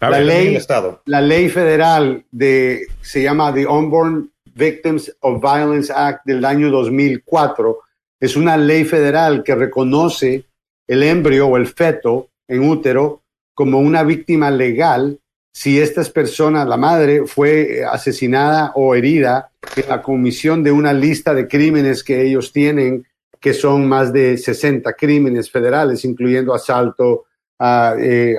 [0.00, 0.58] La ley-
[1.06, 7.78] la ley federal de se llama The Unborn Victims of Violence Act del año 2004
[8.20, 10.44] es una ley federal que reconoce
[10.86, 13.22] el embrio o el feto en útero
[13.54, 15.18] como una víctima legal
[15.52, 21.34] si estas personas, la madre, fue asesinada o herida en la comisión de una lista
[21.34, 23.04] de crímenes que ellos tienen,
[23.40, 27.24] que son más de 60 crímenes federales, incluyendo asalto,
[27.58, 28.36] ah, eh,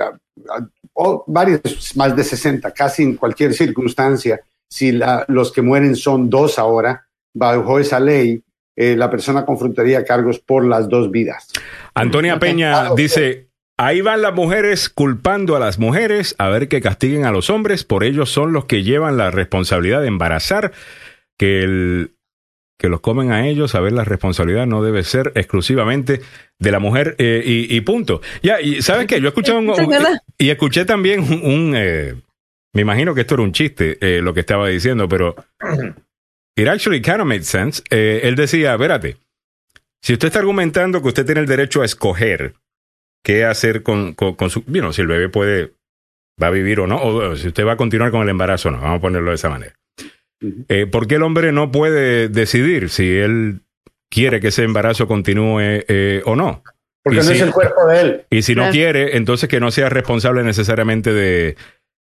[0.94, 4.40] o varios, más de 60, casi en cualquier circunstancia.
[4.70, 8.42] Si la- los que mueren son dos ahora, bajo esa ley,
[8.76, 11.48] eh, la persona confrontaría cargos por las dos vidas.
[11.94, 17.24] Antonia Peña dice, ahí van las mujeres culpando a las mujeres a ver que castiguen
[17.24, 20.72] a los hombres, por ellos son los que llevan la responsabilidad de embarazar,
[21.36, 22.12] que el
[22.78, 26.22] que los comen a ellos, a ver la responsabilidad no debe ser exclusivamente
[26.58, 28.22] de la mujer eh, y, y punto.
[28.42, 30.14] Ya, y sabes qué, yo he escuchado un, un- verdad.
[30.38, 32.14] y escuché también un, un, eh,
[32.74, 35.34] me imagino que esto era un chiste eh, lo que estaba diciendo, pero
[36.56, 37.82] it actually kind of made sense.
[37.90, 39.16] Eh, él decía, espérate,
[40.02, 42.54] si usted está argumentando que usted tiene el derecho a escoger
[43.24, 45.72] qué hacer con, con, con su, bueno, si el bebé puede,
[46.42, 48.72] va a vivir o no, o si usted va a continuar con el embarazo o
[48.72, 49.74] no, vamos a ponerlo de esa manera.
[50.68, 53.60] Eh, ¿Por qué el hombre no puede decidir si él
[54.10, 56.62] quiere que ese embarazo continúe eh, o no?
[57.02, 58.22] Porque Y no si- es el cuerpo de él.
[58.30, 61.56] Y si no quiere, entonces que no sea responsable necesariamente de,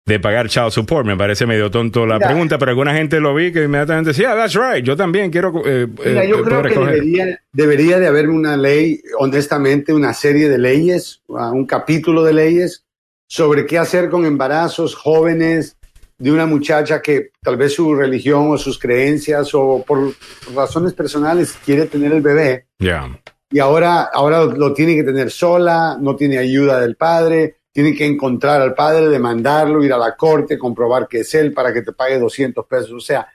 [0.08, 1.06] de pagar child support.
[1.06, 2.28] Me parece medio tonto la Mira.
[2.28, 5.52] pregunta, pero alguna gente lo vi que inmediatamente decía, "Ah, that's right, yo también quiero
[5.64, 6.94] eh, Mira, eh, yo creo poder que escoger".
[6.94, 12.32] debería, debería de haber una ley, honestamente, una serie de leyes, uh, un capítulo de
[12.32, 12.84] leyes
[13.28, 15.76] sobre qué hacer con embarazos jóvenes
[16.18, 20.12] de una muchacha que tal vez su religión o sus creencias o por
[20.54, 23.06] razones personales quiere tener el bebé Ya.
[23.52, 28.04] y ahora, ahora lo tiene que tener sola, no tiene ayuda del padre, tiene que
[28.06, 31.92] encontrar al padre, demandarlo, ir a la corte, comprobar que es él para que te
[31.92, 32.90] pague 200 pesos.
[32.90, 33.28] O sea,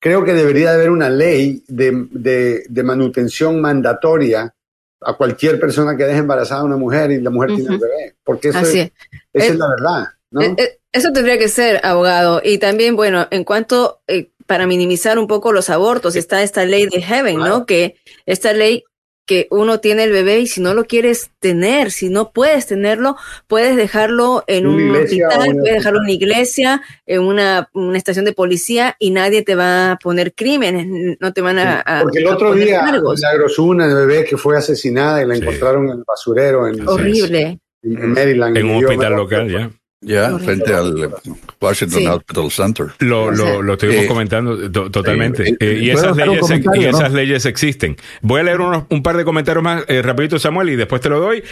[0.00, 4.54] creo que debería de haber una ley de, de- de manutención mandatoria
[5.02, 7.82] a cualquier persona que deje embarazada a una mujer y la mujer tiene el Ujú.
[7.82, 8.92] bebé, porque eso Así es, es.
[9.34, 10.04] esa Eh, es la verdad.
[10.30, 10.40] ¿no?
[10.40, 12.40] Eh, eh, Eso tendría que ser, abogado.
[12.42, 16.86] Y también, bueno, en cuanto, eh, para minimizar un poco los abortos, está esta ley
[16.86, 17.66] de Heaven, ¿no?
[17.66, 18.84] Que esta ley
[19.24, 23.16] que uno tiene el bebé y si no lo quieres tener, si no puedes tenerlo,
[23.46, 25.30] puedes dejarlo en Una un hospital,
[25.60, 29.92] puedes dejarlo en una iglesia, en una, una estación de policía y nadie te va
[29.92, 33.20] a poner crímenes, no te van a, a- Porque el a otro día, cargos.
[33.20, 35.42] Milagros, hubo una bebé que fue asesinada y la Sí.
[35.42, 37.60] encontraron en el basurero en, Horrible.
[37.82, 38.56] en- en Maryland.
[38.56, 39.70] En Y un hospital local, ya.
[40.04, 40.44] Ya, Correcto.
[40.44, 41.10] frente al
[41.60, 42.06] Washington Sí.
[42.08, 42.86] Hospital Center.
[42.98, 45.50] Lo, lo, lo estuvimos Eh, comentando to- totalmente.
[45.50, 46.88] eh, Eh, y, ¿puedo esas leyes, y no?
[46.88, 47.96] esas leyes existen.
[48.20, 51.08] Voy a leer unos- un par de comentarios más eh, rapidito, Samuel, y después te
[51.08, 51.44] lo doy.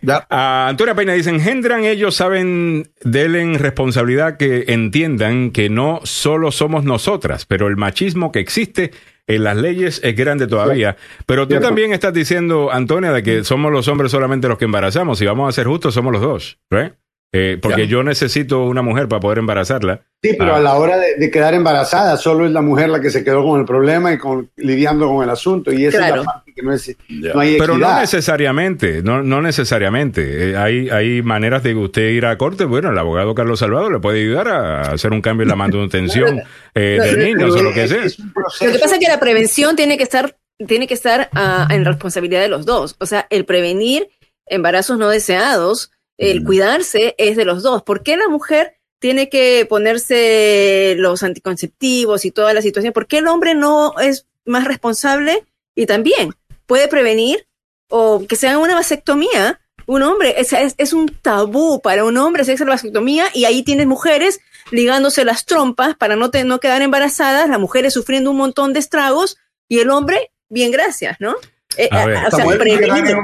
[0.00, 0.26] Ya.
[0.30, 6.84] A Antonia Peña dice, engendran ellos, saben, denle responsabilidad que entiendan que no solo somos
[6.84, 8.90] nosotras, pero el machismo que existe
[9.26, 10.96] en las leyes es grande todavía.
[11.26, 11.66] Pero tú Cierto.
[11.68, 15.18] también estás diciendo, Antonia, de que somos los hombres solamente los que embarazamos.
[15.18, 16.92] Si vamos a ser justos, somos los dos, ¿right?
[17.30, 17.88] Eh, porque Ya.
[17.88, 20.00] yo necesito una mujer para poder embarazarla.
[20.22, 20.56] Sí, pero Ah.
[20.56, 23.44] a la hora de, de quedar embarazada, solo es la mujer la que se quedó
[23.44, 25.70] con el problema y con, lidiando con el asunto.
[25.70, 29.42] Y esa es la parte que no, es, no hay Pero no necesariamente, no, no
[29.42, 30.50] necesariamente.
[30.52, 32.64] Eh, hay, hay maneras de que usted ir a corte.
[32.64, 36.40] Bueno, el abogado Carlos Salvador le puede ayudar a hacer un cambio en la manutención
[36.74, 38.66] eh, de niños o lo que Es- sea.
[38.66, 40.34] Lo que pasa es que la prevención tiene que estar,
[40.66, 42.96] tiene que estar ah, en responsabilidad de los dos.
[43.00, 44.08] O sea, el prevenir
[44.46, 47.82] embarazos no deseados, el cuidarse es de los dos.
[47.82, 52.92] ¿Por qué la mujer tiene que ponerse los anticonceptivos y toda la situación?
[52.92, 56.34] ¿Por qué el hombre no es más responsable y también
[56.66, 57.46] puede prevenir
[57.88, 59.60] o que se haga una vasectomía?
[59.86, 63.62] Un hombre, es, es, es un tabú para un hombre hacerse la vasectomía y ahí
[63.62, 64.40] tienes mujeres
[64.70, 68.80] ligándose las trompas para no, te- no quedar embarazadas, las mujeres sufriendo un montón de
[68.80, 71.36] estragos y el hombre, bien, gracias, ¿no?
[71.78, 73.16] Eh, A ver, o sea, prevenir.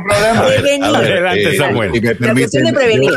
[0.81, 2.17] Adelante, eh, Samuel.
[2.21, 3.13] La cuestión de prevenir.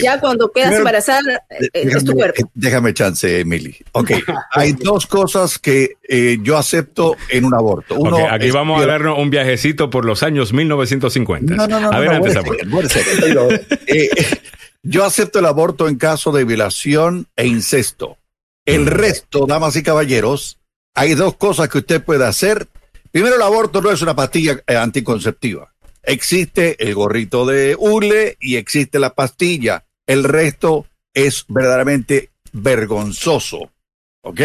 [0.00, 2.50] Ya cuando quedas Primero, embarazada, eh, es tu cuerpo.
[2.54, 3.76] déjame chance, Emily.
[3.92, 4.12] Ok,
[4.52, 7.94] hay dos cosas que eh, yo acepto en un aborto.
[7.96, 11.54] Uno aquí es vamos a darnos un viajecito por los años 1950.
[11.54, 13.60] No, no, no, Adelante, no, Samuel.
[13.86, 14.08] Eh,
[14.82, 18.16] yo acepto el aborto en caso de violación e incesto.
[18.64, 20.58] El resto, damas y caballeros,
[20.94, 22.66] hay dos cosas que usted puede hacer.
[23.14, 25.72] Primero, el aborto no es una pastilla eh, anticonceptiva.
[26.02, 29.84] Existe el gorrito de hule y existe la pastilla.
[30.04, 33.70] El resto es verdaderamente vergonzoso.
[34.22, 34.40] ¿Ok?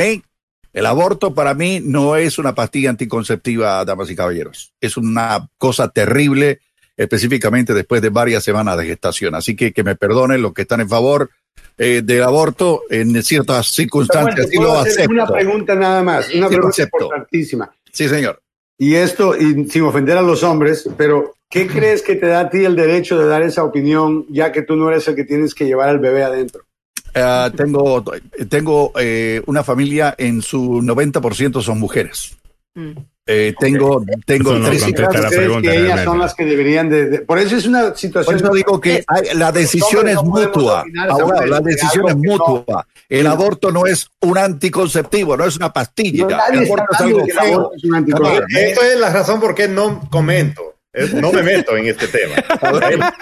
[0.72, 4.72] El aborto para mí no es una pastilla anticonceptiva, damas y caballeros.
[4.80, 6.60] Es una cosa terrible,
[6.96, 9.34] específicamente después de varias semanas de gestación.
[9.34, 11.32] Así que que me perdonen los que están en favor
[11.80, 14.48] eh, del aborto en ciertas circunstancias.
[14.48, 15.12] Samuel, Sí ¿te puedo lo acepto.
[15.12, 17.72] Una pregunta nada más, una pregunta importantísima.
[17.92, 18.40] Sí, señor.
[18.82, 22.50] Y esto, y sin ofender a los hombres, pero ¿qué crees que te da a
[22.50, 25.54] ti el derecho de dar esa opinión, ya que tú no eres el que tienes
[25.54, 26.64] que llevar al bebé adentro?
[27.14, 28.04] Eh, tengo
[28.48, 32.39] tengo eh, una familia en su 90% son mujeres.
[32.76, 32.92] Mm.
[33.32, 35.02] Eh, tengo tengo no tres hijas.
[35.02, 36.06] la ¿Tú crees pregunta, que ellas realmente.
[36.06, 38.36] son las que deberían de, de- Por eso es una Por situación...
[38.38, 40.84] eso digo que hay- la decisión es no mutua.
[41.08, 42.88] Samuel, la de decisión es que no- mutua.
[43.08, 46.26] El aborto no es un anticonceptivo, no es una pastilla.
[46.52, 47.54] El aborto es algo que el feo.
[47.60, 48.60] aborto es un anticonceptivo.
[48.60, 50.62] Esto es la razón por qué no comento.
[50.94, 52.36] Es- No me meto en este tema.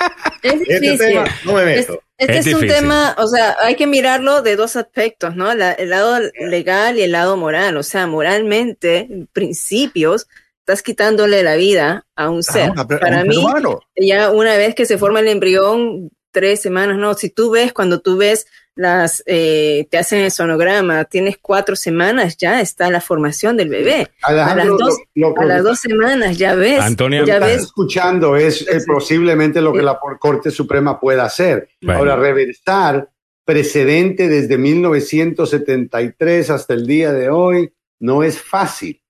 [0.43, 0.97] Es Este difícil.
[0.97, 2.01] tema no me Es- meto.
[2.17, 5.53] Este Es es, un tema, o sea, hay que mirarlo de dos aspectos, ¿no?
[5.53, 7.77] La- el lado legal y el lado moral.
[7.77, 10.27] O sea, moralmente, en principios,
[10.59, 12.71] estás quitándole la vida a un ser.
[12.75, 16.61] Ah, pero- Para un mí, ser ya una vez que se forma el embrión, tres
[16.61, 18.47] semanas, no, si tú ves, cuando tú ves
[18.77, 24.07] las, eh, te hacen el sonograma, tienes cuatro semanas, ya está la formación del bebé.
[24.21, 27.61] A las dos, lo- lo a las dos semanas ya ves, Antonia- ya estás ves
[27.63, 31.67] escuchando es eh, posiblemente lo que la Corte Suprema pueda hacer.
[31.81, 31.99] Bueno.
[31.99, 33.09] Ahora, reversar
[33.43, 39.01] precedente desde 1973 hasta el día de hoy no es fácil.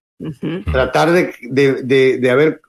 [0.72, 2.61] Tratar de, de, de, de haber,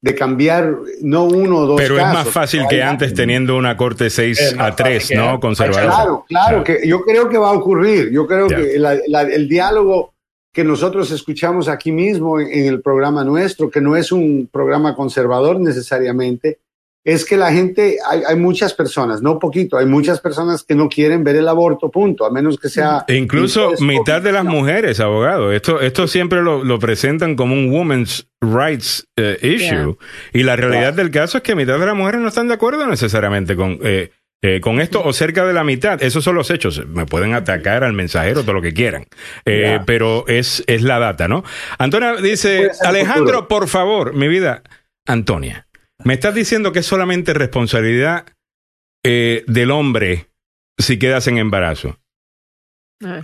[0.00, 4.10] de cambiar no uno o dos Pero es más fácil que antes teniendo una corte
[4.10, 5.28] 6 Es más a 3, fácil que ¿no?
[5.30, 5.40] antes.
[5.40, 5.90] Conservador.
[5.90, 8.10] Claro, claro, que yo creo que va a ocurrir.
[8.10, 8.56] Yo creo Ya.
[8.56, 10.14] que la- la- el diálogo
[10.52, 14.94] que nosotros escuchamos aquí mismo en, en el programa nuestro, que no es un programa
[14.94, 16.58] conservador necesariamente,
[17.06, 20.88] es que la gente, hay, hay muchas personas, no poquito, hay muchas personas que no
[20.88, 23.04] quieren ver el aborto, punto, a menos que sea...
[23.06, 24.50] E incluso mitad de las no.
[24.50, 25.52] mujeres, abogado.
[25.52, 29.96] Esto, esto siempre lo, lo presentan como un women's rights eh, issue.
[30.32, 32.84] Y la realidad del caso es que mitad de las mujeres no están de acuerdo
[32.88, 34.10] necesariamente con, eh,
[34.42, 36.02] eh, con esto o cerca de la mitad.
[36.02, 36.84] Esos son los hechos.
[36.88, 39.06] Me pueden atacar al mensajero, todo lo que quieran.
[39.44, 39.78] Eh.
[39.86, 41.44] Pero es, es la data, ¿no?
[41.78, 43.48] Antonia dice, Alejandro, futuro.
[43.48, 44.64] por favor, mi vida.
[45.06, 45.65] Antonia,
[46.04, 48.26] me estás diciendo que es solamente responsabilidad
[49.04, 50.28] eh, del hombre
[50.78, 51.98] si quedas en embarazo.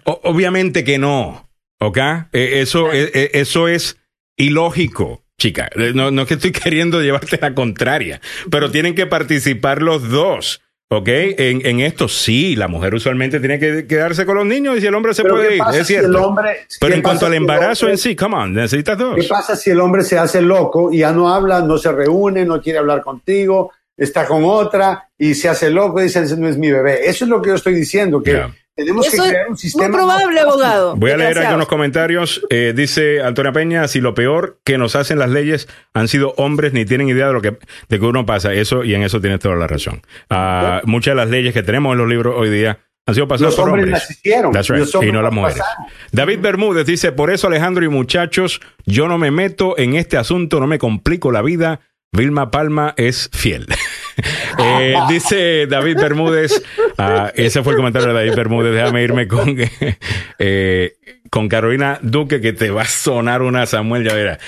[0.04, 1.50] O- obviamente que no,
[1.80, 1.98] ¿ok?
[2.32, 3.98] Eh, eso, eh, eso es
[4.36, 5.70] ilógico, chica.
[5.94, 8.20] No, no es que estoy queriendo llevarte la contraria,
[8.50, 10.62] pero tienen que participar los dos.
[10.94, 11.09] ¿Ok?
[11.09, 14.86] En, en esto sí, la mujer usualmente tiene que quedarse con los niños y si
[14.86, 16.27] el hombre se Pero puede ¿qué ir, es si el cierto.
[16.28, 19.14] hombre- pero en cuanto al embarazo hombre- en sí, come on, necesitas dos.
[19.16, 22.44] ¿Qué pasa si el hombre se hace loco y ya no habla, no se reúne,
[22.44, 26.48] no quiere hablar contigo, está con otra y se hace loco y dice, ese no
[26.48, 27.09] es mi bebé?
[27.09, 28.55] Eso es lo que yo estoy diciendo, que Ya.
[28.74, 29.88] Tenemos que crear un sistema...
[29.88, 30.96] muy probable, abogado.
[30.96, 32.42] Voy a leer algunos comentarios.
[32.50, 36.72] Eh, dice Antonia Peña, si lo peor que nos hacen las leyes han sido hombres,
[36.72, 37.58] ni tienen idea de lo que,
[37.88, 38.52] de que uno pasa.
[38.54, 40.02] Eso, y en eso tienes toda la razón.
[40.30, 43.54] Ah, muchas de las leyes que tenemos en los libros hoy día han sido pasadas
[43.54, 44.02] Los por hombres hombres.
[44.08, 45.58] las hicieron, That's right, los hombres y no las las mujeres.
[45.58, 45.86] pasaron.
[46.12, 50.60] David Bermúdez dice, por eso Alejandro y muchachos, yo no me meto en este asunto,
[50.60, 51.80] no me complico la vida.
[52.14, 53.66] Vilma Palma es fiel.
[54.59, 56.62] Eh, dice David Bermúdez,
[56.98, 59.56] ah, ese fue el comentario de David Bermúdez, déjame irme con,
[60.39, 60.93] eh,
[61.30, 64.39] con Carolina Duque, que te va a sonar una Samuel, ya verás.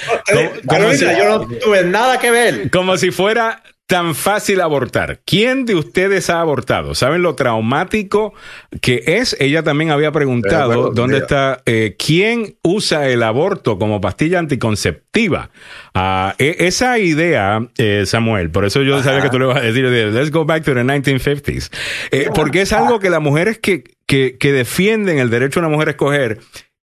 [0.69, 2.71] Carolina, si- yo no tuve nada que ver.
[2.71, 5.21] como si fuera tan fácil abortar.
[5.27, 6.95] ¿Quién de ustedes ha abortado?
[6.95, 8.33] ¿Saben lo traumático
[8.81, 9.37] que es?
[9.41, 11.25] Ella también había preguntado acuerdo, dónde mira.
[11.27, 15.51] está, eh, ¿quién usa el aborto como pastilla anticonceptiva?
[15.95, 19.61] Ah, e- esa idea, eh, Samuel, por eso yo sabía que tú le ibas a
[19.61, 21.71] decir, de, let's go back to the 1950s,
[22.11, 25.75] Eh, porque es algo que las mujeres que, que, que defienden el derecho de una
[25.75, 26.39] mujer a escoger,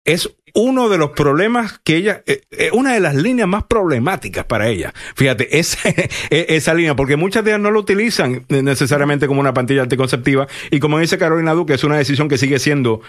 [0.06, 4.46] es uno de los problemas que ella, eh, eh, una de las líneas más problemáticas
[4.46, 4.94] para ella.
[5.14, 9.40] Fíjate, esa, eh, esa línea, porque muchas de ellas no lo utilizan eh, necesariamente como
[9.40, 10.46] una pantalla anticonceptiva.
[10.70, 13.02] Y como dice Carolina Duque, es una decisión que sigue siendo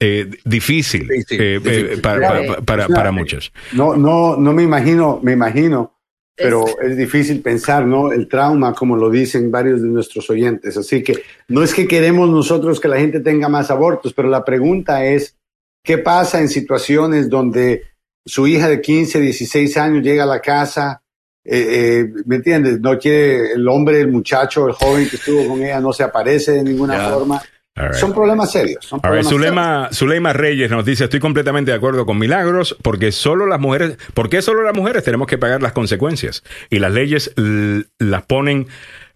[0.00, 2.00] eh, difícil, Sí, sí, difícil.
[2.00, 3.52] para, para, para- para muchos.
[3.72, 5.96] No, no, no me imagino, me imagino,
[6.34, 8.10] pero es difícil pensar, ¿no?
[8.12, 10.76] El trauma, como lo dicen varios de nuestros oyentes.
[10.76, 14.44] Así que no es que queremos nosotros que la gente tenga más abortos, pero la
[14.44, 15.36] pregunta es,
[15.82, 17.84] ¿qué pasa en situaciones donde
[18.24, 21.02] su hija de 15, 16 años llega a la casa?
[21.44, 22.80] eh, eh, ¿Me entiendes?
[22.80, 26.52] No quiere el hombre, el muchacho, el joven que estuvo con ella, no se aparece
[26.52, 27.42] de ninguna forma.
[27.74, 27.94] Right.
[27.94, 28.84] Son problemas serios.
[28.84, 29.98] Son A ver, problemas serios.
[29.98, 34.28] Zulema, Reyes nos dice, estoy completamente de acuerdo con Milagros, porque solo las mujeres, ¿por
[34.28, 36.42] qué solo las mujeres tenemos que pagar las consecuencias?
[36.68, 38.66] Y las leyes las ponen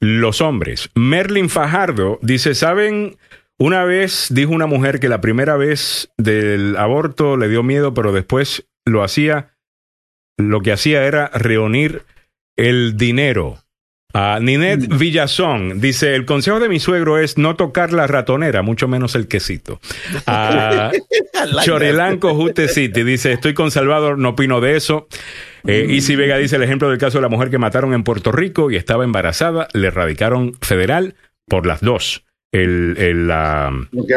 [0.01, 0.91] los hombres.
[0.95, 3.17] Merlin Fajardo dice, ¿saben?
[3.59, 8.13] Una vez dijo una mujer que la primera vez del aborto le dio miedo, pero
[8.13, 9.57] después lo hacía,
[10.37, 12.03] lo que hacía era reunir
[12.57, 13.59] el dinero.
[14.17, 18.87] Ah, Ninette Villazón dice, el consejo de mi suegro es no tocar la ratonera, mucho
[18.87, 19.81] menos el quesito.
[20.27, 20.93] Ah,
[21.65, 25.09] Chorelanco Jute City dice, estoy con Salvador, no opino de eso.
[25.67, 28.31] Eh, Isi Vega dice el ejemplo del caso de la mujer que mataron en Puerto
[28.31, 31.17] Rico y estaba embarazada, le radicaron federal
[31.49, 32.25] por las dos.
[32.55, 33.73] El, el, la,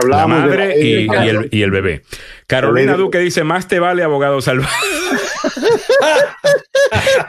[0.09, 2.03] la madre la- y, el- y el, y el bebé.
[2.45, 4.71] Carolina Duque dice, más te vale abogado Salvador.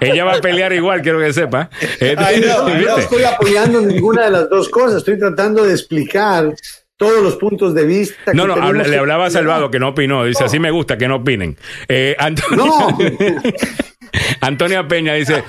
[0.01, 1.71] Ella va a pelear igual, quiero que sepa.
[2.01, 2.69] Eh, Ay, no,
[2.99, 6.55] estoy apoyando ninguna de las dos cosas, estoy tratando de explicar
[6.97, 8.33] todos los puntos de vista.
[8.35, 10.25] No, que no, habla- le hablaba a Salvado que no opinó.
[10.25, 11.57] Dice, así me gusta que no opinen.
[11.89, 12.99] Eh, Antonio- No.
[14.41, 15.43] Antonia Peña dice,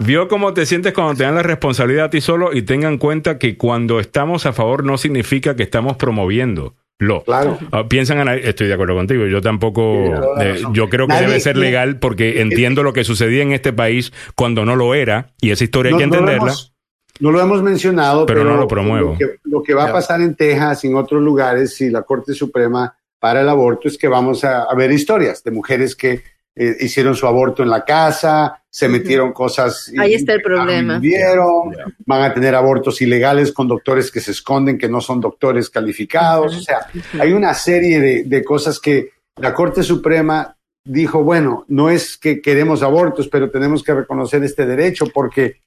[0.00, 2.98] vio cómo te sientes cuando te dan la responsabilidad a ti solo y tengan en
[2.98, 6.74] cuenta que cuando estamos a favor no significa que estamos promoviendo.
[6.98, 7.24] Lo.
[7.24, 7.58] Claro.
[7.72, 11.56] Ah, piensan, estoy de acuerdo contigo, yo tampoco, eh, yo creo que Nadie- debe ser
[11.56, 15.64] legal porque entiendo lo que sucedía en este país cuando no lo era y esa
[15.64, 16.46] historia hay que no lo entenderla.
[16.52, 16.72] hemos-
[17.18, 19.12] No lo hemos mencionado, Pero pero, no lo promuevo.
[19.12, 22.02] Lo que, lo que va a pasar en Texas y en otros lugares, si la
[22.02, 26.22] Corte Suprema para el aborto, es que vamos a, a ver historias de mujeres que
[26.56, 29.90] eh, hicieron su aborto en la casa, se metieron cosas.
[29.98, 30.98] Ahí está el problema.
[30.98, 31.72] vivieron,
[32.06, 36.56] van a tener abortos ilegales con doctores que se esconden, que no son doctores calificados.
[36.56, 36.86] O sea,
[37.20, 42.40] hay una serie de, de cosas que la Corte Suprema dijo, bueno, no es que
[42.42, 45.60] queremos abortos, pero tenemos que reconocer este derecho porque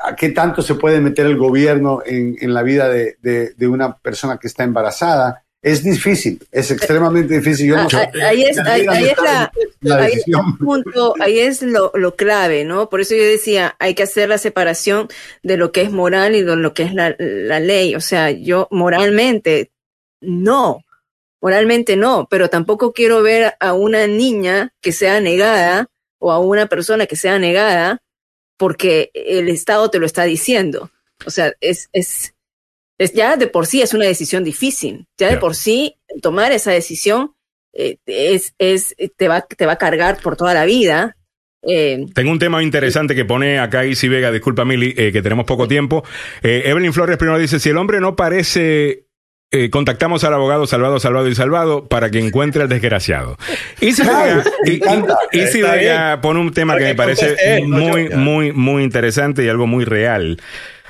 [0.00, 3.68] ¿a qué tanto se puede meter el gobierno en, en la vida de, de- de
[3.68, 5.44] una persona que está embarazada?
[5.66, 7.66] Es difícil, es extremadamente difícil.
[7.66, 7.96] Yo no sé.
[7.96, 10.44] Ah, ah, Ahí es, ahí, ahí es la, la ahí es decisión.
[10.52, 12.88] el punto, ahí es lo, lo clave, ¿no?
[12.88, 15.08] Por eso yo decía, hay que hacer la separación
[15.42, 17.96] de lo que es moral y de lo que es la, la ley.
[17.96, 19.72] O sea, yo moralmente
[20.20, 20.84] no,
[21.42, 25.90] moralmente no, pero tampoco quiero ver a una niña que sea negada
[26.20, 28.04] o a una persona que sea negada
[28.56, 30.92] porque el Estado te lo está diciendo.
[31.26, 32.35] O sea, es, es,
[32.98, 35.06] es ya de por sí es una decisión difícil.
[35.18, 37.32] Ya de por sí tomar esa decisión
[37.72, 41.16] eh, es, es, te va, te va a cargar por toda la vida.
[41.68, 45.44] Eh, Tengo un tema interesante que pone acá Isi Vega, disculpa Mili, eh, que tenemos
[45.46, 46.04] poco tiempo.
[46.42, 49.06] Eh, Evelyn Flores primero dice, si el hombre no parece,
[49.50, 53.36] eh, contactamos al abogado salvado, salvado y salvado para que encuentre al desgraciado.
[53.80, 58.16] Isi Vega, y- Isi Vega pone un tema que me parece no muy, yo.
[58.16, 60.40] muy, muy interesante y algo muy real.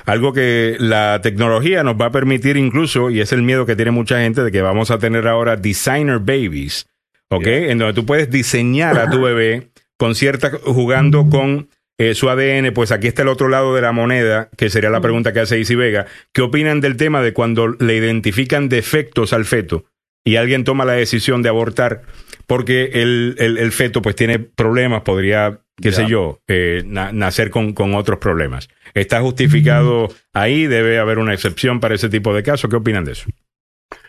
[0.07, 3.91] Algo que la tecnología nos va a permitir incluso, y es el miedo que tiene
[3.91, 6.87] mucha gente, de que vamos a tener ahora designer babies,
[7.29, 7.45] ¿ok?
[7.45, 11.69] En donde tú puedes diseñar a tu bebé con cierta, jugando con
[11.99, 15.01] eh, su ADN, pues aquí está el otro lado de la moneda, que sería la
[15.01, 16.05] pregunta que hace Isi Vega.
[16.33, 19.85] ¿Qué opinan del tema de cuando le identifican defectos al feto
[20.23, 22.03] y alguien toma la decisión de abortar
[22.45, 27.49] porque el, el- el feto pues tiene problemas, podría, qué sé yo, eh, na- nacer
[27.49, 28.69] con, con otros problemas?
[28.93, 30.67] ¿Está justificado ahí?
[30.67, 32.69] ¿Debe haber una excepción para ese tipo de casos?
[32.69, 33.29] ¿Qué opinan de eso?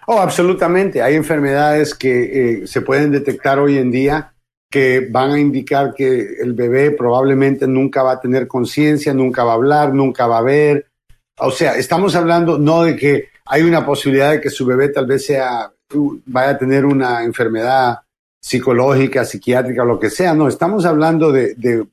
[0.07, 1.03] Oh, absolutamente.
[1.03, 4.33] Hay enfermedades que eh, se pueden detectar hoy en día
[4.71, 9.53] que van a indicar que el bebé probablemente nunca va a tener conciencia, nunca va
[9.53, 10.87] a hablar, nunca va a ver.
[11.39, 15.07] O sea, estamos hablando no de que hay una posibilidad de que su bebé tal
[15.07, 15.71] vez sea,
[16.27, 17.99] vaya a tener una enfermedad
[18.41, 20.35] psicológica, psiquiátrica, lo que sea.
[20.35, 21.87] No, estamos hablando de,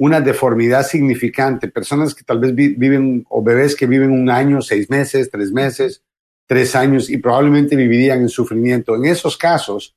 [0.00, 1.68] una deformidad significante.
[1.68, 5.50] Personas que tal vez vi- viven, o bebés que viven un año, seis meses, tres
[5.50, 6.02] meses,
[6.46, 8.94] tres años y probablemente vivirían en sufrimiento.
[8.94, 9.96] En esos casos,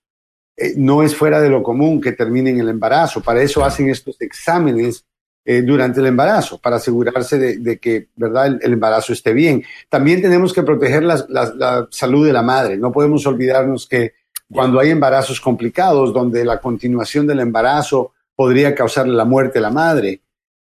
[0.57, 3.21] eh, no es fuera de lo común que terminen el embarazo.
[3.21, 5.05] Para eso hacen estos exámenes
[5.45, 8.59] eh, durante el embarazo, para asegurarse de, que ¿verdad?
[8.61, 9.63] El, embarazo esté bien.
[9.89, 12.77] También tenemos que proteger la- la salud de la madre.
[12.77, 14.13] No podemos olvidarnos que
[14.51, 19.69] cuando hay embarazos complicados, donde la continuación del embarazo podría causarle la muerte a la
[19.71, 20.21] madre,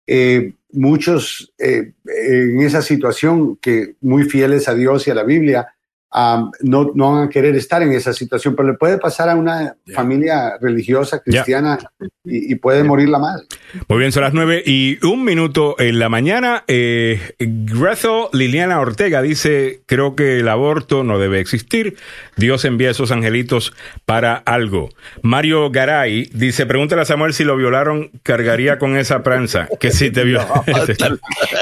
[0.06, 5.74] eh, muchos eh, en esa situación que muy fieles a Dios y a la Biblia
[6.14, 9.34] um, no, no van a querer estar en esa situación, pero le puede pasar a
[9.36, 11.78] una familia religiosa cristiana
[12.24, 13.44] y, y puede morir la madre.
[13.88, 16.64] Muy bien, son las nueve y un minuto en la mañana.
[16.68, 21.96] Eh, Gretel Liliana Ortega dice, creo que el aborto no debe existir.
[22.36, 23.72] Dios envía esos angelitos
[24.04, 24.90] para algo.
[25.22, 29.68] Mario Garay dice, pregúntale a Samuel si lo violaron, cargaría con esa pranza.
[29.80, 30.40] Que si te vio.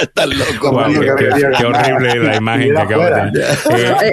[0.01, 0.73] Está loco.
[0.73, 3.33] Wow, qué, qué- qué horrible la imagen que acabo de tener.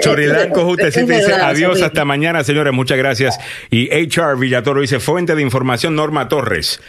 [0.86, 3.38] Dice verdad, adiós hasta mañana, señores, muchas gracias.
[3.70, 6.80] Y HR Villatoro dice fuente de información Norma Torres.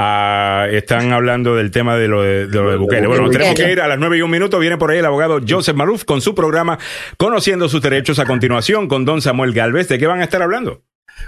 [0.00, 3.08] Ah, están hablando del tema de lo de, de lo de Bukele.
[3.08, 4.60] Bueno, tenemos que ir a las nueve y un minuto.
[4.60, 6.78] Viene por ahí el abogado Joseph Maluf con su programa
[7.16, 9.88] Conociendo sus derechos a continuación con don Samuel Galvez.
[9.88, 10.82] ¿De qué van a estar hablando?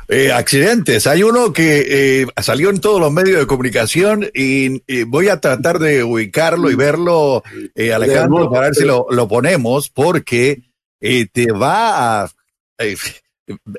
[0.09, 1.09] Eh, accidentes.
[1.09, 5.41] Hay uno que eh, salió en todos los medios de comunicación y, y voy a
[5.41, 7.43] tratar de ubicarlo y verlo,
[7.75, 10.63] eh, Alejandro, para ver si lo, lo ponemos, porque
[11.01, 12.31] eh, te va a,
[12.79, 12.97] eh,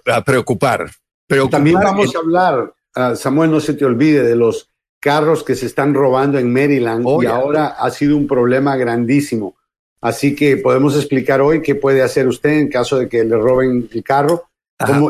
[0.08, 0.90] a preocupar.
[1.28, 4.70] preocupar También vamos a hablar, ah, Samuel, no se te olvide de los
[5.00, 9.56] carros que se están robando en Maryland Oh, y ahora ha sido un problema grandísimo.
[10.00, 13.88] Así que podemos explicar hoy qué puede hacer usted en caso de que le roben
[13.92, 14.46] el carro.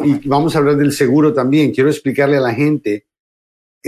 [0.04, 1.72] Y vamos a hablar del seguro también.
[1.72, 3.06] Quiero explicarle a la gente,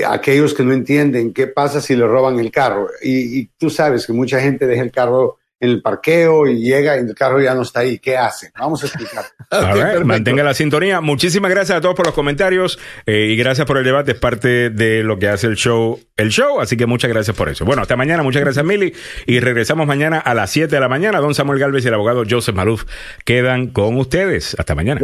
[0.05, 2.87] a aquellos que no entienden, qué pasa si le roban el carro.
[3.01, 6.95] Y, y tú sabes que mucha gente deja el carro en el parqueo y llega
[6.97, 7.99] y el carro ya no está ahí.
[7.99, 8.51] ¿Qué hace?
[8.59, 9.25] Vamos a explicar.
[9.51, 10.05] All right, perfecto.
[10.05, 11.01] Mantenga la sintonía.
[11.01, 14.11] Muchísimas gracias a todos por los comentarios eh, y gracias por el debate.
[14.11, 16.59] Es parte de lo que hace el show, el show.
[16.59, 17.65] Así que muchas gracias por eso.
[17.65, 18.23] Bueno, hasta mañana.
[18.23, 18.93] Muchas gracias, Mili.
[19.25, 21.19] Y regresamos mañana a las 7 de la mañana.
[21.19, 22.85] Don Samuel Galvez y el abogado Joseph Maluf
[23.25, 24.55] quedan con ustedes.
[24.59, 25.01] Hasta mañana.